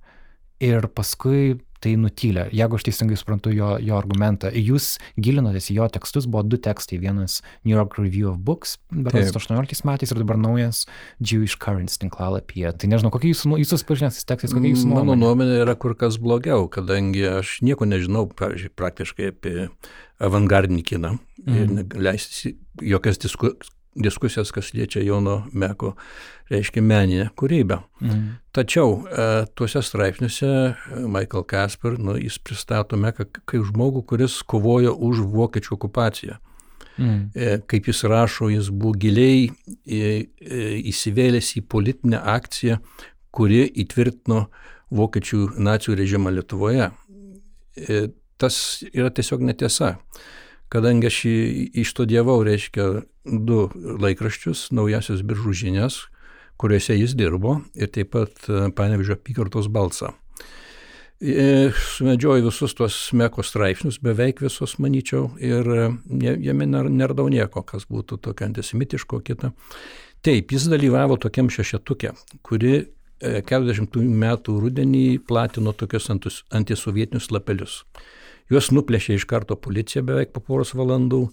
ir 0.62 0.88
paskui 0.94 1.60
tai 1.82 1.94
nutylė. 2.00 2.46
Jeigu 2.54 2.78
aš 2.78 2.86
teisingai 2.86 3.18
suprantu 3.18 3.52
jo, 3.54 3.72
jo 3.82 3.96
argumentą, 3.98 4.50
jūs 4.54 4.96
gilinotės 5.20 5.70
į 5.72 5.78
jo 5.80 5.88
tekstus, 5.92 6.28
buvo 6.30 6.44
du 6.46 6.60
tekstai, 6.62 7.00
vienas 7.02 7.40
New 7.66 7.74
York 7.74 7.98
Review 7.98 8.30
of 8.30 8.38
Books, 8.46 8.76
berods 8.92 9.34
18 9.38 9.84
metais 9.88 10.14
ir 10.14 10.22
dabar 10.22 10.40
naujas 10.40 10.84
Jewish 11.18 11.58
Currents 11.62 11.98
tinklalapyje. 12.02 12.74
Tai 12.78 12.92
nežinau, 12.94 13.12
kokie 13.14 13.32
jūsų, 13.32 13.56
jūsų 13.64 13.78
susipažinęs 13.78 14.22
tekstais, 14.28 14.54
kokie 14.54 14.72
jūsų 14.72 14.88
nuomonė? 14.92 15.10
Mano 15.12 15.18
nuomonė 15.26 15.60
yra 15.66 15.76
kur 15.78 15.96
kas 15.98 16.20
blogiau, 16.22 16.68
kadangi 16.72 17.26
aš 17.40 17.58
nieko 17.66 17.88
nežinau, 17.88 18.28
pavyzdžiui, 18.38 18.74
praktiškai 18.78 19.30
apie 19.34 19.68
avangardinį 20.22 20.82
kiną 20.86 21.16
mm. 21.18 21.54
ir 21.58 22.02
leisti 22.02 22.56
jokias 22.78 23.18
diskusijas 23.22 23.72
diskusijas, 23.94 24.50
kas 24.52 24.72
liečia 24.74 25.02
Jono 25.04 25.42
Meko, 25.52 25.94
reiškia 26.50 26.82
meninę 26.82 27.28
kūrybą. 27.36 27.78
Mhm. 28.00 28.22
Tačiau 28.52 29.02
e, 29.04 29.26
tuose 29.54 29.82
straipsniuose 29.82 30.48
e, 30.48 31.02
Michael 31.06 31.44
Kasper, 31.48 31.98
nu, 31.98 32.16
jis 32.20 32.38
pristato 32.38 32.96
Meką 32.96 33.28
kaip 33.40 33.68
žmogų, 33.68 34.04
kuris 34.08 34.40
kovojo 34.48 34.94
už 34.96 35.24
vokiečių 35.32 35.76
okupaciją. 35.78 36.38
Mm. 37.00 37.30
Kaip 37.66 37.86
jis 37.88 38.02
rašo, 38.04 38.50
jis 38.52 38.66
buvo 38.68 38.92
giliai 39.00 39.46
įsivėlęs 40.92 41.54
į 41.56 41.62
politinę 41.72 42.18
akciją, 42.34 42.76
kuri 43.32 43.62
įtvirtino 43.80 44.42
vokiečių 44.92 45.40
nacijų 45.56 45.96
režimą 46.02 46.34
Lietuvoje. 46.36 46.90
Tas 48.36 48.58
yra 48.92 49.08
tiesiog 49.08 49.40
netiesa 49.48 49.94
kadangi 50.72 51.10
aš 51.10 51.18
išstudijavau, 51.82 52.40
reiškia, 52.46 52.88
du 53.24 53.66
laikraščius, 54.02 54.70
naujasios 54.74 55.22
biržų 55.26 55.54
žinias, 55.64 56.00
kuriuose 56.60 56.96
jis 56.96 57.14
dirbo 57.18 57.60
ir 57.74 57.90
taip 57.92 58.12
pat 58.14 58.48
e, 58.48 58.68
Panevižio 58.76 59.16
apygardos 59.18 59.68
balsą. 59.72 60.12
E, 61.22 61.70
sumedžioju 61.96 62.48
visus 62.48 62.74
tuos 62.78 62.96
meko 63.18 63.44
straipsnius, 63.46 64.00
beveik 64.02 64.42
visus, 64.42 64.76
manyčiau, 64.82 65.28
ir 65.42 65.68
e, 65.74 65.84
jame 66.46 66.66
neradau 66.72 67.28
nieko, 67.30 67.64
kas 67.66 67.86
būtų 67.90 68.18
tokio 68.26 68.48
antisemitiško 68.48 69.22
kita. 69.28 69.52
Taip, 70.22 70.54
jis 70.54 70.68
dalyvavo 70.70 71.18
tokiam 71.18 71.50
šešetukė, 71.50 72.14
kuri 72.46 72.74
40 73.22 74.02
metų 74.18 74.56
rudenį 74.64 75.06
platino 75.26 75.74
tokius 75.78 76.08
antisovietinius 76.10 77.30
lapelius. 77.34 77.82
Juos 78.52 78.68
nuplėšė 78.74 79.16
iš 79.16 79.26
karto 79.28 79.56
policija 79.56 80.02
beveik 80.04 80.32
po 80.34 80.42
poros 80.44 80.74
valandų. 80.76 81.24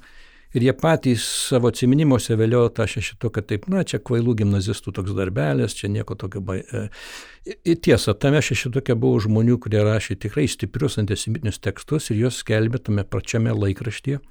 Ir 0.58 0.64
jie 0.66 0.74
patys 0.74 1.22
savo 1.52 1.70
atsiminimuose 1.70 2.34
vėliau 2.40 2.72
tą 2.74 2.88
šešituką 2.90 3.44
taip, 3.46 3.68
na, 3.70 3.84
čia 3.86 4.00
kvailų 4.02 4.34
gimnazistų 4.40 4.96
toks 4.98 5.14
darbelis, 5.14 5.76
čia 5.78 5.92
nieko 5.94 6.16
tokio. 6.18 6.42
E, 6.58 7.76
tiesa, 7.76 8.16
tame 8.18 8.42
šešituke 8.42 8.96
buvo 8.98 9.20
žmonių, 9.28 9.60
kurie 9.62 9.84
rašė 9.86 10.18
tikrai 10.26 10.48
stiprius 10.50 10.98
antisemitinius 11.04 11.62
tekstus 11.62 12.10
ir 12.10 12.24
juos 12.24 12.42
skelbė 12.42 12.82
tame 12.82 13.06
pačiame 13.06 13.54
laikraštyje, 13.54 14.24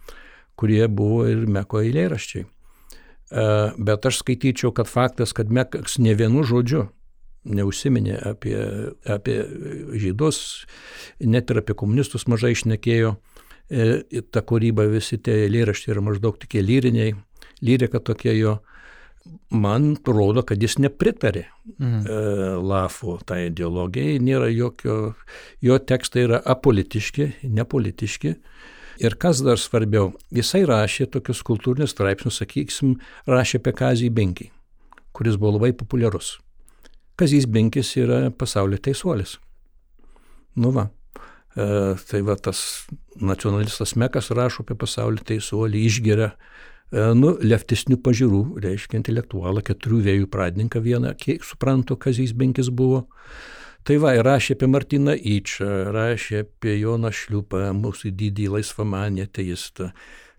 kurie 0.58 0.82
buvo 0.90 1.22
ir 1.30 1.46
Meko 1.46 1.84
eilėraščiai. 1.86 2.48
E, 2.48 3.48
bet 3.78 4.10
aš 4.10 4.24
skaityčiau, 4.24 4.74
kad 4.74 4.90
faktas, 4.90 5.36
kad 5.36 5.54
Mekas 5.54 6.00
ne 6.02 6.18
vienu 6.18 6.42
žodžiu 6.42 6.88
neužsiminė 7.44 8.18
apie, 8.30 8.56
apie 9.08 9.38
žydus, 9.98 10.40
net 11.20 11.50
ir 11.50 11.62
apie 11.62 11.76
komunistus 11.78 12.26
mažai 12.30 12.54
išnekėjo. 12.56 13.16
E, 13.68 14.22
ta 14.32 14.40
kūryba, 14.40 14.86
visi 14.88 15.18
tie 15.20 15.44
eilėraščiai 15.44 15.92
yra 15.92 16.04
maždaug 16.06 16.38
tokie 16.40 16.62
lyriniai, 16.64 17.12
lyrika 17.64 18.00
tokia 18.00 18.32
jo. 18.36 18.58
Man 19.52 19.90
rodo, 20.06 20.40
kad 20.46 20.62
jis 20.62 20.78
nepritarė 20.80 21.44
mhm. 21.76 21.98
e, 22.00 22.20
Lafo 22.64 23.18
tai 23.28 23.48
ideologijai, 23.50 24.16
nėra 24.24 24.48
jokio, 24.48 25.12
jo 25.64 25.78
tekstai 25.78 26.24
yra 26.24 26.40
apolitiški, 26.56 27.34
nepolitiški. 27.44 28.34
Ir 28.98 29.14
kas 29.20 29.44
dar 29.46 29.60
svarbiau, 29.62 30.10
jisai 30.34 30.64
rašė 30.66 31.06
tokius 31.12 31.44
kultūrinius 31.46 31.92
straipsnius, 31.94 32.40
sakysim, 32.40 32.96
rašė 33.30 33.60
apie 33.60 33.76
Kazį 33.78 34.08
Benkį, 34.10 34.48
kuris 35.14 35.38
buvo 35.38 35.54
labai 35.58 35.70
populiarus. 35.76 36.38
Kazys 37.18 37.48
Binkis 37.50 37.96
yra 37.98 38.28
pasaulio 38.30 38.78
teisuolis. 38.78 39.38
Nu 40.54 40.70
va. 40.74 40.88
E, 41.58 41.64
tai 42.10 42.20
va 42.22 42.36
tas 42.38 42.60
nacionalistas 43.18 43.96
Mekas 43.98 44.30
rašo 44.30 44.62
apie 44.62 44.76
pasaulio 44.78 45.24
teisuolį, 45.26 45.82
išgeria 45.88 46.28
e, 46.30 47.08
nu, 47.18 47.34
leftistinių 47.42 47.98
pažiūrų, 48.06 48.42
reiškia 48.62 49.00
intelektualą, 49.00 49.64
keturių 49.66 50.02
vėjų 50.06 50.30
pradininką 50.30 50.82
vieną, 50.84 51.14
kiek 51.18 51.42
suprantu, 51.46 51.98
Kazys 51.98 52.36
Binkis 52.38 52.70
buvo. 52.70 53.08
Tai 53.88 53.96
va, 54.02 54.12
rašė 54.22 54.54
apie 54.54 54.68
Martiną 54.70 55.14
Yčą, 55.16 55.68
rašė 55.94 56.44
apie 56.44 56.76
Joną 56.78 57.10
Šliupą, 57.14 57.70
mūsų 57.74 58.12
didį 58.14 58.50
laisvamanį 58.58 59.26
ateistą 59.26 59.90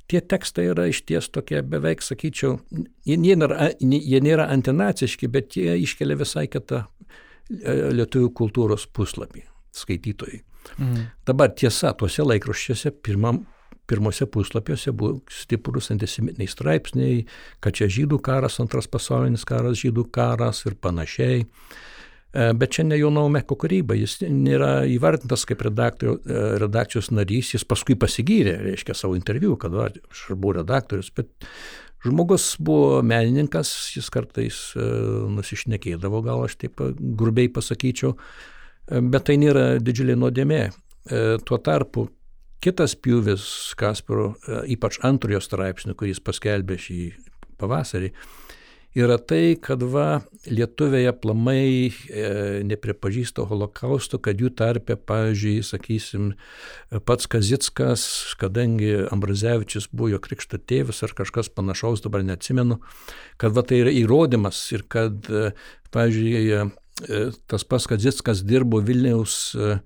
tie 0.10 0.22
tekstai 0.22 0.70
yra 0.72 0.88
išties 0.90 1.30
tokie 1.34 1.62
beveik, 1.66 2.02
sakyčiau, 2.06 2.58
jie 3.06 3.18
nėra, 3.20 3.72
jie 3.80 4.22
nėra 4.26 4.50
antinaciški, 4.54 5.30
bet 5.32 5.58
jie 5.60 5.78
iškelia 5.84 6.18
visai 6.20 6.48
kitą 6.52 6.84
e, 6.84 7.76
lietuvių 8.00 8.32
kultūros 8.42 8.88
puslapį 8.94 9.46
skaitytojai. 9.80 10.42
Mhm. 10.78 11.08
Dabar 11.30 11.54
tiesa, 11.56 11.94
tuose 11.98 12.26
laikraščiuose 12.26 12.94
pirmam, 13.06 13.44
pirmose 13.90 14.28
puslapiuose 14.30 14.94
buvo 14.94 15.22
stiprus 15.34 15.90
antisemitiniai 15.94 16.50
straipsniai, 16.52 17.22
kad 17.64 17.78
čia 17.78 17.90
žydų 17.90 18.20
karas, 18.26 18.60
antras 18.62 18.90
pasaulinis 18.92 19.46
karas, 19.50 19.80
žydų 19.82 20.10
karas 20.14 20.66
ir 20.70 20.78
panašiai. 20.78 21.46
E, 21.46 21.90
bet 22.32 22.76
čia 22.76 22.84
ne 22.86 22.98
Jono 23.00 23.24
Meko 23.34 23.56
kūryba, 23.58 23.96
jis 23.98 24.20
nėra 24.30 24.84
įvardintas 24.86 25.48
kaip 25.50 25.64
e, 25.66 25.70
redakcijos 26.62 27.10
narys, 27.10 27.56
jis 27.56 27.66
paskui 27.66 27.98
pasigyrė, 27.98 28.60
reiškia 28.68 28.94
savo 28.94 29.18
interviu, 29.18 29.56
kad 29.58 29.74
va, 29.74 29.88
aš 29.90 30.26
buvau 30.36 30.60
redaktorius, 30.60 31.10
bet 31.16 31.32
žmogus 32.06 32.52
buvo 32.62 33.02
menininkas, 33.02 33.72
jis 33.96 34.12
kartais 34.14 34.60
e, 34.78 34.86
nusišnekėdavo, 35.34 36.22
gal 36.26 36.46
aš 36.46 36.60
taip 36.62 36.84
grubiai 37.00 37.50
pasakyčiau, 37.50 38.14
bet 38.90 39.26
tai 39.26 39.40
nėra 39.42 39.66
didžiulė 39.82 40.16
nuodėmė. 40.18 40.64
Tuo 41.46 41.58
tarpu 41.66 42.04
kitas 42.62 42.94
pjūvis 42.98 43.44
Kasparo, 43.80 44.34
ypač 44.70 45.00
antrojo 45.06 45.40
straipsnio, 45.42 45.96
kurį 45.98 46.12
jis 46.14 46.22
paskelbė 46.26 46.78
šį 46.82 47.00
pavasarį, 47.62 48.12
yra 48.98 49.18
tai, 49.22 49.54
kad 49.62 49.84
va, 49.86 50.22
lietuviai 50.50 51.08
aplamai 51.12 51.90
e, 51.90 52.24
nepripažįsta 52.66 53.46
holokausto, 53.50 54.18
kad 54.24 54.42
jų 54.42 54.50
tarpe, 54.58 54.98
pavyzdžiui, 54.98 55.62
sakysim, 55.66 56.32
pats 57.06 57.30
Kazitskas, 57.30 58.08
kadangi 58.42 59.06
Ambrazevičius 59.14 59.90
buvo 59.92 60.16
jo 60.16 60.22
krikšto 60.24 60.58
tėvas 60.58 61.04
ar 61.06 61.14
kažkas 61.18 61.52
panašaus, 61.54 62.02
dabar 62.06 62.26
neatsimenu, 62.26 62.80
kad 63.42 63.54
va, 63.54 63.66
tai 63.66 63.84
yra 63.84 63.94
įrodymas 63.94 64.64
ir 64.74 64.88
kad, 64.90 65.22
e, 65.30 65.54
pavyzdžiui, 65.94 66.42
e, 66.50 67.22
tas 67.48 67.68
pats 67.68 67.88
Kazitskas 67.90 68.44
dirbo 68.48 68.82
Vilniaus 68.82 69.54
e, 69.54 69.80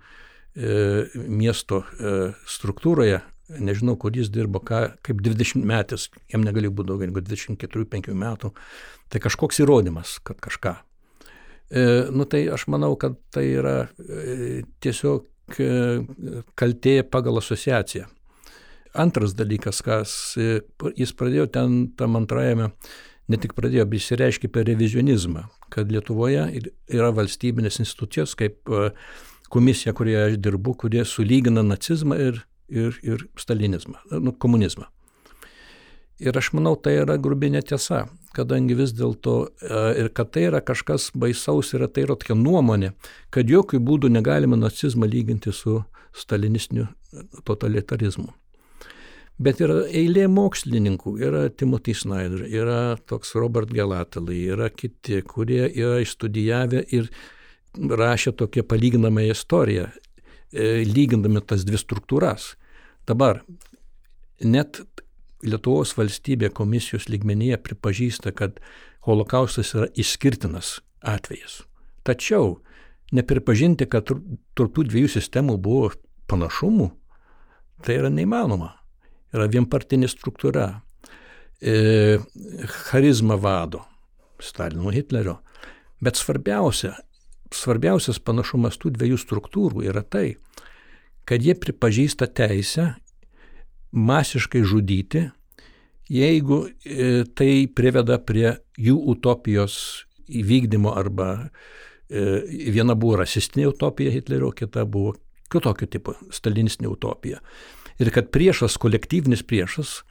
e 0.54 0.80
miesto 1.28 1.84
e, 1.84 2.32
struktūroje, 2.48 3.20
nežinau, 3.50 3.98
kur 4.00 4.16
jis 4.16 4.32
dirbo, 4.34 4.62
ką, 4.64 4.86
kaip 5.06 5.22
20 5.24 5.66
metais, 5.68 6.08
jam 6.32 6.46
negali 6.46 6.72
būti 6.72 6.92
daugiau 6.92 7.12
negu 7.12 7.24
24-5 7.24 8.14
metų, 8.18 8.54
tai 9.12 9.22
kažkoks 9.24 9.62
įrodymas, 9.64 10.18
kad 10.26 10.40
kažką. 10.44 10.76
E, 11.74 11.86
nu 12.14 12.28
tai 12.30 12.46
aš 12.54 12.68
manau, 12.72 12.94
kad 13.00 13.18
tai 13.34 13.48
yra 13.52 13.78
e, 14.00 14.64
tiesiog 14.84 15.58
e, 15.60 15.72
kaltė 16.60 17.02
pagal 17.04 17.42
asociaciją. 17.42 18.08
Antras 18.94 19.34
dalykas, 19.34 19.82
kas 19.82 20.14
e, 20.38 20.62
jis 21.00 21.16
pradėjo 21.18 21.48
ten 21.54 21.88
tam 21.98 22.20
antrajame, 22.20 22.70
ne 23.32 23.40
tik 23.42 23.56
pradėjo, 23.58 23.88
bet 23.90 24.04
išsireiškė 24.04 24.52
per 24.54 24.68
revizionizmą, 24.70 25.48
kad 25.74 25.92
Lietuvoje 25.92 26.46
yra 26.92 27.12
valstybinės 27.16 27.80
institucijos 27.82 28.36
kaip 28.40 28.70
e, 28.70 28.92
komisija, 29.54 29.96
kurioje 29.98 30.28
aš 30.32 30.40
dirbu, 30.42 30.76
kurie 30.84 31.06
sulygina 31.08 31.64
nacizmą 31.66 32.20
ir 32.22 32.44
ir, 32.74 33.00
ir 33.06 33.26
stalinizmą, 33.40 34.02
nu, 34.20 34.34
komunizmą. 34.34 34.90
Ir 36.24 36.38
aš 36.38 36.52
manau, 36.54 36.76
tai 36.78 36.98
yra 37.02 37.18
grubi 37.18 37.50
netiesa, 37.54 38.04
kadangi 38.38 38.76
vis 38.78 38.94
dėlto 38.96 39.34
e, 39.46 39.80
ir 40.04 40.12
kad 40.16 40.30
tai 40.36 40.48
yra 40.50 40.62
kažkas 40.66 41.10
baisaus, 41.18 41.74
yra 41.78 41.90
tai 41.90 42.06
yra 42.06 42.18
tokia 42.20 42.38
nuomonė, 42.38 42.94
kad 43.34 43.50
jokių 43.50 43.82
būdų 43.84 44.14
negalima 44.14 44.60
nacizmą 44.60 45.10
lyginti 45.10 45.54
su 45.54 45.82
stalinistiniu 46.14 46.88
totalitarizmu. 47.48 48.30
Bet 49.42 49.64
yra 49.66 49.82
eilė 49.90 50.28
mokslininkų, 50.30 51.16
yra 51.26 51.48
Timothy 51.50 51.96
Snyder, 51.98 52.46
yra 52.46 52.96
toks 53.10 53.34
Robert 53.34 53.72
Gelatalai, 53.74 54.44
yra 54.54 54.70
kiti, 54.70 55.24
kurie 55.26 55.66
yra 55.66 55.98
išstudijavę 56.04 56.84
ir 56.94 57.10
rašė 57.74 58.36
tokią 58.38 58.62
palyginamąją 58.70 59.34
istoriją, 59.34 59.88
e, 60.54 60.84
lygindami 60.86 61.42
tas 61.42 61.66
dvi 61.66 61.82
struktūras. 61.82 62.54
Dabar 63.10 63.42
net 64.44 64.82
Lietuvos 65.44 65.92
valstybė 65.98 66.54
komisijos 66.56 67.10
lygmenyje 67.12 67.58
pripažįsta, 67.60 68.32
kad 68.32 68.62
holokaustas 69.04 69.74
yra 69.76 69.90
išskirtinas 70.00 70.78
atvejis. 71.04 71.62
Tačiau 72.08 72.62
nepripažinti, 73.12 73.90
kad 73.92 74.08
tarp 74.56 74.80
dviejų 74.80 75.12
sistemų 75.18 75.58
buvo 75.60 75.92
panašumų, 76.32 76.90
tai 77.84 78.00
yra 78.00 78.12
neįmanoma. 78.14 78.72
Yra 79.36 79.50
vienpartinė 79.52 80.08
struktūra, 80.08 80.70
e, 81.60 82.20
charizma 82.88 83.36
vado 83.36 83.84
Stalino 84.40 84.94
Hitlerio. 84.96 85.42
Bet 86.04 86.20
svarbiausia, 86.20 86.94
svarbiausias 87.52 88.20
panašumas 88.20 88.80
tų 88.80 88.94
dviejų 88.96 89.20
struktūrų 89.20 89.84
yra 89.90 90.04
tai, 90.04 90.38
kad 91.26 91.44
jie 91.44 91.56
pripažįsta 91.56 92.28
teisę 92.28 92.94
masiškai 93.94 94.64
žudyti 94.66 95.28
jeigu 96.10 96.68
e, 96.86 97.24
tai 97.36 97.68
priveda 97.76 98.20
prie 98.20 98.58
jų 98.80 98.96
utopijos 99.16 99.76
įvykdymo 100.28 100.94
arba 100.96 101.30
e, 102.10 102.70
viena 102.74 102.96
buvo 102.96 103.20
rasistinė 103.22 103.70
utopija 103.72 104.14
Hitlerio, 104.14 104.52
kita 104.52 104.86
buvo 104.86 105.16
kitokio 105.52 105.88
tipo 105.88 106.16
stalinistinė 106.34 106.92
utopija. 106.92 107.40
Ir 108.02 108.10
kad 108.14 108.32
priešas, 108.34 108.80
kolektyvinis 108.82 109.44
priešas, 109.46 110.02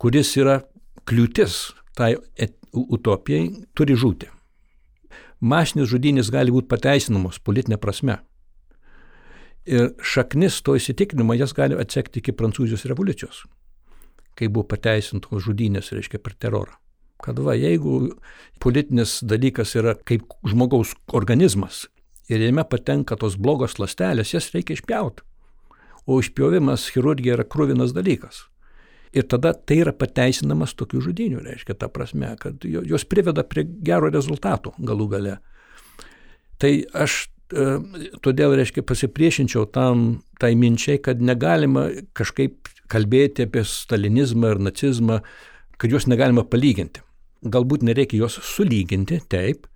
kuris 0.00 0.32
yra 0.40 0.62
kliūtis 1.08 1.74
tai 1.98 2.14
utopijai, 2.72 3.66
turi 3.76 3.96
žūti. 3.98 4.30
Mašinis 5.40 5.88
žudynės 5.88 6.30
gali 6.32 6.52
būti 6.52 6.68
pateisinamos 6.68 7.40
politinė 7.44 7.80
prasme. 7.80 8.18
Ir 9.68 9.90
šaknis 10.00 10.62
to 10.64 10.76
įsitikinimo 10.78 11.36
jas 11.36 11.52
gali 11.56 11.76
atsekti 11.78 12.22
iki 12.22 12.32
Prancūzijos 12.32 12.86
revoliucijos 12.88 13.44
kai 14.40 14.48
buvo 14.48 14.66
pateisintos 14.72 15.44
žudynės, 15.44 15.92
reiškia, 15.94 16.20
per 16.22 16.36
terorą. 16.40 16.76
Kad 17.20 17.40
va, 17.44 17.52
jeigu 17.58 18.14
politinis 18.64 19.18
dalykas 19.28 19.74
yra 19.76 19.92
kaip 20.08 20.24
žmogaus 20.48 20.94
organizmas 21.16 21.84
ir 22.32 22.40
jame 22.40 22.64
patenka 22.64 23.18
tos 23.20 23.36
blogos 23.36 23.76
lastelės, 23.82 24.32
jas 24.32 24.48
reikia 24.54 24.78
išpjauti. 24.78 25.26
O 26.08 26.16
išpjovimas 26.22 26.86
chirurgija 26.94 27.36
yra 27.36 27.44
krūvinas 27.44 27.92
dalykas. 27.92 28.46
Ir 29.12 29.26
tada 29.28 29.52
tai 29.52 29.80
yra 29.82 29.92
pateisinamas 29.92 30.72
tokių 30.78 31.02
žudinių, 31.08 31.42
reiškia, 31.44 31.74
ta 31.76 31.90
prasme, 31.92 32.30
kad 32.40 32.62
jos 32.64 33.04
priveda 33.10 33.44
prie 33.44 33.66
gero 33.66 34.08
rezultato 34.08 34.72
galų 34.78 35.08
gale. 35.10 35.36
Tai 36.62 36.72
aš 36.94 37.26
todėl, 37.50 38.54
reiškia, 38.58 38.84
pasipriešinčiau 38.86 39.66
tam, 39.74 40.20
tai 40.40 40.54
minčiai, 40.58 41.00
kad 41.02 41.22
negalima 41.22 41.88
kažkaip 42.16 42.70
kalbėti 42.90 43.46
apie 43.46 43.64
stalinizmą 43.66 44.54
ir 44.54 44.62
nacizmą, 44.70 45.20
kad 45.80 45.92
juos 45.92 46.08
negalima 46.10 46.44
palyginti. 46.46 47.02
Galbūt 47.40 47.84
nereikia 47.86 48.20
juos 48.20 48.36
sulyginti, 48.44 49.20
taip, 49.32 49.66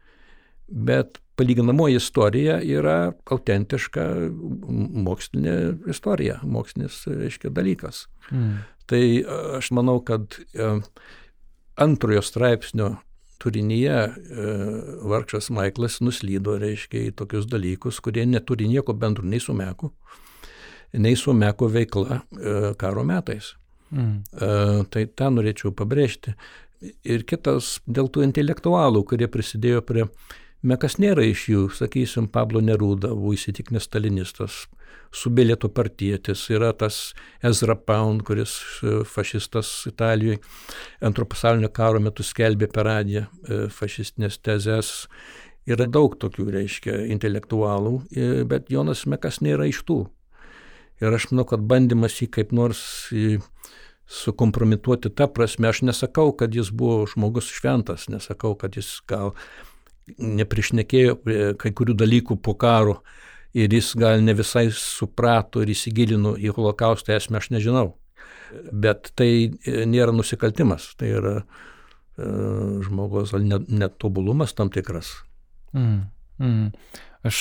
bet 0.68 1.20
palyginamoji 1.38 1.98
istorija 1.98 2.58
yra 2.62 2.98
autentiška 3.34 4.04
mokslinė 5.06 5.56
istorija, 5.90 6.38
mokslinis, 6.46 7.00
reiškia, 7.08 7.50
dalykas. 7.54 8.04
Mm. 8.30 8.60
Tai 8.90 9.02
aš 9.58 9.72
manau, 9.74 9.98
kad 10.04 10.38
antrojo 11.80 12.22
straipsnio 12.22 12.94
turinyje 13.42 13.96
vargšas 15.04 15.50
Maiklas 15.54 16.00
nuslydo, 16.04 16.56
reiškia, 16.60 17.08
į 17.08 17.14
tokius 17.18 17.48
dalykus, 17.50 18.00
kurie 18.04 18.26
neturi 18.28 18.68
nieko 18.70 18.94
bendro 18.96 19.26
nei 19.26 19.42
su 19.42 19.54
Meku, 19.56 19.92
nei 20.94 21.16
su 21.18 21.34
Meko 21.34 21.68
veikla 21.72 22.20
e, 22.20 22.74
karo 22.80 23.04
metais. 23.04 23.54
Mm. 23.90 24.22
E, 24.32 24.52
tai 24.90 25.06
tą 25.16 25.30
norėčiau 25.34 25.74
pabrėžti. 25.76 26.34
Ir 27.06 27.24
kitas 27.28 27.78
dėl 27.86 28.10
tų 28.12 28.24
intelektualų, 28.26 29.04
kurie 29.08 29.28
prisidėjo 29.30 29.84
prie 29.86 30.04
Mekas 30.64 30.96
nėra 30.96 31.26
iš 31.28 31.42
jų, 31.50 31.62
sakysim, 31.76 32.24
Pablo 32.32 32.62
Neruda 32.64 33.10
buvo 33.12 33.34
įsitikinęs 33.36 33.84
stalinistas, 33.84 34.62
subėlėto 35.12 35.68
partietis, 35.68 36.46
yra 36.48 36.70
tas 36.72 37.12
Ezra 37.44 37.76
Pound, 37.76 38.24
kuris 38.24 38.54
e, 38.80 39.02
fašistas 39.04 39.72
Italijoje 39.90 40.40
antro 41.04 41.26
pasaulinio 41.28 41.68
karo 41.68 42.00
metu 42.00 42.24
skelbė 42.24 42.70
per 42.72 42.88
radiją 42.88 43.26
fašistinės 43.76 44.40
tezes. 44.40 44.92
Yra 45.68 45.84
daug 45.88 46.16
tokių, 46.20 46.48
reiškia, 46.56 46.96
intelektualų, 47.12 47.94
bet 48.48 48.72
Jonas 48.72 49.04
Mekas 49.08 49.40
nėra 49.44 49.68
iš 49.68 49.80
tų. 49.88 50.02
Ir 51.00 51.12
aš 51.16 51.30
manau, 51.30 51.46
kad 51.48 51.64
bandymas 51.64 52.18
jį 52.20 52.28
kaip 52.38 52.52
nors 52.56 52.82
sukompromituoti 54.04 55.12
tą 55.12 55.28
prasme, 55.32 55.68
aš 55.68 55.82
nesakau, 55.88 56.32
kad 56.36 56.56
jis 56.56 56.72
buvo 56.72 57.04
žmogus 57.08 57.48
šventas, 57.52 58.08
nesakau, 58.12 58.52
kad 58.60 58.76
jis 58.76 58.98
gal 59.08 59.32
neprišnekėjo 60.18 61.18
kai 61.60 61.72
kurių 61.72 61.96
dalykų 62.00 62.36
po 62.44 62.54
karo 62.60 62.98
ir 63.54 63.72
jis 63.72 63.92
gal 63.98 64.22
ne 64.22 64.34
visai 64.36 64.66
suprato 64.74 65.62
ir 65.62 65.70
įsigilino 65.74 66.34
į 66.36 66.52
holokaustą 66.56 67.14
esmę, 67.16 67.38
aš 67.38 67.52
nežinau. 67.54 67.92
Bet 68.72 69.12
tai 69.18 69.54
nėra 69.64 70.14
nusikaltimas, 70.14 70.90
tai 70.98 71.14
yra 71.16 71.34
e, 71.40 71.44
žmogaus 72.86 73.32
netobulumas 73.34 74.54
tam 74.58 74.70
tikras. 74.74 75.14
Mm, 75.74 76.04
mm. 76.38 76.68
Aš 77.26 77.40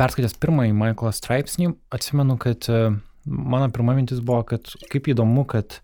perskaitęs 0.00 0.38
pirmąjį 0.40 0.74
Michaelo 0.74 1.12
straipsnį, 1.14 1.74
atsimenu, 1.94 2.38
kad 2.40 2.66
e, 2.72 2.80
mano 3.26 3.68
pirma 3.74 3.94
mintis 3.98 4.22
buvo, 4.24 4.44
kad 4.54 4.70
kaip 4.90 5.10
įdomu, 5.12 5.44
kad 5.50 5.80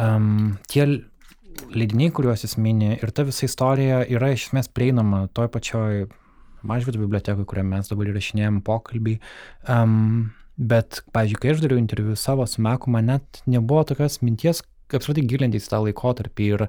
um, 0.00 0.56
tie 0.70 0.88
leidiniai, 1.72 2.12
kuriuos 2.14 2.44
jis 2.44 2.56
minė 2.60 2.96
ir 2.98 3.12
ta 3.14 3.24
visa 3.26 3.46
istorija 3.46 4.02
yra 4.12 4.32
iš 4.34 4.48
esmės 4.48 4.70
prieinama 4.72 5.26
toj 5.36 5.50
pačioj 5.54 6.06
Mažvido 6.66 6.98
bibliotekoje, 6.98 7.46
kurią 7.46 7.62
mes 7.68 7.90
dabar 7.90 8.08
įrašinėjom 8.10 8.56
pokalbį. 8.66 9.18
Um, 9.70 10.32
bet, 10.58 11.02
pavyzdžiui, 11.14 11.38
kai 11.42 11.52
aš 11.52 11.60
dariau 11.62 11.78
interviu 11.78 12.16
savo 12.18 12.46
su 12.48 12.64
Meku, 12.64 12.90
man 12.90 13.06
net 13.12 13.42
nebuvo 13.46 13.84
tokios 13.86 14.18
minties, 14.24 14.64
apskritai 14.90 15.26
gilintis 15.28 15.68
tą 15.70 15.82
laikotarpį 15.84 16.48
ir 16.56 16.66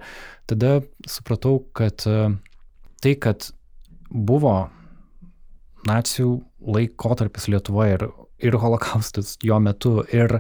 tada 0.50 0.76
supratau, 1.10 1.64
kad 1.78 2.06
uh, 2.10 2.36
tai, 3.02 3.16
kad 3.22 3.50
buvo 4.12 4.68
nacijų 5.88 6.42
laikotarpis 6.78 7.48
Lietuvoje 7.52 7.98
ir, 7.98 8.08
ir 8.50 8.58
holokaustas 8.60 9.36
jo 9.46 9.60
metu 9.64 10.02
ir 10.14 10.40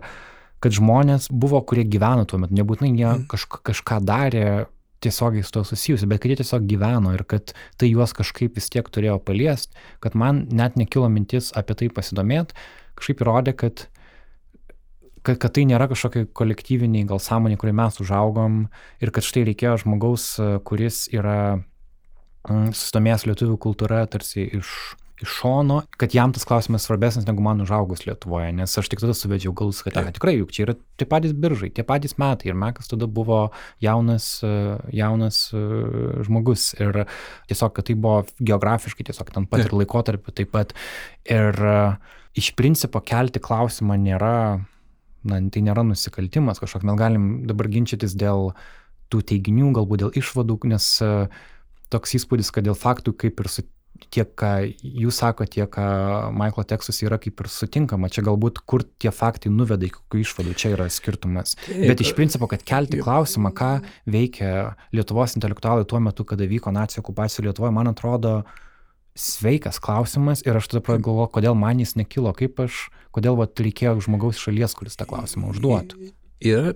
kad 0.63 0.73
žmonės 0.73 1.29
buvo, 1.29 1.61
kurie 1.65 1.85
gyveno 1.85 2.25
tuo 2.29 2.39
metu, 2.41 2.55
nebūtinai 2.57 2.93
jie 2.93 3.07
mm. 3.11 3.27
kažka, 3.31 3.61
kažką 3.71 3.99
darė 4.05 4.47
tiesiogiai 5.03 5.45
su 5.45 5.53
to 5.53 5.63
susijusi, 5.67 6.07
bet 6.09 6.23
kad 6.23 6.31
jie 6.31 6.39
tiesiog 6.39 6.65
gyveno 6.69 7.13
ir 7.13 7.23
kad 7.29 7.53
tai 7.77 7.91
juos 7.91 8.15
kažkaip 8.17 8.57
vis 8.57 8.69
tiek 8.73 8.87
turėjo 8.89 9.19
paliesti, 9.23 9.77
kad 10.01 10.17
man 10.17 10.45
net 10.49 10.77
nekilo 10.79 11.09
mintis 11.13 11.51
apie 11.57 11.77
tai 11.77 11.91
pasidomėti, 11.93 12.57
kažkaip 12.97 13.21
įrodė, 13.21 13.53
kad, 13.61 13.85
kad, 15.21 15.37
kad 15.37 15.53
tai 15.53 15.67
nėra 15.69 15.89
kažkokie 15.91 16.25
kolektyviniai 16.37 17.05
gal 17.09 17.21
sąmonė, 17.21 17.59
kurį 17.61 17.75
mes 17.77 18.01
užaugom 18.01 18.63
ir 19.03 19.13
kad 19.13 19.27
štai 19.27 19.45
reikėjo 19.51 19.77
žmogaus, 19.85 20.31
kuris 20.65 21.05
yra 21.13 21.59
mm, 22.49 22.71
susidomėjęs 22.73 23.27
lietuvių 23.29 23.59
kultūra 23.67 24.07
tarsi 24.09 24.49
iš 24.57 24.73
iš 25.21 25.31
šono, 25.39 25.81
kad 25.97 26.13
jam 26.15 26.33
tas 26.33 26.45
klausimas 26.45 26.83
svarbesnis 26.85 27.25
negu 27.25 27.41
man 27.41 27.61
užaugus 27.61 28.05
Lietuvoje, 28.05 28.51
nes 28.53 28.77
aš 28.77 28.89
tik 28.91 29.01
tada 29.01 29.15
suvedžiau 29.17 29.53
galus, 29.57 29.79
kad 29.85 29.97
aha, 29.97 30.11
tikrai, 30.13 30.35
juk 30.37 30.53
čia 30.53 30.67
yra 30.67 30.75
tie 30.99 31.07
patys 31.09 31.33
biržai, 31.33 31.71
tie 31.73 31.85
patys 31.87 32.17
metai 32.21 32.51
ir 32.51 32.57
Mekas 32.59 32.91
tada 32.91 33.09
buvo 33.09 33.39
jaunas, 33.81 34.29
jaunas 34.93 35.39
žmogus 36.27 36.69
ir 36.77 37.03
tiesiog, 37.49 37.73
kad 37.73 37.89
tai 37.89 37.97
buvo 37.97 38.23
geografiškai 38.37 39.07
tiesiog 39.09 39.33
ten 39.33 39.47
pat 39.49 39.65
ir 39.65 39.73
laikotarpiu 39.73 40.35
taip 40.37 40.53
pat. 40.53 40.75
Ir 41.25 41.57
iš 42.37 42.51
principo 42.59 43.01
kelti 43.01 43.41
klausimą 43.41 43.97
nėra, 43.97 44.35
na, 45.25 45.39
tai 45.49 45.63
nėra 45.65 45.85
nusikaltimas 45.87 46.61
kažkoks, 46.61 46.85
mes 46.85 46.99
galim 46.99 47.31
dabar 47.49 47.71
ginčytis 47.73 48.13
dėl 48.13 48.51
tų 49.09 49.23
teiginių, 49.31 49.71
galbūt 49.79 50.03
dėl 50.03 50.21
išvadų, 50.21 50.59
nes 50.69 50.91
toks 51.89 52.17
įspūdis, 52.19 52.51
kad 52.53 52.67
dėl 52.67 52.77
faktų 52.77 53.15
kaip 53.17 53.41
ir 53.41 53.49
su 53.49 53.65
tiek, 54.13 54.29
ką 54.37 54.51
jūs 54.81 55.21
sakote, 55.21 55.51
tiek, 55.57 55.69
ką 55.73 55.87
Maiklo 56.37 56.63
tekstus 56.67 57.01
yra 57.05 57.19
kaip 57.21 57.41
ir 57.43 57.49
sutinkama. 57.51 58.09
Čia 58.13 58.23
galbūt 58.27 58.61
kur 58.69 58.85
tie 59.01 59.13
faktai 59.13 59.51
nuveda 59.53 59.87
į 59.87 59.93
kokių 59.95 60.21
išvadų, 60.23 60.55
čia 60.59 60.73
yra 60.75 60.87
skirtumas. 60.93 61.55
Bet 61.67 62.03
iš 62.03 62.13
principo, 62.17 62.49
kad 62.51 62.65
kelti 62.67 63.01
klausimą, 63.01 63.53
ką 63.57 63.71
veikia 64.09 64.77
Lietuvos 64.95 65.37
intelektualai 65.39 65.87
tuo 65.89 66.01
metu, 66.03 66.27
kada 66.27 66.47
vyko 66.49 66.73
nacijų 66.75 67.03
okupacija 67.05 67.47
Lietuvoje, 67.47 67.75
man 67.75 67.91
atrodo 67.91 68.39
sveikas 69.17 69.79
klausimas 69.81 70.43
ir 70.45 70.57
aš 70.57 70.69
tada 70.71 70.83
pagalvoju, 70.85 71.31
kodėl 71.33 71.57
man 71.57 71.81
jis 71.81 71.95
nekilo, 71.97 72.31
kaip 72.37 72.59
aš, 72.61 72.87
kodėl 73.15 73.37
vat, 73.39 73.57
reikėjo 73.57 73.97
žmogaus 74.05 74.39
šalies, 74.41 74.77
kuris 74.77 74.97
tą 74.99 75.07
klausimą 75.09 75.51
užduotų. 75.55 76.11
Yra 76.45 76.75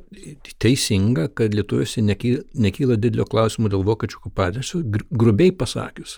teisinga, 0.58 1.28
kad 1.38 1.54
lietuviuose 1.54 2.02
nekyla, 2.02 2.98
didelio 2.98 3.28
klausimo 3.30 3.70
dėl 3.70 3.86
vokiečių 3.86 4.18
okupacijos, 4.18 4.74
grubiai 5.14 5.54
pasakius. 5.54 6.18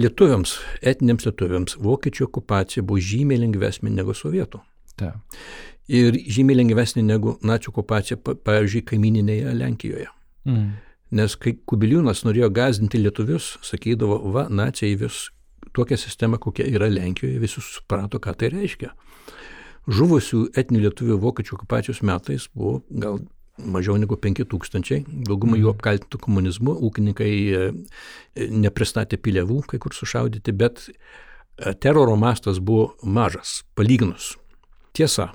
Lietuviams, 0.00 0.54
etiniams 0.80 1.26
lietuviams, 1.28 1.76
vokiečių 1.84 2.24
okupacija 2.30 2.84
buvo 2.86 3.02
žymiai 3.02 3.42
lengvesnė 3.42 3.90
negu 3.92 4.14
sovietų. 4.16 4.62
Ta. 4.96 5.12
Ir 5.92 6.16
žymiai 6.16 6.62
lengvesnė 6.62 7.04
negu 7.04 7.36
nacių 7.44 7.72
okupacija, 7.74 8.16
pavyzdžiui, 8.22 8.86
kaimininėje 8.88 9.52
Lenkijoje. 9.58 10.08
Mm. 10.48 10.70
Nes 11.18 11.36
kai 11.36 11.52
Kubiliūnas 11.68 12.24
norėjo 12.24 12.48
gazdinti 12.56 13.02
lietuvius, 13.02 13.58
sakydavo, 13.68 14.16
va, 14.32 14.46
nacijai 14.48 14.96
vis 15.02 15.26
tokia 15.76 15.98
sistema, 16.00 16.40
kokia 16.40 16.64
yra 16.72 16.88
Lenkijoje, 16.88 17.40
visi 17.42 17.60
suprato, 17.60 18.20
ką 18.22 18.32
tai 18.40 18.48
reiškia. 18.54 18.94
Žuvusių 19.92 20.46
etinių 20.56 20.86
lietuvių 20.86 21.20
vokiečių 21.20 21.58
okupacijos 21.58 22.00
metais 22.06 22.48
buvo 22.54 22.80
gal 22.88 23.20
mažiau 23.64 23.98
negu 24.00 24.16
5000, 24.18 25.02
daugumą 25.28 25.58
jų 25.58 25.68
mhm. 25.68 25.76
apkaltintų 25.76 26.22
komunizmu, 26.22 26.76
ūkininkai 26.88 27.32
e, 27.32 27.66
nepristatė 28.52 29.20
pilievų, 29.22 29.62
kai 29.70 29.82
kur 29.82 29.94
sušaudyti, 29.96 30.54
bet 30.56 30.88
e, 30.88 31.74
teroro 31.74 32.16
mastas 32.20 32.62
buvo 32.62 32.92
mažas, 33.02 33.60
palyginus. 33.78 34.34
Tiesa, 34.92 35.30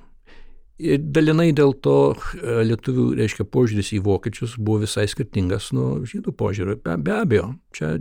Ir 0.77 1.01
dalinai 1.01 1.49
dėl 1.57 1.71
to 1.81 2.13
e, 2.13 2.59
lietuvių, 2.69 3.07
reiškia, 3.17 3.47
požiūris 3.49 3.95
į 3.97 4.01
vokiečius 4.05 4.53
buvo 4.61 4.83
visai 4.83 5.07
skirtingas 5.09 5.71
nuo 5.73 6.03
žydų 6.05 6.35
požiūrio. 6.37 6.75
Be, 6.83 6.93
be 7.01 7.15
abejo, 7.17 7.47
čia 7.73 7.95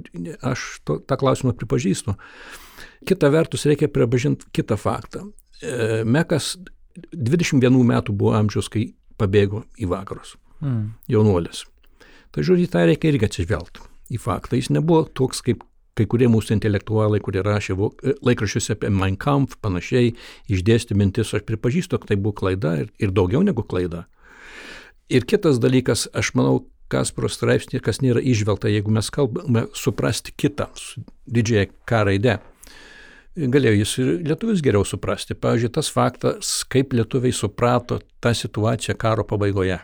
aš 0.45 0.66
to, 0.85 0.99
tą 1.01 1.16
klausimą 1.16 1.55
pripažįstu. 1.57 2.12
Kita 3.09 3.31
vertus, 3.33 3.64
reikia 3.64 3.89
pripažinti 3.89 4.51
kitą 4.53 4.77
faktą. 4.77 5.24
E, 5.64 6.03
Mekas 6.05 6.53
21 7.16 7.81
metų 7.81 8.12
buvo 8.12 8.35
amžius, 8.37 8.68
kai 8.68 8.91
pabėgo 9.20 9.64
į 9.80 9.88
vakarus. 9.92 10.36
Mm. 10.60 10.94
Jaunuolis. 11.12 11.64
Tai 12.34 12.44
žodžiu, 12.44 12.68
tą 12.72 12.84
reikia 12.88 13.12
irgi 13.12 13.28
atsižvelgti 13.28 13.86
į 14.16 14.20
faktą. 14.22 14.58
Jis 14.58 14.70
nebuvo 14.74 15.06
toks 15.08 15.42
kaip 15.44 15.64
kai 15.96 16.04
kurie 16.10 16.28
mūsų 16.28 16.58
intelektualai, 16.58 17.22
kurie 17.24 17.40
rašė 17.44 17.72
e, 17.76 18.14
laikraščiuose 18.26 18.76
apie 18.76 18.90
Mein 18.92 19.16
Kampf, 19.20 19.56
panašiai 19.64 20.12
išdėsti 20.52 20.96
mintis, 20.98 21.32
aš 21.32 21.46
pripažįstu, 21.48 21.96
kad 22.00 22.10
tai 22.12 22.18
buvo 22.20 22.36
klaida 22.36 22.74
ir, 22.82 22.90
ir 23.00 23.14
daugiau 23.16 23.40
negu 23.46 23.64
klaida. 23.64 24.04
Ir 25.08 25.24
kitas 25.28 25.60
dalykas, 25.62 26.08
aš 26.16 26.34
manau, 26.38 26.66
Kasparo 26.86 27.26
straipsnė, 27.26 27.80
kas 27.82 27.98
nėra 27.98 28.20
išvelgta, 28.22 28.70
jeigu 28.70 28.92
mes 28.94 29.08
kalbame 29.10 29.64
suprasti 29.74 30.30
kitą, 30.38 30.68
didžiąją 31.26 31.72
K 31.82 32.02
raidę. 32.06 32.36
Galėjo 33.37 33.74
jis 33.76 33.91
ir 34.01 34.11
lietuvis 34.24 34.62
geriau 34.64 34.84
suprasti. 34.89 35.34
Pavyzdžiui, 35.37 35.68
tas 35.76 35.91
faktas, 35.93 36.53
kaip 36.72 36.95
lietuviai 36.97 37.34
suprato 37.37 37.99
tą 38.24 38.32
situaciją 38.32 38.95
karo 38.97 39.26
pabaigoje. 39.28 39.76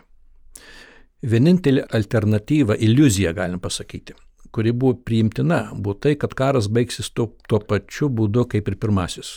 Vienintelė 1.23 1.83
alternatyva, 1.93 2.73
iliuzija, 2.81 3.31
galim 3.37 3.61
pasakyti, 3.61 4.15
kuri 4.51 4.73
buvo 4.73 4.97
priimtina, 5.05 5.67
buvo 5.75 5.93
tai, 6.01 6.15
kad 6.19 6.33
karas 6.35 6.65
baigsis 6.67 7.11
tuo, 7.13 7.29
tuo 7.47 7.61
pačiu 7.61 8.09
būdu 8.09 8.47
kaip 8.49 8.71
ir 8.71 8.77
pirmasis. 8.81 9.35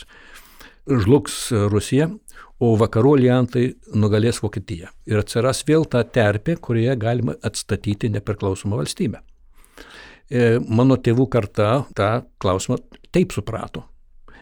Žlugs 0.89 1.37
Rusija, 1.69 2.09
o 2.57 2.71
vakarų 2.81 3.11
aliantai 3.19 3.67
nugalės 3.93 4.41
Vokietiją. 4.41 4.89
Ir 5.05 5.21
atsiras 5.21 5.61
vėl 5.67 5.85
ta 5.85 6.01
terpė, 6.03 6.55
kurioje 6.57 6.95
galima 6.97 7.35
atstatyti 7.45 8.09
nepriklausomą 8.15 8.81
valstybę. 8.81 9.21
E, 10.27 10.57
mano 10.65 10.97
tėvų 10.97 11.29
karta 11.31 11.83
tą 11.95 12.09
klausimą 12.41 12.79
taip 13.13 13.35
suprato. 13.35 13.85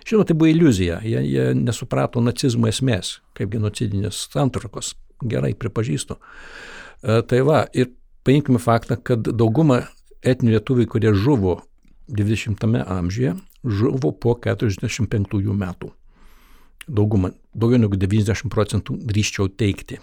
Žinoma, 0.06 0.26
tai 0.30 0.36
buvo 0.38 0.52
iliuzija, 0.52 1.00
jie, 1.04 1.22
jie 1.26 1.46
nesuprato 1.58 2.22
nacizmo 2.22 2.70
esmės, 2.70 3.20
kaip 3.38 3.50
genocidinės 3.56 4.28
santrukos. 4.34 4.94
Gerai, 5.26 5.54
pripažįstu. 5.58 6.18
E, 6.20 7.22
tai 7.26 7.40
va, 7.48 7.64
ir 7.74 7.90
paimkime 8.28 8.60
faktą, 8.62 9.00
kad 9.02 9.26
dauguma 9.26 9.86
etninių 10.22 10.58
lietuvių, 10.58 10.86
kurie 10.92 11.14
žuvo 11.16 11.62
20-ame 12.12 12.84
amžiuje, 12.84 13.34
žuvo 13.66 14.12
po 14.12 14.36
45 14.44 15.56
metų. 15.64 15.90
Dauguma, 16.86 17.32
daugiau 17.58 17.82
negu 17.82 17.98
90 17.98 18.52
procentų 18.54 19.00
drįščiau 19.10 19.50
teikti. 19.58 19.98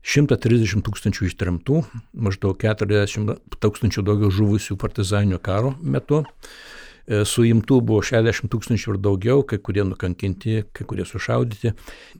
130 0.00 0.82
tūkstančių 0.82 1.28
ištremtų, 1.28 1.84
maždaug 2.18 2.58
40 2.58 3.36
tūkstančių 3.60 4.02
daugiau 4.08 4.32
žuvusių 4.32 4.78
partizaninio 4.80 5.38
karo 5.38 5.76
metu, 5.84 6.24
e, 6.24 6.79
suimtų 7.10 7.80
buvo 7.86 8.02
60 8.06 8.50
tūkstančių 8.52 8.94
ir 8.94 8.98
daugiau, 9.02 9.44
kai 9.46 9.58
kurie 9.58 9.84
nukankinti, 9.86 10.64
kai 10.76 10.86
kurie 10.88 11.06
sušaudyti. 11.08 11.72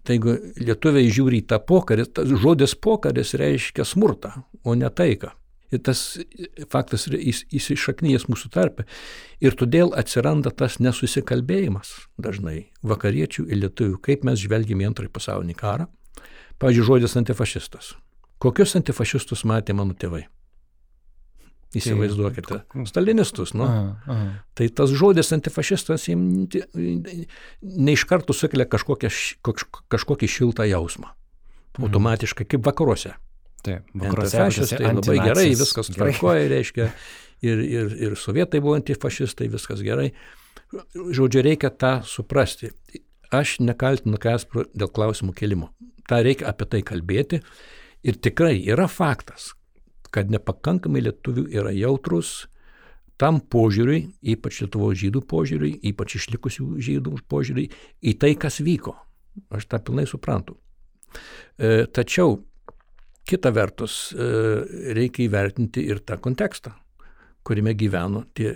Tai 0.04 0.16
jeigu 0.16 0.36
lietuviai 0.60 1.12
žiūri 1.12 1.42
į 1.42 1.48
tą 1.52 1.60
pokarį, 1.62 2.08
tas 2.16 2.32
žodis 2.42 2.74
pokaris 2.74 3.36
reiškia 3.38 3.86
smurtą, 3.86 4.32
o 4.64 4.74
ne 4.78 4.90
taiką. 4.90 5.34
Ir 5.70 5.84
tas 5.86 6.18
faktas 6.72 7.06
yra 7.06 7.20
įsišaknyjęs 7.22 8.26
mūsų 8.26 8.50
tarpe. 8.50 8.88
Ir 9.38 9.54
todėl 9.54 9.94
atsiranda 9.94 10.50
tas 10.50 10.80
nesusikalbėjimas 10.82 11.92
dažnai 12.18 12.72
vakariečių 12.82 13.46
ir 13.46 13.62
lietuvių, 13.64 14.00
kaip 14.02 14.26
mes 14.26 14.42
žvelgime 14.42 14.82
į 14.82 14.90
antrąjį 14.90 15.14
pasaulinį 15.14 15.56
karą. 15.60 15.86
Pavyzdžiui, 16.60 16.88
žodis 16.90 17.16
antifašistas. 17.22 17.94
Kokius 18.42 18.74
antifašistus 18.80 19.46
matė 19.46 19.78
mano 19.78 19.94
tėvai? 19.94 20.26
Įsivaizduokite. 21.70 22.64
Stalinistus, 22.90 23.52
nu. 23.54 23.62
Aha, 23.62 23.82
aha. 24.10 24.28
Tai 24.58 24.66
tas 24.74 24.90
žodis 24.90 25.30
antifašistas 25.36 26.08
jiems 26.08 26.56
ne 26.74 27.94
iš 27.94 28.04
karto 28.10 28.34
sukelia 28.34 28.66
kažkokią, 28.66 29.10
kažkokį 29.92 30.30
šiltą 30.30 30.66
jausmą. 30.66 31.12
Mhm. 31.78 31.86
Automatiškai, 31.86 32.48
kaip 32.50 32.66
vakaruose. 32.66 33.14
Taip, 33.62 33.86
antifašistai 33.94 34.80
tai 34.80 34.94
labai 34.96 35.18
gerai, 35.20 35.50
viskas 35.52 35.92
tvarkoja, 35.92 36.48
reiškia, 36.48 36.88
ir, 37.44 37.60
ir, 37.60 37.94
ir 38.08 38.16
sovietai 38.18 38.62
buvo 38.64 38.78
antifašistai, 38.78 39.50
viskas 39.52 39.84
gerai. 39.84 40.10
Žodžiu, 40.94 41.44
reikia 41.44 41.70
tą 41.70 41.98
suprasti. 42.06 42.72
Aš 43.30 43.58
nekaltinu 43.62 44.18
Kaspro 44.18 44.64
dėl 44.74 44.90
klausimų 44.90 45.34
kelimo. 45.38 45.70
Ta 46.10 46.22
reikia 46.24 46.48
apie 46.50 46.66
tai 46.66 46.80
kalbėti. 46.86 47.44
Ir 48.02 48.16
tikrai 48.16 48.56
yra 48.64 48.88
faktas, 48.88 49.52
kad 50.14 50.30
nepakankamai 50.32 51.02
lietuvių 51.06 51.46
yra 51.54 51.74
jautrus 51.76 52.48
tam 53.20 53.40
požiūriui, 53.40 54.06
ypač 54.32 54.62
Lietuvos 54.62 54.96
žydų 55.00 55.22
požiūriui, 55.28 55.74
ypač 55.90 56.16
išlikusių 56.16 56.68
žydų 56.80 57.18
požiūriui, 57.28 57.68
į 58.00 58.14
tai, 58.20 58.32
kas 58.40 58.62
vyko. 58.64 58.94
Aš 59.52 59.68
tą 59.70 59.78
pilnai 59.84 60.06
suprantu. 60.08 60.56
E, 61.60 61.84
tačiau 61.92 62.38
Kita 63.30 63.52
vertus, 63.54 64.10
e, 64.10 64.24
reikia 64.96 65.28
įvertinti 65.28 65.84
ir 65.86 66.00
tą 66.02 66.16
kontekstą, 66.18 66.72
kuriame 67.46 67.76
gyveno 67.78 68.24
tie 68.34 68.50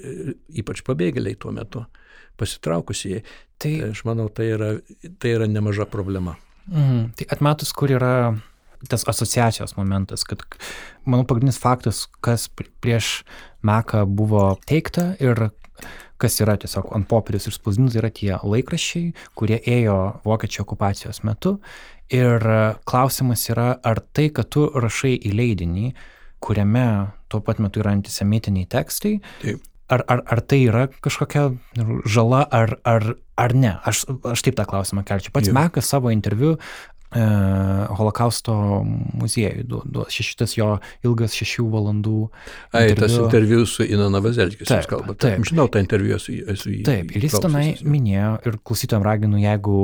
ypač 0.58 0.82
pabėgėliai 0.86 1.38
tuo 1.38 1.52
metu, 1.54 1.84
pasitraukusieji. 2.40 3.22
Tai, 3.54 3.70
tai 3.80 3.92
aš 3.92 4.02
manau, 4.08 4.26
tai 4.34 4.48
yra, 4.56 4.72
tai 5.22 5.36
yra 5.36 5.46
nemaža 5.46 5.86
problema. 5.90 6.34
Mm, 6.66 7.12
tai 7.14 7.28
atmetus, 7.30 7.70
kur 7.76 7.92
yra 7.94 8.34
tas 8.90 9.06
asociacijos 9.10 9.76
momentas, 9.78 10.24
kad 10.28 10.42
manau 11.04 11.26
pagrindinis 11.28 11.60
faktas, 11.60 12.06
kas 12.24 12.48
prieš 12.54 13.22
Meką 13.64 14.04
buvo 14.04 14.58
teikta 14.68 15.14
ir 15.24 15.48
kas 16.20 16.36
yra 16.40 16.54
tiesiog 16.60 16.92
ant 16.94 17.08
popieriaus 17.08 17.48
ir 17.48 17.54
spausdinta, 17.56 17.96
yra 17.98 18.10
tie 18.12 18.36
laikraščiai, 18.38 19.14
kurie 19.36 19.56
ėjo 19.58 19.96
vokiečių 20.24 20.62
okupacijos 20.62 21.22
metu 21.24 21.56
Ir 22.12 22.42
klausimas 22.84 23.46
yra, 23.48 23.78
ar 23.80 24.02
tai, 24.12 24.28
kad 24.34 24.50
tu 24.52 24.66
rašai 24.68 25.14
į 25.24 25.30
leidinį, 25.32 25.92
kuriame 26.44 26.88
tuo 27.32 27.40
pat 27.40 27.62
metu 27.64 27.80
yra 27.80 27.94
antisemitiniai 27.96 28.68
tekstai, 28.68 29.20
Taip. 29.44 29.62
Ar, 29.92 30.00
ar, 30.08 30.22
ar 30.32 30.40
tai 30.40 30.62
yra 30.64 30.86
kažkokia 31.04 31.42
žala, 32.08 32.38
ar, 32.56 32.70
ar, 32.88 33.04
ar 33.36 33.52
ne? 33.52 33.74
Aš, 33.84 34.06
aš 34.30 34.40
taip 34.46 34.56
tą 34.56 34.64
klausimą 34.64 35.02
kelčiu. 35.04 35.28
Pats 35.34 35.50
Jau. 35.50 35.54
Mekas 35.58 35.90
savo 35.92 36.08
interviu 36.08 36.54
e, 36.54 36.60
holokausto 37.14 38.54
muziejui 38.84 39.64
duos. 39.66 40.14
Šitas 40.14 40.56
jo 40.58 40.74
ilgas 41.06 41.36
šešių 41.38 41.66
valandų. 41.72 42.20
Ai, 42.72 42.88
interviu. 42.90 43.00
tas 43.02 43.18
interviu 43.18 43.66
su 43.70 43.86
Ina 43.86 44.08
Navazelkis, 44.12 44.66
jūs 44.68 44.90
kalbate. 44.90 45.20
Taip, 45.26 45.46
žinau 45.48 45.68
tą 45.70 45.82
interviu, 45.84 46.16
esu, 46.18 46.34
esu 46.54 46.72
jį. 46.72 46.82
Taip, 46.88 47.14
ir 47.14 47.28
jis 47.28 47.38
tenai 47.44 47.66
minėjo, 47.86 48.34
ir 48.48 48.58
klausytojams 48.66 49.06
raginu, 49.06 49.38
jeigu 49.42 49.78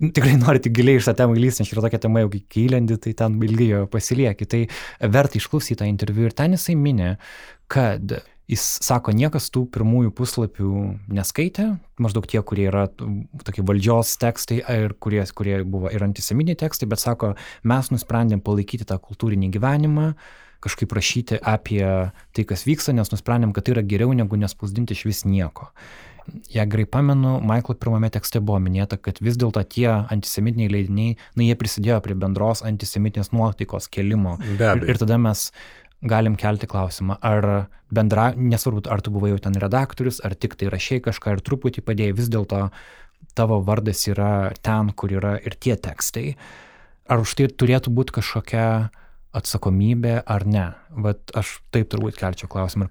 tikrai 0.00 0.36
nori 0.40 0.62
tik 0.64 0.74
giliai 0.76 1.00
iš 1.00 1.08
tą 1.08 1.14
temą 1.18 1.36
įlysti, 1.36 1.64
nes 1.64 1.72
yra 1.74 1.84
tokia 1.84 2.00
tema, 2.06 2.22
jau 2.24 2.30
kai 2.32 2.64
įlendi, 2.64 2.96
tai 3.00 3.12
ten 3.18 3.36
ilgai 3.44 3.68
jo 3.70 3.82
pasilieki. 3.92 4.48
Tai 4.50 4.62
verta 5.14 5.38
išklausyti 5.40 5.80
tą 5.82 5.88
interviu 5.88 6.28
ir 6.28 6.36
ten 6.36 6.56
jisai 6.56 6.76
minė, 6.80 7.14
kad 7.70 8.16
jis 8.50 8.64
sako, 8.84 9.14
niekas 9.16 9.48
tų 9.54 9.64
pirmųjų 9.72 10.12
puslapių 10.16 10.70
neskaitė, 11.16 11.68
maždaug 12.02 12.28
tie, 12.28 12.40
kurie 12.44 12.68
yra 12.68 12.86
tokie 13.46 13.64
valdžios 13.64 14.14
tekstai 14.20 14.60
ir 14.60 14.96
kurie, 15.00 15.22
kurie 15.36 15.58
buvo 15.64 15.92
ir 15.92 16.04
antiseminiai 16.04 16.58
tekstai, 16.60 16.88
bet 16.90 17.02
sako, 17.02 17.34
mes 17.64 17.92
nusprendėm 17.94 18.44
palaikyti 18.44 18.88
tą 18.88 18.98
kultūrinį 19.00 19.52
gyvenimą, 19.54 20.12
kažkaip 20.64 20.96
rašyti 20.96 21.40
apie 21.44 21.84
tai, 21.84 22.48
kas 22.48 22.64
vyksta, 22.68 22.96
nes 22.96 23.12
nusprendėm, 23.12 23.52
kad 23.56 23.66
tai 23.66 23.76
yra 23.76 23.84
geriau 23.84 24.16
negu 24.16 24.40
nespausdinti 24.40 24.96
iš 24.96 25.06
vis 25.08 25.24
nieko. 25.28 25.70
Jei 26.48 26.64
gerai 26.72 26.86
pamenu, 26.88 27.34
Maiklo 27.44 27.74
pirmame 27.76 28.08
tekste 28.12 28.40
buvo 28.40 28.56
minėta, 28.64 28.96
kad 28.96 29.18
vis 29.20 29.36
dėlto 29.36 29.60
tie 29.68 29.90
antisemitiniai 29.92 30.72
leidiniai, 30.72 31.16
na, 31.36 31.44
jie 31.44 31.56
prisidėjo 31.60 31.98
prie 32.04 32.16
bendros 32.16 32.64
antisemitinės 32.64 33.28
nuotaikos 33.36 33.90
kelimo. 33.92 34.38
Ir, 34.54 34.64
ir 34.88 35.00
tada 35.02 35.18
mes 35.20 35.50
galim 36.04 36.36
kelti 36.40 36.68
klausimą, 36.70 37.16
ar 37.24 37.68
bendra, 37.94 38.32
nesvarbu, 38.36 38.84
ar 38.92 39.02
tu 39.04 39.12
buvai 39.14 39.32
jau 39.32 39.40
ten 39.46 39.56
redaktorius, 39.60 40.20
ar 40.24 40.36
tik 40.36 40.58
tai 40.60 40.68
rašiai 40.72 41.02
kažką 41.04 41.36
ir 41.36 41.44
truputį 41.44 41.84
padėjai, 41.86 42.16
vis 42.18 42.30
dėlto 42.32 42.68
tavo 43.34 43.60
vardas 43.64 44.04
yra 44.10 44.52
ten, 44.62 44.92
kur 44.92 45.14
yra 45.16 45.36
ir 45.40 45.56
tie 45.56 45.76
tekstai. 45.80 46.34
Ar 47.08 47.24
už 47.24 47.36
tai 47.38 47.48
turėtų 47.48 47.92
būti 47.94 48.18
kažkokia 48.20 48.66
atsakomybė 49.34 50.20
ar 50.30 50.46
ne? 50.46 50.66
Vat 51.04 51.34
aš 51.36 51.58
taip 51.74 51.90
turbūt 51.92 52.20
kelčiau 52.20 52.50
klausimą. 52.52 52.90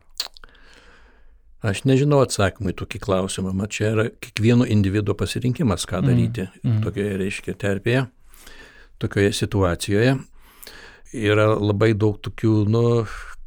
Aš 1.63 1.85
nežinau 1.87 2.19
atsakymą 2.25 2.73
į 2.73 2.79
tokį 2.81 2.99
klausimą, 3.05 3.53
mat 3.55 3.71
čia 3.71 3.93
yra 3.93 4.05
kiekvieno 4.11 4.67
individuo 4.67 5.15
pasirinkimas, 5.15 5.85
ką 5.87 6.01
mm, 6.01 6.09
daryti 6.09 6.43
mm, 6.49 6.65
mm. 6.67 6.81
tokioje, 6.83 7.13
reiškia, 7.21 7.55
terpėje, 7.61 8.01
tokioje 8.99 9.31
situacijoje. 9.37 10.17
Yra 11.13 11.51
labai 11.53 11.93
daug 11.93 12.17
tokių, 12.25 12.53
nu, 12.73 12.83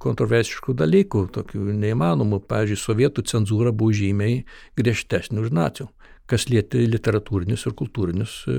kontroversiškų 0.03 0.75
dalykų, 0.79 1.27
tokių 1.35 1.75
neįmanomų. 1.83 2.41
Pavyzdžiui, 2.47 2.79
sovietų 2.79 3.25
cenzūra 3.27 3.73
buvo 3.75 3.95
žymiai 3.97 4.45
griežtesnė 4.79 5.43
už 5.43 5.55
nacijų. 5.57 5.91
kas 6.27 6.49
lieti 6.51 6.83
literatūrinius 6.91 7.69
ir 7.69 7.75
kultūrinius 7.79 8.33
e, 8.51 8.55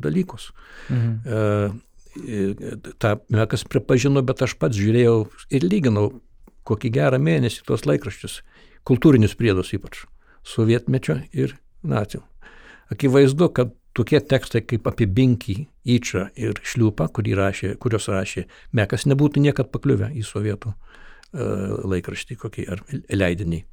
dalykus. 0.00 0.50
Mhm. 0.88 1.10
E, 1.26 2.92
tą 2.98 3.14
Mekas 3.30 3.62
pripažino, 3.70 4.22
bet 4.26 4.42
aš 4.42 4.56
pats 4.58 4.78
žiūrėjau 4.78 5.28
ir 5.54 5.66
lyginau 5.66 6.08
kokį 6.66 6.90
gerą 6.96 7.20
mėnesį 7.22 7.62
tuos 7.68 7.84
laikraščius, 7.86 8.40
kultūrinius 8.88 9.36
priedus 9.38 9.70
ypač, 9.76 10.04
sovietmečio 10.46 11.20
ir 11.30 11.54
nacijų. 11.86 12.24
Akivaizdu, 12.90 13.50
kad 13.54 13.76
tokie 13.96 14.20
tekstai 14.20 14.62
kaip 14.66 14.86
apie 14.90 15.06
Binkį, 15.06 15.56
Įčą 15.90 16.28
ir 16.36 16.60
Šliupą, 16.62 17.08
rašė, 17.10 17.74
kurios 17.80 18.08
rašė 18.08 18.46
Mekas, 18.72 19.06
nebūtų 19.06 19.40
niekad 19.40 19.70
pakliuvę 19.72 20.10
į 20.14 20.22
sovietų 20.22 20.72
uh, 20.72 21.84
laikraštį 21.88 22.36
kokį 22.36 22.66
ar 22.70 22.84
leidinį. 23.08 23.64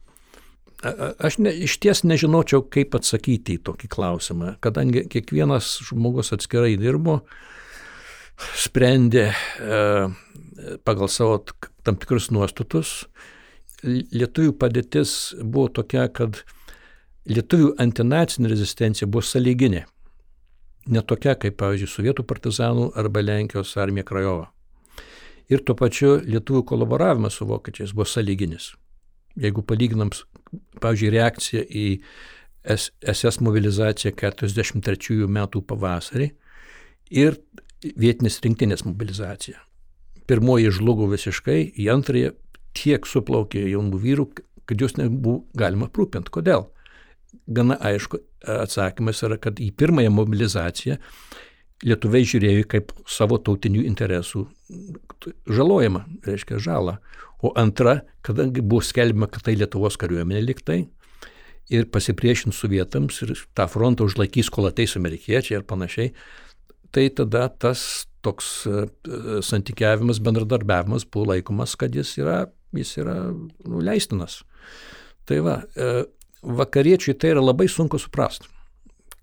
Aš 1.18 1.40
ne, 1.42 1.50
iš 1.66 1.80
ties 1.82 2.04
nežinočiau, 2.06 2.62
kaip 2.70 2.94
atsakyti 2.94 3.56
į 3.58 3.64
tokį 3.66 3.88
klausimą, 3.90 4.52
kadangi 4.62 5.08
kiekvienas 5.10 5.72
žmogus 5.88 6.30
atskirai 6.36 6.76
dirbo, 6.78 7.24
sprendė 8.38 9.32
e, 9.32 9.80
pagal 10.86 11.10
savo 11.10 11.40
tam 11.82 11.98
tikrus 11.98 12.30
nuostatus. 12.30 13.08
Lietuvių 13.82 14.54
padėtis 14.62 15.34
buvo 15.42 15.72
tokia, 15.82 16.06
kad 16.14 16.44
lietuvių 17.26 17.74
antinacinė 17.82 18.54
rezistencija 18.54 19.10
buvo 19.10 19.26
sąlyginė. 19.26 19.88
Ne 20.88 21.04
tokia 21.04 21.36
kaip, 21.36 21.58
pavyzdžiui, 21.60 21.90
sovietų 21.92 22.24
partizanų 22.28 22.92
arba 23.00 23.24
Lenkijos 23.24 23.76
armija 23.82 24.08
Krajova. 24.08 24.48
Ir 25.52 25.64
tuo 25.64 25.76
pačiu 25.80 26.18
lietuvių 26.24 26.64
kolaboravimas 26.68 27.40
su 27.40 27.48
vokiečiais 27.48 27.94
buvo 27.96 28.08
sąlyginis. 28.08 28.74
Jeigu 29.40 29.64
palyginam 29.64 30.12
pavyzdžiui, 30.82 31.14
reakcija 31.14 31.64
į 31.68 31.86
SS 32.68 33.40
mobilizaciją 33.46 34.12
43 34.20 35.28
metų 35.32 35.64
pavasarį 35.68 36.32
ir 37.16 37.38
vietinės 37.84 38.42
rinktinės 38.44 38.84
mobilizacija. 38.88 39.62
Pirmoji 40.28 40.74
žlugo 40.76 41.08
visiškai, 41.08 41.62
į 41.80 41.88
antrąją 41.94 42.34
tiek 42.76 43.08
suplaukė 43.08 43.64
jaunų 43.72 44.02
vyrų, 44.04 44.26
kad 44.68 44.82
jūs 44.84 44.98
nebuvo 45.00 45.46
galima 45.56 45.88
aprūpinti. 45.88 46.34
Kodėl? 46.34 46.68
Gana 47.48 47.78
aišku 47.90 48.20
atsakymas 48.48 49.24
yra, 49.28 49.38
kad 49.42 49.60
į 49.64 49.72
pirmąją 49.78 50.12
mobilizaciją 50.14 50.98
lietuviai 51.86 52.26
žiūrėjo 52.26 52.68
kaip 52.72 52.92
savo 53.10 53.38
tautinių 53.38 53.84
interesų 53.86 54.48
žalojimą, 55.46 56.04
reiškia 56.26 56.62
žalą. 56.64 56.98
O 57.46 57.52
antra, 57.60 58.00
kadangi 58.26 58.64
buvo 58.66 58.82
skelbima, 58.82 59.30
kad 59.30 59.46
tai 59.46 59.58
Lietuvos 59.60 59.98
kariuomenė 60.02 60.42
liktai 60.42 60.80
ir 61.70 61.88
pasipriešins 61.92 62.58
sovietams 62.58 63.22
ir 63.26 63.36
tą 63.58 63.68
frontą 63.70 64.08
užlaikys, 64.08 64.50
kol 64.54 64.70
ateis 64.70 64.96
amerikiečiai 64.98 65.60
ir 65.60 65.66
panašiai, 65.68 66.14
tai 66.96 67.10
tada 67.14 67.46
tas 67.52 68.08
toks 68.26 68.52
e, 68.68 68.86
santykiavimas, 69.46 70.22
bendradarbiavimas 70.24 71.06
buvo 71.12 71.34
laikomas, 71.34 71.76
kad 71.80 71.96
jis 71.96 72.16
yra, 72.22 72.46
jis 72.76 72.96
yra 73.04 73.18
nu, 73.30 73.82
leistinas. 73.84 74.42
Tai 75.28 75.42
va, 75.46 75.60
e, 75.76 76.06
vakariečiai 76.44 77.18
tai 77.18 77.34
yra 77.36 77.44
labai 77.44 77.70
sunku 77.72 78.00
suprasti 78.02 78.52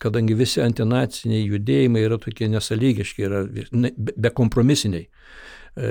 kadangi 0.05 0.37
visi 0.37 0.63
antinaciniai 0.65 1.47
judėjimai 1.47 2.05
yra 2.05 2.19
tokie 2.21 2.49
nesalygiški, 2.53 3.25
yra 3.25 3.45
bekompromisiniai. 4.21 5.09
E, 5.75 5.89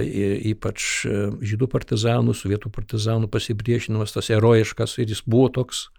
ypač 0.54 0.84
e, 1.10 1.16
žydų 1.44 1.68
partizanų, 1.72 2.36
sovietų 2.40 2.72
partizanų 2.72 3.28
pasipriešinimas, 3.32 4.14
tas 4.16 4.30
herojiškas 4.32 4.96
ir 5.04 5.12
jis 5.12 5.24
buvo 5.28 5.50
toks 5.58 5.90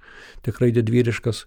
tikrai 0.46 0.70
didvyriškas. 0.72 1.42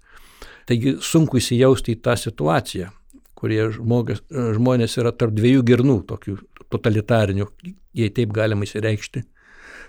Taigi 0.70 0.98
sunku 1.02 1.40
įsijausti 1.42 1.96
į 1.96 2.02
tą 2.06 2.14
situaciją, 2.20 2.92
kurie 3.38 3.64
žmogas, 3.74 4.22
e, 4.30 4.52
žmonės 4.58 5.00
yra 5.02 5.16
tarp 5.18 5.34
dviejų 5.38 5.66
girnų, 5.66 5.98
tokių 6.12 6.38
totalitarinių, 6.70 7.50
jei 7.98 8.14
taip 8.14 8.38
galima 8.38 8.70
įsireikšti. 8.70 9.26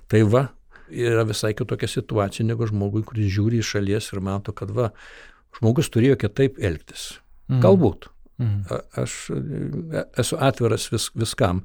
Tai 0.09 0.25
va, 0.33 0.47
yra 0.91 1.25
visai 1.29 1.55
kitokia 1.57 1.89
situacija 1.91 2.47
negu 2.47 2.67
žmogui, 2.69 3.05
kuris 3.07 3.31
žiūri 3.35 3.63
iš 3.63 3.75
šalies 3.77 4.13
ir 4.13 4.23
mato, 4.25 4.55
kad 4.57 4.73
va, 4.75 4.91
žmogus 5.59 5.91
turėjo 5.93 6.19
kitaip 6.21 6.61
elgtis. 6.63 7.17
Mm. 7.49 7.63
Galbūt. 7.65 8.11
Mm. 8.39 8.61
Aš 9.01 9.17
e, 9.35 10.05
esu 10.23 10.39
atviras 10.41 10.89
vis, 10.93 11.09
viskam. 11.19 11.65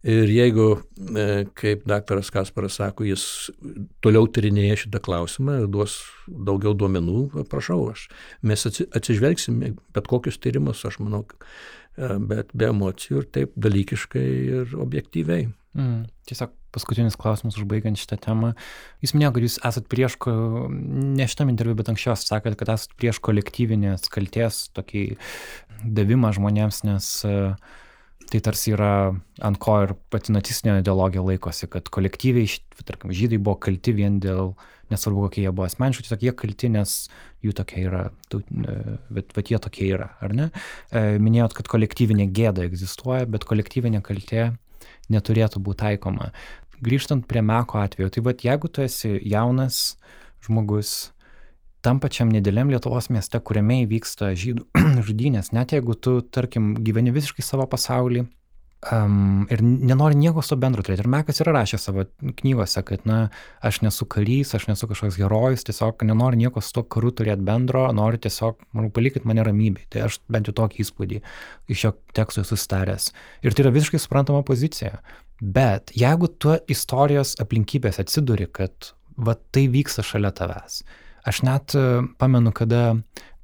Ir 0.00 0.30
jeigu, 0.32 0.78
e, 1.12 1.24
kaip 1.60 1.82
daktaras 1.88 2.30
Kasparas 2.32 2.78
sako, 2.80 3.04
jis 3.04 3.50
toliau 4.00 4.24
tyrinėja 4.32 4.78
šitą 4.86 5.02
klausimą 5.04 5.58
ir 5.60 5.66
duos 5.68 5.98
daugiau 6.24 6.72
duomenų, 6.72 7.44
prašau, 7.52 7.82
aš, 7.92 8.06
mes 8.40 8.64
atsižvelgsime 8.64 9.74
bet 9.92 10.08
kokius 10.08 10.40
tyrimus, 10.40 10.86
aš 10.88 11.02
manau, 11.04 11.26
bet 11.96 12.52
be 12.54 12.70
emocijų 12.70 13.24
ir 13.24 13.30
taip 13.34 13.56
dalykiškai 13.58 14.26
ir 14.60 14.76
objektyviai. 14.80 15.48
Mm. 15.78 16.06
Tiesiog 16.26 16.54
paskutinis 16.74 17.18
klausimas 17.18 17.58
užbaigiant 17.58 17.98
šitą 17.98 18.18
temą. 18.22 18.52
Jūs 19.02 19.14
minėjote, 19.14 19.36
kad 19.36 19.46
jūs 19.46 19.58
esat 19.70 19.86
prieš, 19.90 20.16
ne 20.70 21.26
šitam 21.30 21.50
interviu, 21.52 21.76
bet 21.78 21.90
anksčiau 21.92 22.16
sakėt, 22.18 22.56
kad 22.58 22.72
esat 22.74 22.94
prieš 22.98 23.20
kolektyvinės 23.26 24.10
kalties 24.12 24.68
tokį 24.76 25.04
davimą 25.84 26.32
žmonėms, 26.36 26.82
nes 26.86 27.08
e, 27.26 27.36
tai 28.30 28.42
tarsi 28.46 28.74
yra 28.76 28.92
ant 29.46 29.62
ko 29.62 29.78
ir 29.86 29.94
pati 30.12 30.34
nacistinė 30.34 30.80
ideologija 30.82 31.24
laikosi, 31.26 31.70
kad 31.70 31.90
kolektyviai, 31.92 32.50
tarkim, 32.84 33.14
žydai 33.14 33.40
buvo 33.40 33.58
kalti 33.66 33.94
vien 33.96 34.20
dėl, 34.22 34.54
nesvarbu 34.90 35.26
kokie 35.26 35.44
jie 35.44 35.52
buvo 35.54 35.66
asmeniškai, 35.68 36.06
tiesiog 36.06 36.24
jie 36.26 36.32
kalti, 36.42 36.70
nes 36.74 36.94
jų 37.44 37.54
tokia 37.56 37.84
yra, 37.86 38.02
e, 38.36 38.78
bet, 39.12 39.34
bet 39.36 39.52
jie 39.52 39.60
tokie 39.62 39.90
yra, 39.90 40.10
ar 40.22 40.34
ne? 40.36 40.48
E, 40.90 41.20
minėjot, 41.22 41.54
kad 41.58 41.70
kolektyvinė 41.70 42.28
gėda 42.34 42.66
egzistuoja, 42.68 43.28
bet 43.30 43.46
kolektyvinė 43.48 44.02
kaltė 44.06 44.50
neturėtų 45.10 45.62
būti 45.64 45.82
taikoma. 45.84 46.30
Grįžtant 46.80 47.26
prie 47.28 47.42
Meko 47.44 47.80
atveju, 47.82 48.10
tai 48.14 48.24
vad 48.24 48.44
jeigu 48.44 48.70
tu 48.72 48.84
esi 48.84 49.18
jaunas 49.28 49.98
žmogus, 50.46 51.12
tam 51.84 52.00
pačiam 52.00 52.30
nedėliam 52.32 52.70
Lietuvos 52.72 53.10
mieste, 53.12 53.40
kuriame 53.40 53.82
įvyksta 53.84 54.32
žydų 54.38 54.66
žudynės, 55.08 55.52
net 55.56 55.74
jeigu 55.76 55.96
tu, 55.96 56.20
tarkim, 56.22 56.72
gyveni 56.84 57.12
visiškai 57.14 57.44
savo 57.44 57.66
pasaulį, 57.70 58.26
Um, 58.80 59.44
ir 59.52 59.60
nenori 59.60 60.16
nieko 60.16 60.40
su 60.40 60.56
bendru 60.56 60.80
turėti. 60.80 61.02
Ir 61.04 61.10
Mekas 61.12 61.42
yra 61.44 61.52
rašęs 61.52 61.82
savo 61.84 62.06
knygose, 62.38 62.80
kad, 62.88 63.02
na, 63.04 63.18
aš 63.60 63.82
nesu 63.84 64.06
karys, 64.08 64.54
aš 64.56 64.70
nesu 64.70 64.88
kažkoks 64.88 65.18
herojus, 65.20 65.66
tiesiog 65.68 66.00
nenoriu 66.08 66.40
nieko 66.40 66.62
su 66.64 66.72
to 66.78 66.86
karu 66.88 67.10
turėti 67.12 67.44
bendro, 67.44 67.82
noriu 67.92 68.22
tiesiog, 68.24 68.56
manau, 68.72 68.88
palikit 68.96 69.26
mane 69.28 69.44
ramybėje. 69.44 69.90
Tai 69.92 70.06
aš 70.06 70.16
bent 70.32 70.48
jau 70.48 70.56
tokį 70.62 70.80
įspūdį 70.86 71.20
iš 71.68 71.82
šio 71.84 71.92
teksto 72.16 72.46
esu 72.46 72.56
staręs. 72.56 73.10
Ir 73.44 73.52
tai 73.52 73.66
yra 73.66 73.74
visiškai 73.76 74.00
suprantama 74.00 74.40
pozicija. 74.48 75.02
Bet 75.40 75.92
jeigu 75.96 76.32
tu 76.40 76.56
istorijos 76.72 77.34
aplinkybės 77.44 78.00
atsiduri, 78.00 78.48
kad 78.48 78.94
va 79.20 79.36
tai 79.52 79.68
vyksta 79.68 80.04
šalia 80.06 80.32
tavęs. 80.40 80.80
Aš 81.28 81.42
net 81.44 81.76
e, 81.76 81.84
pamenu, 82.16 82.52
kada 82.56 82.94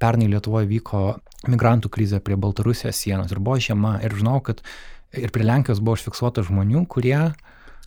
pernai 0.01 0.29
Lietuvoje 0.31 0.65
vyko 0.69 1.01
migrantų 1.49 1.91
krizė 1.93 2.19
prie 2.25 2.37
Baltarusijos 2.41 2.97
sienos 2.97 3.33
ir 3.33 3.41
buvo 3.41 3.59
žiema 3.61 3.99
ir 4.05 4.15
žinau, 4.17 4.39
kad 4.41 4.63
ir 5.15 5.31
prie 5.31 5.45
Lenkijos 5.47 5.81
buvo 5.83 5.95
užfiksuota 5.97 6.43
žmonių, 6.45 6.83
kurie, 6.91 7.19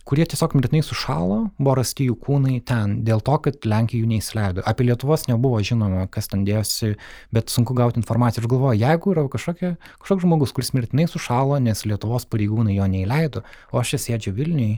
kurie 0.07 0.25
tiesiog 0.25 0.55
mirtinai 0.57 0.81
sušalo, 0.85 1.39
buvo 1.59 1.75
rasti 1.77 2.07
jų 2.09 2.17
kūnai 2.23 2.57
ten, 2.67 2.99
dėl 3.07 3.21
to, 3.25 3.37
kad 3.45 3.67
Lenkija 3.67 4.01
jų 4.01 4.09
neįsileido. 4.11 4.65
Apie 4.67 4.87
Lietuvos 4.87 5.27
nebuvo 5.29 5.61
žinoma, 5.65 6.07
kas 6.11 6.31
ten 6.31 6.45
dėjosi, 6.47 6.95
bet 7.35 7.53
sunku 7.53 7.77
gauti 7.77 8.01
informaciją. 8.01 8.43
Ir 8.43 8.51
galvoju, 8.51 8.81
jeigu 8.81 9.15
yra 9.15 9.25
kažkokia, 9.31 9.73
kažkoks 10.01 10.25
žmogus, 10.25 10.55
kuris 10.57 10.73
mirtinai 10.77 11.07
sušalo, 11.11 11.59
nes 11.61 11.85
Lietuvos 11.85 12.27
pareigūnai 12.31 12.77
jo 12.77 12.89
neįleido, 12.89 13.45
o 13.71 13.81
aš 13.81 13.95
čia 13.95 14.03
sėdžiu 14.07 14.35
Vilniui, 14.37 14.77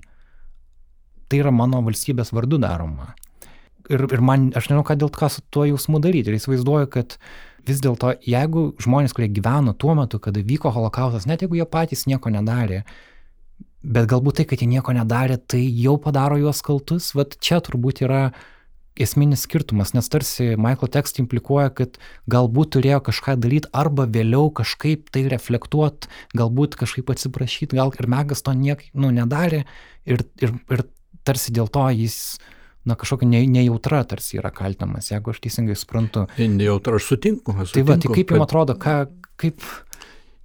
tai 1.32 1.42
yra 1.42 1.54
mano 1.56 1.82
valstybės 1.86 2.34
vardu 2.36 2.60
daroma. 2.62 3.14
Ir, 3.92 4.06
ir 4.16 4.22
man, 4.24 4.52
aš 4.56 4.70
nežinau, 4.70 4.86
ką 4.88 4.96
dėl 4.96 5.10
ką 5.12 5.28
su 5.32 5.42
tuo 5.52 5.66
jausmu 5.68 6.00
daryti. 6.04 6.32
Ir 6.32 6.38
įsivaizduoju, 6.38 6.88
kad 6.94 7.18
vis 7.68 7.82
dėlto, 7.84 8.14
jeigu 8.28 8.72
žmonės, 8.84 9.16
kurie 9.16 9.30
gyveno 9.32 9.74
tuo 9.78 9.96
metu, 9.98 10.20
kada 10.24 10.44
vyko 10.44 10.72
holokaustas, 10.74 11.28
net 11.30 11.44
jeigu 11.44 11.60
jie 11.60 11.68
patys 11.70 12.06
nieko 12.10 12.32
nedarė, 12.34 12.84
bet 13.84 14.08
galbūt 14.12 14.40
tai, 14.40 14.48
kad 14.50 14.64
jie 14.64 14.70
nieko 14.72 14.96
nedarė, 14.96 15.38
tai 15.40 15.62
jau 15.64 15.98
padaro 16.02 16.40
juos 16.40 16.64
kaltus, 16.66 17.12
vad 17.18 17.38
čia 17.44 17.62
turbūt 17.64 18.04
yra 18.06 18.26
esminis 19.00 19.48
skirtumas, 19.48 19.96
nes 19.98 20.10
tarsi 20.12 20.54
Michael 20.54 20.92
Text 20.94 21.18
implikuoja, 21.22 21.72
kad 21.74 21.98
galbūt 22.30 22.76
turėjo 22.76 23.00
kažką 23.08 23.38
daryti 23.42 23.72
arba 23.74 24.06
vėliau 24.06 24.52
kažkaip 24.54 25.10
tai 25.14 25.26
reflektuoti, 25.34 26.12
galbūt 26.38 26.78
kažkaip 26.78 27.10
atsiprašyti, 27.10 27.80
gal 27.80 27.94
ir 27.98 28.10
Megas 28.12 28.46
to 28.46 28.54
niek, 28.54 28.86
nu, 28.94 29.10
nedarė 29.16 29.64
ir, 30.06 30.22
ir, 30.44 30.54
ir 30.70 30.86
tarsi 31.26 31.56
dėl 31.56 31.72
to 31.74 31.88
jis 31.96 32.38
na, 32.86 32.98
kažkokia 33.00 33.30
ne, 33.30 33.42
nejautra 33.48 34.04
tarsi 34.08 34.38
yra 34.42 34.52
kaltinamas, 34.56 35.12
jeigu 35.12 35.34
aš 35.34 35.42
teisingai 35.44 35.76
suprantu. 35.80 36.28
Nejautra, 36.38 37.00
aš 37.00 37.10
sutinku. 37.14 37.56
Aš 37.56 37.74
sutinku 37.74 37.78
tai 37.78 37.88
va, 37.90 38.00
tai 38.02 38.14
kaip 38.20 38.36
jums 38.36 38.48
atrodo, 38.48 38.78
ką, 38.80 39.00
kaip... 39.40 39.68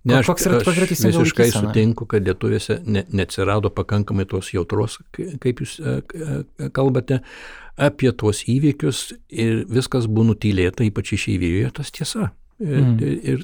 Ne, 0.09 0.21
aš, 0.23 0.31
yra, 0.47 0.61
aš 0.63 1.03
visiškai 1.03 1.49
sutinku, 1.53 2.07
kad 2.09 2.25
lietuvėse 2.25 2.79
ne, 2.87 3.03
neatsirado 3.13 3.69
pakankamai 3.75 4.25
tos 4.31 4.53
jautros, 4.55 5.01
kaip 5.13 5.61
jūs 5.61 5.75
e, 5.83 5.97
e, 6.01 6.69
kalbate, 6.73 7.19
apie 7.77 8.13
tuos 8.17 8.45
įvykius 8.49 9.03
ir 9.29 9.65
viskas 9.69 10.07
buvo 10.09 10.31
nutylėta, 10.31 10.87
ypač 10.87 11.13
išeivijoje, 11.19 11.73
tas 11.77 11.93
tiesa. 11.95 12.31
Mm. 12.59 12.97
Ir, 12.99 13.19
ir, 13.23 13.43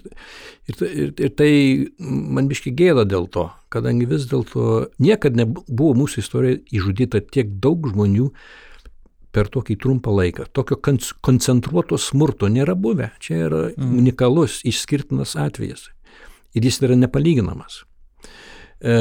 ir, 0.66 0.80
ir, 0.88 1.10
ir 1.22 1.34
tai 1.38 1.50
man 1.98 2.48
biški 2.50 2.72
gėda 2.74 3.04
dėl 3.06 3.28
to, 3.30 3.44
kadangi 3.70 4.08
vis 4.10 4.24
dėlto 4.30 4.88
niekada 4.98 5.44
nebuvo 5.44 5.92
mūsų 6.00 6.24
istorijoje 6.24 6.62
išžudyta 6.74 7.20
tiek 7.34 7.52
daug 7.62 7.86
žmonių 7.92 8.32
per 9.34 9.50
tokį 9.52 9.76
trumpą 9.82 10.14
laiką. 10.14 10.46
Tokio 10.54 10.78
koncentruoto 11.24 11.98
smurto 12.00 12.48
nėra 12.52 12.76
buvę. 12.78 13.10
Čia 13.22 13.40
yra 13.48 13.62
mm. 13.72 13.96
unikalus, 14.00 14.60
išskirtinas 14.66 15.34
atvejas. 15.40 15.88
Ir 16.54 16.66
jis 16.68 16.80
yra 16.86 16.96
nepalyginamas. 16.98 17.82
E, 18.84 18.96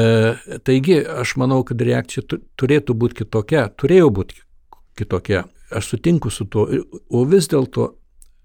taigi, 0.66 1.00
aš 1.22 1.36
manau, 1.40 1.62
kad 1.66 1.82
reakcija 1.82 2.24
turėtų 2.58 2.96
būti 2.98 3.22
kitokia, 3.22 3.68
turėjo 3.78 4.10
būti 4.14 4.40
kitokia. 4.98 5.44
Aš 5.74 5.94
sutinku 5.94 6.32
su 6.34 6.46
tuo. 6.50 6.66
O 7.10 7.24
vis 7.28 7.48
dėlto 7.50 7.92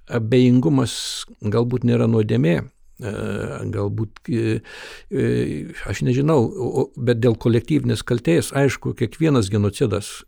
abejingumas 0.10 0.94
galbūt 1.42 1.86
nėra 1.88 2.10
nuodėmė, 2.10 2.56
e, 2.60 3.14
galbūt, 3.74 4.22
e, 4.30 4.60
e, 5.10 5.28
aš 5.90 6.04
nežinau, 6.08 6.42
bet 6.98 7.22
dėl 7.22 7.38
kolektyvinės 7.38 8.04
kaltės, 8.04 8.54
aišku, 8.58 8.96
kiekvienas 8.98 9.52
genocidas 9.54 10.20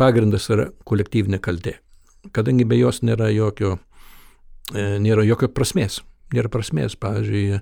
pagrindas 0.00 0.48
yra 0.52 0.70
kolektyvinė 0.88 1.40
kaltė, 1.42 1.78
kadangi 2.34 2.66
be 2.68 2.78
jos 2.80 3.02
nėra 3.06 3.30
jokio, 3.34 3.78
nėra 4.74 5.26
jokio 5.26 5.50
prasmės. 5.52 6.02
Nėra 6.34 6.48
prasmės, 6.50 6.96
pavyzdžiui, 6.98 7.60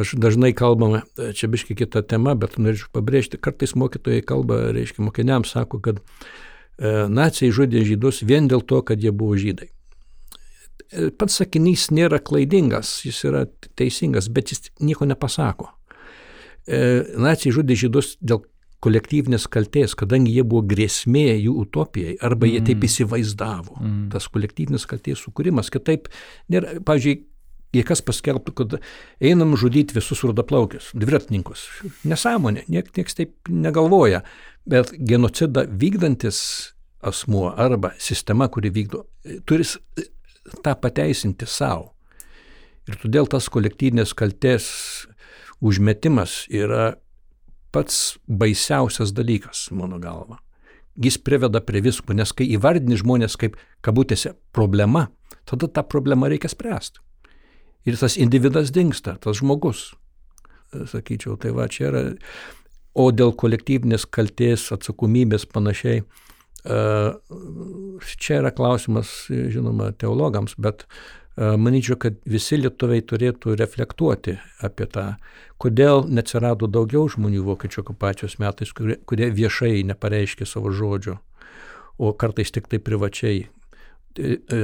aš 0.00 0.14
dažnai 0.18 0.50
kalbame, 0.56 1.04
čia 1.38 1.46
biški 1.52 1.76
kita 1.78 2.00
tema, 2.02 2.32
bet 2.34 2.56
norėčiau 2.58 2.88
pabrėžti, 2.96 3.38
kartais 3.38 3.76
mokytojai 3.78 4.24
kalba, 4.26 4.62
reiškia, 4.74 5.04
mokiniams 5.06 5.52
sako, 5.54 5.78
kad 5.84 6.00
nacijai 6.80 7.52
žudė 7.54 7.84
žydus 7.86 8.24
vien 8.26 8.48
dėl 8.50 8.64
to, 8.66 8.80
kad 8.82 8.98
jie 9.04 9.12
buvo 9.14 9.36
žydai 9.38 9.68
pats 11.18 11.40
sakinys 11.42 11.88
nėra 11.92 12.20
klaidingas, 12.24 13.02
jis 13.04 13.20
yra 13.28 13.44
teisingas, 13.78 14.28
bet 14.32 14.52
jis 14.52 14.70
nieko 14.80 15.08
nepasako. 15.08 15.70
E, 16.68 17.04
nacijai 17.20 17.54
žudė 17.58 17.76
žydus 17.78 18.16
dėl 18.20 18.42
kolektyvinės 18.84 19.48
kaltės, 19.50 19.96
kadangi 19.98 20.32
jie 20.36 20.44
buvo 20.46 20.62
grėsmė 20.70 21.32
jų 21.40 21.54
utopijai, 21.64 22.14
arba 22.24 22.46
jie 22.46 22.60
taip 22.62 22.78
mm. 22.78 22.86
įsivaizdavo. 22.86 23.78
Mm. 23.80 24.04
Tas 24.12 24.28
kolektyvinės 24.30 24.86
kaltės 24.90 25.24
sukūrimas, 25.24 25.70
kitaip 25.74 26.06
nėra, 26.52 26.78
pavyzdžiui, 26.86 27.16
jei 27.74 27.84
kas 27.84 28.02
paskelbtų, 28.04 28.54
kad 28.56 28.78
einam 29.20 29.56
žudyti 29.58 29.96
visus 29.98 30.22
rudaplaukius, 30.24 30.92
dviratininkus. 30.96 31.66
Nesąmonė, 32.08 32.64
nieks 32.70 32.94
niek 32.96 33.12
taip 33.18 33.52
negalvoja, 33.52 34.22
bet 34.68 34.94
genocidą 34.94 35.66
vykdantis 35.80 36.40
asmuo 37.04 37.50
arba 37.56 37.92
sistema, 38.02 38.48
kuri 38.50 38.72
vykdo, 38.74 39.04
turi 39.46 39.66
tą 40.64 40.74
pateisinti 40.80 41.46
savo. 41.50 41.92
Ir 42.88 42.96
todėl 43.02 43.28
tas 43.28 43.50
kolektyvinės 43.52 44.14
kaltės 44.16 44.70
užmetimas 45.60 46.46
yra 46.48 46.94
pats 47.74 48.18
baisiausias 48.28 49.12
dalykas, 49.16 49.68
mano 49.74 50.00
galva. 50.02 50.40
Jis 50.98 51.18
priveda 51.22 51.60
prie 51.62 51.82
visko, 51.84 52.14
nes 52.16 52.32
kai 52.34 52.48
įvardini 52.56 52.98
žmonės 52.98 53.38
kaip 53.38 53.58
kabutėse 53.86 54.34
problema, 54.52 55.06
tada 55.46 55.68
tą 55.70 55.84
problemą 55.86 56.30
reikia 56.32 56.50
spręsti. 56.50 57.02
Ir 57.86 57.96
tas 58.00 58.18
individas 58.18 58.72
dinksta, 58.74 59.14
tas 59.22 59.38
žmogus. 59.38 59.92
Sakyčiau, 60.74 61.38
tai 61.40 61.54
va 61.56 61.68
čia 61.72 61.88
yra. 61.88 62.02
O 62.98 63.12
dėl 63.14 63.30
kolektyvinės 63.38 64.08
kaltės, 64.10 64.66
atsakomybės 64.74 65.46
panašiai, 65.48 66.02
Čia 68.18 68.40
yra 68.42 68.50
klausimas, 68.52 69.28
žinoma, 69.30 69.92
teologams, 69.96 70.56
bet 70.58 70.84
manyčiau, 71.38 71.98
kad 72.00 72.16
visi 72.26 72.58
lietuviai 72.58 73.04
turėtų 73.06 73.54
reflektuoti 73.58 74.34
apie 74.64 74.88
tą, 74.90 75.04
kodėl 75.62 76.06
neatsirado 76.10 76.66
daugiau 76.70 77.06
žmonių 77.10 77.44
vokiečių 77.46 77.84
okupacijos 77.84 78.38
metais, 78.42 78.72
kurie, 78.74 78.98
kurie 79.06 79.30
viešai 79.34 79.84
nepareiškė 79.86 80.48
savo 80.48 80.72
žodžio, 80.74 81.18
o 81.98 82.10
kartais 82.18 82.50
tik 82.54 82.66
tai 82.70 82.82
privačiai. 82.82 83.46
E, 84.18 84.38
e, 84.50 84.60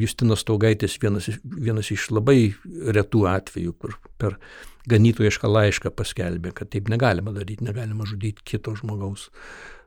Justinas 0.00 0.46
Taugaitis 0.48 0.96
vienas, 1.02 1.28
vienas 1.44 1.90
iš 1.92 2.08
labai 2.14 2.54
retų 2.64 3.26
atvejų, 3.28 3.74
kur 3.76 3.98
per 4.20 4.38
ganytojišką 4.88 5.50
laišką 5.50 5.92
paskelbė, 5.96 6.54
kad 6.56 6.70
taip 6.72 6.88
negalima 6.92 7.34
daryti, 7.36 7.66
negalima 7.68 8.08
žudyti 8.08 8.44
kito 8.48 8.72
žmogaus, 8.80 9.28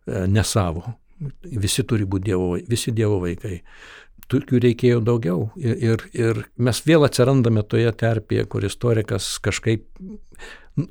e, 0.06 0.26
ne 0.30 0.46
savo. 0.46 0.86
Visi 1.50 1.82
turi 1.82 2.06
būti 2.06 2.30
dievo, 2.30 2.52
visi 2.70 2.94
dievo 2.94 3.18
vaikai. 3.24 3.64
Tokių 4.28 4.60
reikėjo 4.64 5.02
daugiau. 5.08 5.50
Ir, 5.56 5.76
ir, 5.80 6.06
ir 6.18 6.42
mes 6.60 6.82
vėl 6.84 7.08
atsirandame 7.08 7.64
toje 7.64 7.92
terpėje, 7.96 8.48
kur 8.52 8.66
istorikas 8.68 9.38
kažkaip 9.44 9.86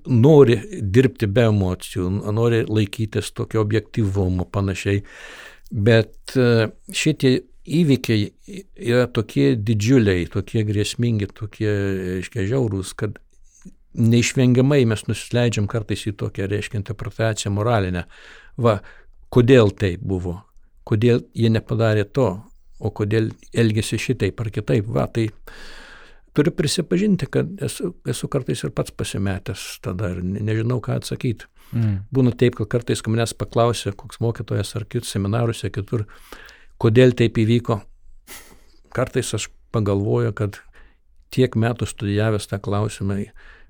nori 0.08 0.56
dirbti 0.80 1.28
be 1.30 1.44
emocijų, 1.50 2.08
nori 2.34 2.64
laikytis 2.66 3.30
tokio 3.36 3.60
objektivumo 3.62 4.48
panašiai. 4.50 5.02
Bet 5.70 6.34
e, 6.38 6.70
šitie 6.94 7.36
įvykiai 7.66 8.26
yra 8.78 9.06
tokie 9.10 9.54
didžiuliai, 9.58 10.26
tokie 10.30 10.62
grėsmingi, 10.66 11.28
tokie, 11.34 11.70
reiškia, 12.20 12.46
žiaurūs, 12.52 12.92
kad 12.98 13.18
neišvengiamai 13.96 14.84
mes 14.88 15.06
nusileidžiam 15.08 15.66
kartais 15.70 16.04
į 16.06 16.14
tokią, 16.20 16.46
reiškia, 16.50 16.80
interpretaciją 16.82 17.52
moralinę. 17.56 18.04
Va, 18.62 18.78
kodėl 19.32 19.72
tai 19.74 19.96
buvo, 19.98 20.38
kodėl 20.86 21.24
jie 21.34 21.50
nepadarė 21.52 22.06
to, 22.06 22.30
o 22.78 22.92
kodėl 22.92 23.30
elgėsi 23.56 23.98
šitaip 24.00 24.40
ar 24.42 24.50
kitaip. 24.52 24.88
Va, 24.92 25.06
tai 25.08 25.28
turiu 26.36 26.52
prisipažinti, 26.52 27.28
kad 27.32 27.50
esu, 27.64 27.94
esu 28.08 28.28
kartais 28.32 28.62
ir 28.66 28.72
pats 28.76 28.92
pasimetęs 28.92 29.66
tada 29.84 30.12
ir 30.14 30.22
nežinau, 30.22 30.80
ką 30.84 30.98
atsakyti. 31.00 31.48
Mm. 31.72 31.98
Būna 32.14 32.34
taip, 32.36 32.58
kad 32.60 32.70
kartais, 32.76 33.02
manęs 33.08 33.34
paklausė, 33.38 33.94
koks 33.96 34.20
mokytojas 34.22 34.74
ar 34.78 34.86
kitus 34.86 35.14
seminaruose 35.14 35.72
kitur, 35.74 36.04
kodėl 36.82 37.16
taip 37.16 37.40
įvyko, 37.42 37.80
kartais 38.94 39.32
aš 39.34 39.48
pagalvoju, 39.74 40.34
kad 40.36 40.60
tiek 41.34 41.56
metų 41.58 41.88
studijavęs 41.90 42.46
tą 42.52 42.60
klausimą, 42.62 43.18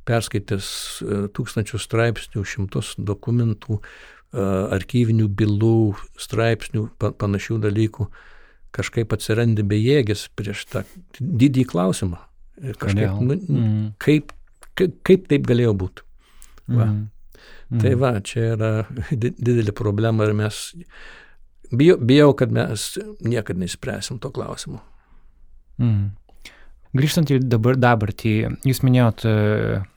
perskaitęs 0.06 0.66
e, 1.02 1.22
tūkstančius 1.34 1.86
straipsnių, 1.88 2.44
šimtus 2.46 2.92
dokumentų, 2.98 3.80
archyvinių 4.36 5.28
bylų, 5.32 5.96
straipsnių, 6.20 6.88
panašių 6.98 7.58
dalykų, 7.62 8.08
kažkaip 8.76 9.12
atsirandi 9.16 9.64
bejėgis 9.66 10.26
prieš 10.36 10.66
tą 10.72 10.84
didį 11.18 11.66
klausimą. 11.72 12.20
Ir 12.64 12.78
kažkaip, 12.80 13.20
nu, 13.20 13.36
mm. 13.36 13.86
kaip, 14.00 14.32
kaip, 14.78 14.96
kaip 15.06 15.26
taip 15.32 15.46
galėjo 15.48 15.74
būti. 15.76 16.04
Va. 16.72 16.88
Mm. 16.88 17.02
Mm. 17.66 17.80
Tai 17.82 17.94
va, 18.00 18.12
čia 18.24 18.52
yra 18.54 18.70
didelė 19.48 19.74
problema 19.76 20.28
ir 20.28 20.36
mes 20.38 20.60
bijau, 21.72 21.98
bijau 21.98 22.30
kad 22.38 22.54
mes 22.54 22.92
niekada 23.24 23.60
neįspręsim 23.62 24.20
to 24.22 24.30
klausimo. 24.34 24.80
Mm. 25.82 26.14
Grįžtant 26.96 27.32
į 27.34 27.42
dabar, 27.44 27.76
dabartį, 27.76 28.36
jūs 28.64 28.80
minėjot 28.86 29.26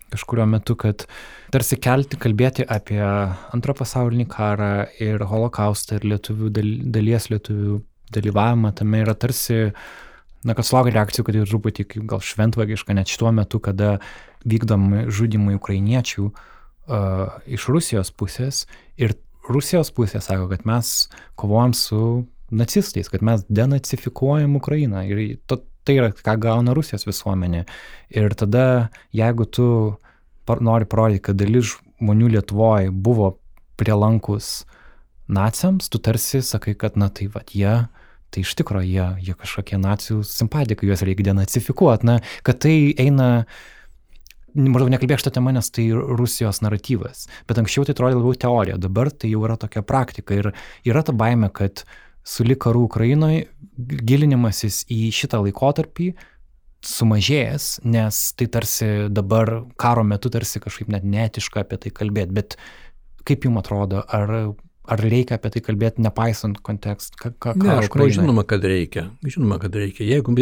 kažkurio 0.09 0.45
metu, 0.49 0.75
kad 0.79 1.05
tarsi 1.53 1.77
kelti, 1.81 2.17
kalbėti 2.19 2.65
apie 2.67 2.99
antrą 2.99 3.75
pasaulinį 3.77 4.25
karą 4.31 4.71
ir 5.01 5.23
holokaustą 5.29 5.99
ir 5.99 6.07
lietuvių, 6.13 6.49
dalies 6.91 7.29
lietuvių 7.31 7.79
dalyvavimą 8.15 8.73
tame 8.77 9.03
yra 9.03 9.15
tarsi, 9.17 9.69
na, 10.43 10.55
kad 10.55 10.67
sulaukia 10.67 10.95
reakcijų, 10.97 11.27
kad 11.27 11.37
ir 11.39 11.49
truputį 11.49 11.87
gal 12.09 12.23
šventvagiška 12.23 12.95
net 12.97 13.11
šituo 13.11 13.31
metu, 13.35 13.61
kada 13.63 13.97
vykdomi 14.47 15.07
žudimai 15.11 15.57
ukrainiečių 15.59 16.27
uh, 16.29 17.39
iš 17.45 17.67
Rusijos 17.71 18.13
pusės 18.15 18.65
ir 18.97 19.17
Rusijos 19.49 19.89
pusė 19.95 20.21
sako, 20.21 20.45
kad 20.51 20.65
mes 20.69 21.09
kovojam 21.39 21.73
su 21.73 22.01
nacistais, 22.53 23.09
kad 23.09 23.23
mes 23.25 23.45
denacifikuojam 23.49 24.55
Ukrainą 24.59 25.01
ir 25.09 25.39
to, 25.49 25.61
tai 25.85 25.97
yra, 25.97 26.11
ką 26.13 26.35
gauna 26.41 26.75
Rusijos 26.77 27.07
visuomenė. 27.07 27.63
Ir 28.13 28.35
tada, 28.37 28.89
jeigu 29.15 29.45
tu 29.49 29.67
nori 30.49 30.85
parodyti, 30.89 31.23
kad 31.29 31.37
dalis 31.37 31.75
žmonių 31.75 32.33
Lietuvoje 32.35 32.93
buvo 32.93 33.35
prielankus 33.79 34.65
naciams, 35.29 35.89
tu 35.89 36.01
tarsi 36.01 36.41
sakai, 36.45 36.75
kad, 36.77 36.97
na 36.97 37.09
tai 37.09 37.29
vad, 37.33 37.53
jie, 37.53 37.75
tai 38.33 38.43
iš 38.45 38.53
tikrųjų 38.59 38.87
jie, 38.89 39.07
jie 39.29 39.35
kažkokie 39.37 39.79
nacijų 39.81 40.21
simpatikai, 40.27 40.89
juos 40.89 41.03
reikia 41.05 41.29
denacifikuoti, 41.31 42.07
na, 42.09 42.17
kad 42.45 42.61
tai 42.65 42.93
eina, 42.99 43.29
maždaug 44.53 44.91
nekalbėk 44.93 45.21
šitą 45.21 45.33
temą, 45.39 45.53
nes 45.55 45.71
tai 45.73 45.87
Rusijos 45.93 46.61
naratyvas, 46.65 47.27
bet 47.49 47.61
anksčiau 47.61 47.87
tai 47.87 47.95
atrodė 47.97 48.19
labiau 48.19 48.37
teorija, 48.45 48.77
dabar 48.81 49.11
tai 49.11 49.33
jau 49.33 49.45
yra 49.47 49.57
tokia 49.61 49.85
praktika 49.85 50.37
ir 50.37 50.51
yra 50.87 51.05
ta 51.05 51.15
baime, 51.15 51.51
kad 51.53 51.85
sulik 52.27 52.61
karų 52.65 52.85
Ukrainoje 52.89 53.47
gilinimasis 53.77 54.83
į 54.91 55.07
šitą 55.15 55.41
laikotarpį 55.45 56.11
sumažėjęs, 56.85 57.81
nes 57.91 58.19
tai 58.39 58.47
tarsi 58.51 58.87
dabar 59.11 59.51
karo 59.79 60.05
metu 60.07 60.31
tarsi 60.31 60.61
kažkaip 60.63 60.91
net 60.93 61.03
netiška 61.03 61.65
apie 61.65 61.79
tai 61.81 61.91
kalbėti, 61.95 62.35
bet 62.35 62.55
kaip 63.27 63.45
jums 63.45 63.61
atrodo, 63.63 64.03
ar, 64.07 64.53
ar 64.89 65.01
reikia 65.03 65.37
apie 65.37 65.51
tai 65.53 65.61
kalbėti 65.63 66.03
nepaisant 66.03 66.59
kontekstą? 66.65 67.19
Ka, 67.21 67.31
ka, 67.37 67.53
ne, 67.59 67.75
aš 67.77 67.89
manau, 67.93 68.09
žinoma, 68.13 68.43
kad 68.49 68.65
reikia. 68.65 69.07
Žinoma, 69.25 69.59
kad 69.61 69.75
reikia. 69.77 70.07
Jeigu 70.07 70.35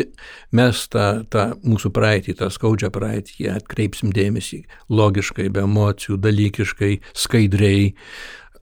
mes 0.58 0.82
tą, 0.94 1.08
tą 1.34 1.46
mūsų 1.68 1.92
praeitį, 1.96 2.38
tą 2.42 2.50
skaudžią 2.54 2.92
praeitį 2.96 3.52
atkreipsim 3.58 4.14
dėmesį 4.16 4.64
logiškai, 4.94 5.50
be 5.54 5.66
emocijų, 5.68 6.20
dalykiškai, 6.24 6.92
skaidriai, 7.18 7.94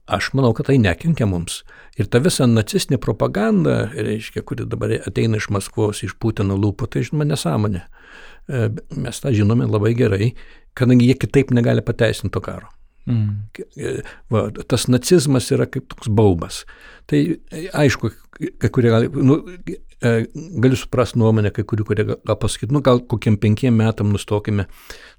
aš 0.06 0.30
manau, 0.38 0.52
kad 0.56 0.70
tai 0.70 0.78
nekenkia 0.82 1.28
mums. 1.30 1.62
Ir 1.96 2.10
ta 2.12 2.20
visa 2.20 2.46
nacistinė 2.50 2.98
propaganda, 3.02 3.86
reiškia, 3.94 4.44
kuri 4.46 4.66
dabar 4.68 4.98
ateina 4.98 5.40
iš 5.40 5.48
Maskvos, 5.54 6.02
iš 6.04 6.16
Putino 6.20 6.58
lūpų, 6.60 6.90
tai 6.92 7.06
žinoma 7.06 7.30
nesąmonė. 7.30 7.86
E, 8.46 8.68
mes 9.00 9.22
tą 9.22 9.32
žinome 9.34 9.66
labai 9.70 9.94
gerai, 9.98 10.34
kadangi 10.76 11.08
jie 11.08 11.16
kitaip 11.18 11.54
negali 11.56 11.82
pateisinti 11.82 12.34
to 12.34 12.42
karo. 12.44 12.68
Mm. 13.06 13.46
E, 13.78 13.92
va, 14.34 14.48
tas 14.66 14.88
nacizmas 14.90 15.50
yra 15.54 15.68
kaip 15.70 15.86
toks 15.92 16.10
baubas. 16.10 16.64
Tai 17.06 17.20
aišku, 17.78 18.10
kai 18.58 18.70
kurie 18.74 18.90
gali, 18.90 19.10
nu, 19.14 19.36
e, 20.02 20.12
galiu 20.62 20.78
suprasti 20.80 21.20
nuomonę, 21.22 21.52
kai 21.54 21.62
kurių, 21.70 21.86
kurie 21.86 22.06
gal 22.08 22.38
pasakyti, 22.42 22.74
nu 22.74 22.82
gal 22.84 23.00
kokiem 23.06 23.38
penkiem 23.42 23.78
metam 23.78 24.10
nustokime 24.14 24.66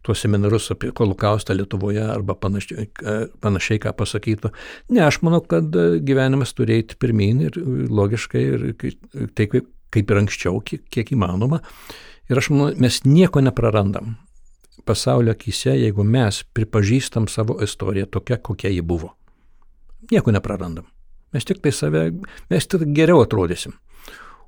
tuos 0.05 0.19
seminarus 0.23 0.67
apie 0.75 0.91
holokaustą 0.99 1.55
Lietuvoje 1.55 2.03
arba 2.03 2.35
panašiai, 2.35 2.89
e, 2.91 3.17
panašiai 3.43 3.81
ką 3.87 3.95
pasakytų. 4.03 4.51
Ne, 4.91 5.05
aš 5.07 5.21
manau, 5.23 5.39
kad 5.47 5.71
gyvenimas 6.03 6.51
turi 6.57 6.81
eiti 6.81 6.99
pirmin 6.99 7.47
ir 7.47 7.57
logiškai 7.87 8.45
ir 8.51 8.69
taip 9.37 9.55
kaip 9.95 10.11
ir 10.11 10.19
anksčiau, 10.19 10.59
kiek, 10.67 10.83
kiek 10.91 11.15
įmanoma. 11.15 11.61
Ir 12.27 12.39
aš 12.41 12.51
manau, 12.51 12.73
mes 12.83 12.99
nieko 13.07 13.39
neprarandam 13.39 14.17
pasaulio 14.85 15.33
akise, 15.33 15.73
jeigu 15.77 16.03
mes 16.03 16.43
pripažįstam 16.53 17.27
savo 17.31 17.57
istoriją 17.63 18.07
tokia, 18.11 18.37
kokia 18.37 18.71
ji 18.73 18.81
buvo. 18.81 19.13
Nieko 20.11 20.31
neprarandam. 20.31 20.87
Mes 21.33 21.45
tik 21.45 21.59
tai 21.63 21.73
save, 21.75 22.11
mes 22.49 22.67
tik 22.67 22.85
geriau 22.95 23.23
atrodysim. 23.25 23.75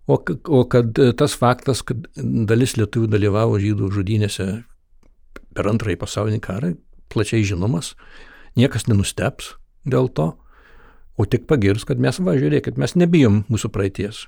O, 0.10 0.18
o 0.48 0.64
kad 0.66 0.98
tas 1.18 1.36
faktas, 1.38 1.84
kad 1.86 2.08
dalis 2.18 2.78
lietuvių 2.80 3.12
dalyvavo 3.12 3.60
žydų 3.62 3.92
žudynėse 3.94 4.48
per 5.54 5.70
antrąjį 5.70 6.00
pasaulinį 6.02 6.40
karą, 6.42 6.72
plačiai 7.14 7.46
žinomas, 7.46 7.94
niekas 8.58 8.88
nenusteps 8.90 9.54
dėl 9.90 10.10
to, 10.14 10.32
o 11.20 11.26
tik 11.28 11.46
pagirs, 11.50 11.86
kad 11.86 12.02
mes, 12.02 12.18
va, 12.24 12.38
žiūrėkit, 12.40 12.80
mes 12.80 12.96
nebijom 12.98 13.44
mūsų 13.52 13.72
praeities. 13.76 14.24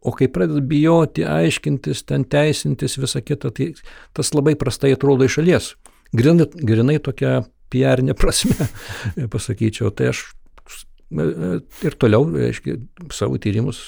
O 0.00 0.14
kai 0.16 0.30
pradedat 0.32 0.64
bijoti, 0.64 1.26
aiškintis, 1.28 2.06
ten 2.08 2.24
teisintis 2.24 2.96
visą 2.96 3.20
kitą, 3.20 3.50
tai 3.52 3.72
tas 4.16 4.32
labai 4.32 4.54
prastai 4.56 4.94
atrodo 4.96 5.26
iš 5.28 5.36
šalies. 5.36 5.74
Grinai, 6.16 6.46
grinai 6.56 6.96
tokia 7.04 7.42
PR 7.70 8.00
prasme, 8.16 8.70
pasakyčiau, 9.34 9.92
tai 9.92 10.08
aš 10.14 10.24
e, 10.24 11.20
e, 11.20 11.52
ir 11.84 11.98
toliau, 12.00 12.24
aiškiai, 12.48 12.80
savo 13.12 13.36
tyrimus 13.42 13.82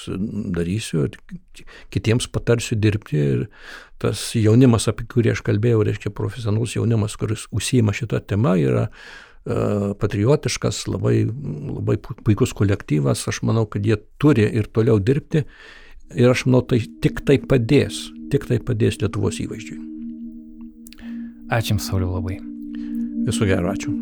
darysiu 0.53 1.09
kitiems 1.93 2.29
patarsiu 2.29 2.77
dirbti. 2.77 3.25
Ir 3.33 3.43
tas 4.03 4.29
jaunimas, 4.37 4.85
apie 4.91 5.09
kurį 5.09 5.33
aš 5.33 5.43
kalbėjau, 5.49 5.81
reiškia 5.89 6.13
profesionalus 6.13 6.77
jaunimas, 6.77 7.17
kuris 7.17 7.49
užsima 7.49 7.95
šitą 7.95 8.21
temą, 8.29 8.53
yra 8.61 8.85
e, 8.85 9.93
patriotiškas, 9.97 10.85
labai, 10.93 11.23
labai 11.25 11.97
puikus 11.97 12.53
kolektyvas. 12.53 13.25
Aš 13.33 13.41
manau, 13.49 13.65
kad 13.65 13.81
jie 13.81 13.97
turi 14.21 14.45
ir 14.45 14.69
toliau 14.69 15.01
dirbti 15.01 15.47
Ir 16.13 16.29
aš 16.29 16.45
manau, 16.45 16.61
tai 16.67 16.81
tik 17.01 17.23
tai 17.25 17.39
padės, 17.39 18.09
tik 18.33 18.45
tai 18.49 18.59
padės 18.61 18.99
Lietuvos 19.01 19.39
įvaizdžiui. 19.43 19.79
Ačiū 21.53 21.73
Jums, 21.73 21.87
Sauliu, 21.87 22.09
labai. 22.13 22.39
Visų 23.27 23.47
gerų, 23.49 23.69
ačiū. 23.71 23.93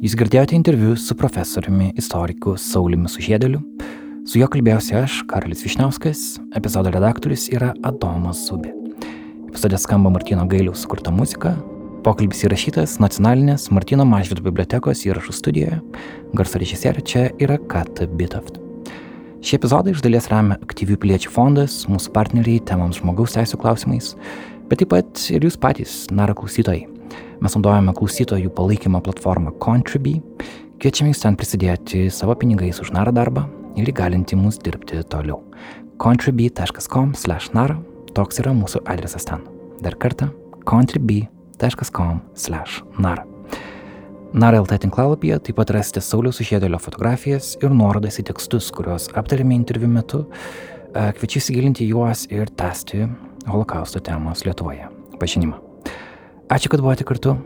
Jūs 0.00 0.14
girdėjote 0.16 0.56
interviu 0.56 0.94
su 0.96 1.12
profesoriumi 1.12 1.90
istoriku 2.00 2.54
Sauliumi 2.56 3.10
Sužėdeliu. 3.12 3.58
Su 4.24 4.38
juo 4.40 4.46
kalbėjausi 4.48 4.94
aš, 4.96 5.18
Karolis 5.28 5.64
Višniauskas, 5.66 6.22
epizodo 6.56 6.92
redaktorius 6.94 7.48
yra 7.52 7.74
Adomas 7.84 8.40
Zubė. 8.46 8.72
Epizode 9.50 9.76
skamba 9.82 10.12
Martino 10.14 10.46
Gailiaus 10.48 10.84
sukurta 10.86 11.12
muzika, 11.12 11.56
Pokalbis 12.00 12.46
įrašytas 12.46 12.94
nacionalinės 13.02 13.66
Martino 13.76 14.06
Mažvido 14.08 14.40
bibliotekos 14.46 15.02
įrašų 15.04 15.34
studijoje. 15.36 15.80
Garso 16.32 16.60
režisierė 16.62 17.02
čia 17.04 17.24
yra 17.44 17.58
Kat 17.68 17.98
Bitoft. 18.16 18.56
Šį 19.44 19.58
epizodą 19.58 19.92
iš 19.92 20.00
dalies 20.04 20.30
remia 20.32 20.56
aktyvių 20.64 20.96
piliečių 21.02 21.32
fondas, 21.34 21.82
mūsų 21.92 22.12
partneriai 22.14 22.62
temams 22.64 23.02
žmogaus 23.02 23.34
teisų 23.36 23.58
klausimais, 23.60 24.14
bet 24.70 24.80
taip 24.80 24.92
pat 24.94 25.24
ir 25.28 25.44
jūs 25.44 25.58
patys, 25.60 25.96
nara 26.08 26.32
klausytojai. 26.36 26.86
Mes 27.44 27.56
naudojame 27.56 27.92
klausytojų 27.98 28.52
palaikymo 28.56 29.02
platformą 29.04 29.52
Contribui, 29.60 30.22
kviečiame 30.80 31.12
jūs 31.12 31.20
ten 31.26 31.36
prisidėti 31.36 32.06
savo 32.08 32.36
pinigais 32.40 32.80
už 32.80 32.94
narą 32.96 33.12
darbą 33.16 33.44
ir 33.76 33.92
įgalinti 33.92 34.38
mus 34.40 34.56
dirbti 34.56 35.02
toliau. 35.04 35.42
contribui.com/nara 36.00 37.76
toks 38.16 38.40
yra 38.40 38.56
mūsų 38.56 38.86
adresas 38.88 39.28
ten. 39.28 39.44
Dar 39.84 40.00
kartą 40.00 40.30
contribui.com 40.64 41.39
www.nara.com/nar. 41.60 43.26
Nara 44.32 44.60
LT 44.62 44.78
tinklalapyje 44.78 45.40
taip 45.42 45.56
pat 45.58 45.70
rasite 45.74 46.00
Sauliaus 46.00 46.40
Užėdėlio 46.40 46.78
fotografijas 46.78 47.56
ir 47.60 47.70
nuorodas 47.74 48.20
į 48.22 48.28
tekstus, 48.30 48.70
kuriuos 48.70 49.10
aptarėme 49.18 49.56
interviu 49.58 49.90
metu. 49.90 50.24
Kviečiu 50.94 51.38
įsigilinti 51.42 51.88
juos 51.90 52.26
ir 52.30 52.50
tęsti 52.50 53.08
holokausto 53.50 54.00
temos 54.00 54.44
Lietuvoje 54.46 54.88
pažinimą. 55.18 55.58
Ačiū, 56.50 56.70
kad 56.70 56.82
buvote 56.82 57.06
kartu. 57.06 57.36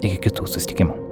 Iki 0.00 0.18
kitų 0.28 0.48
susitikimų. 0.48 1.09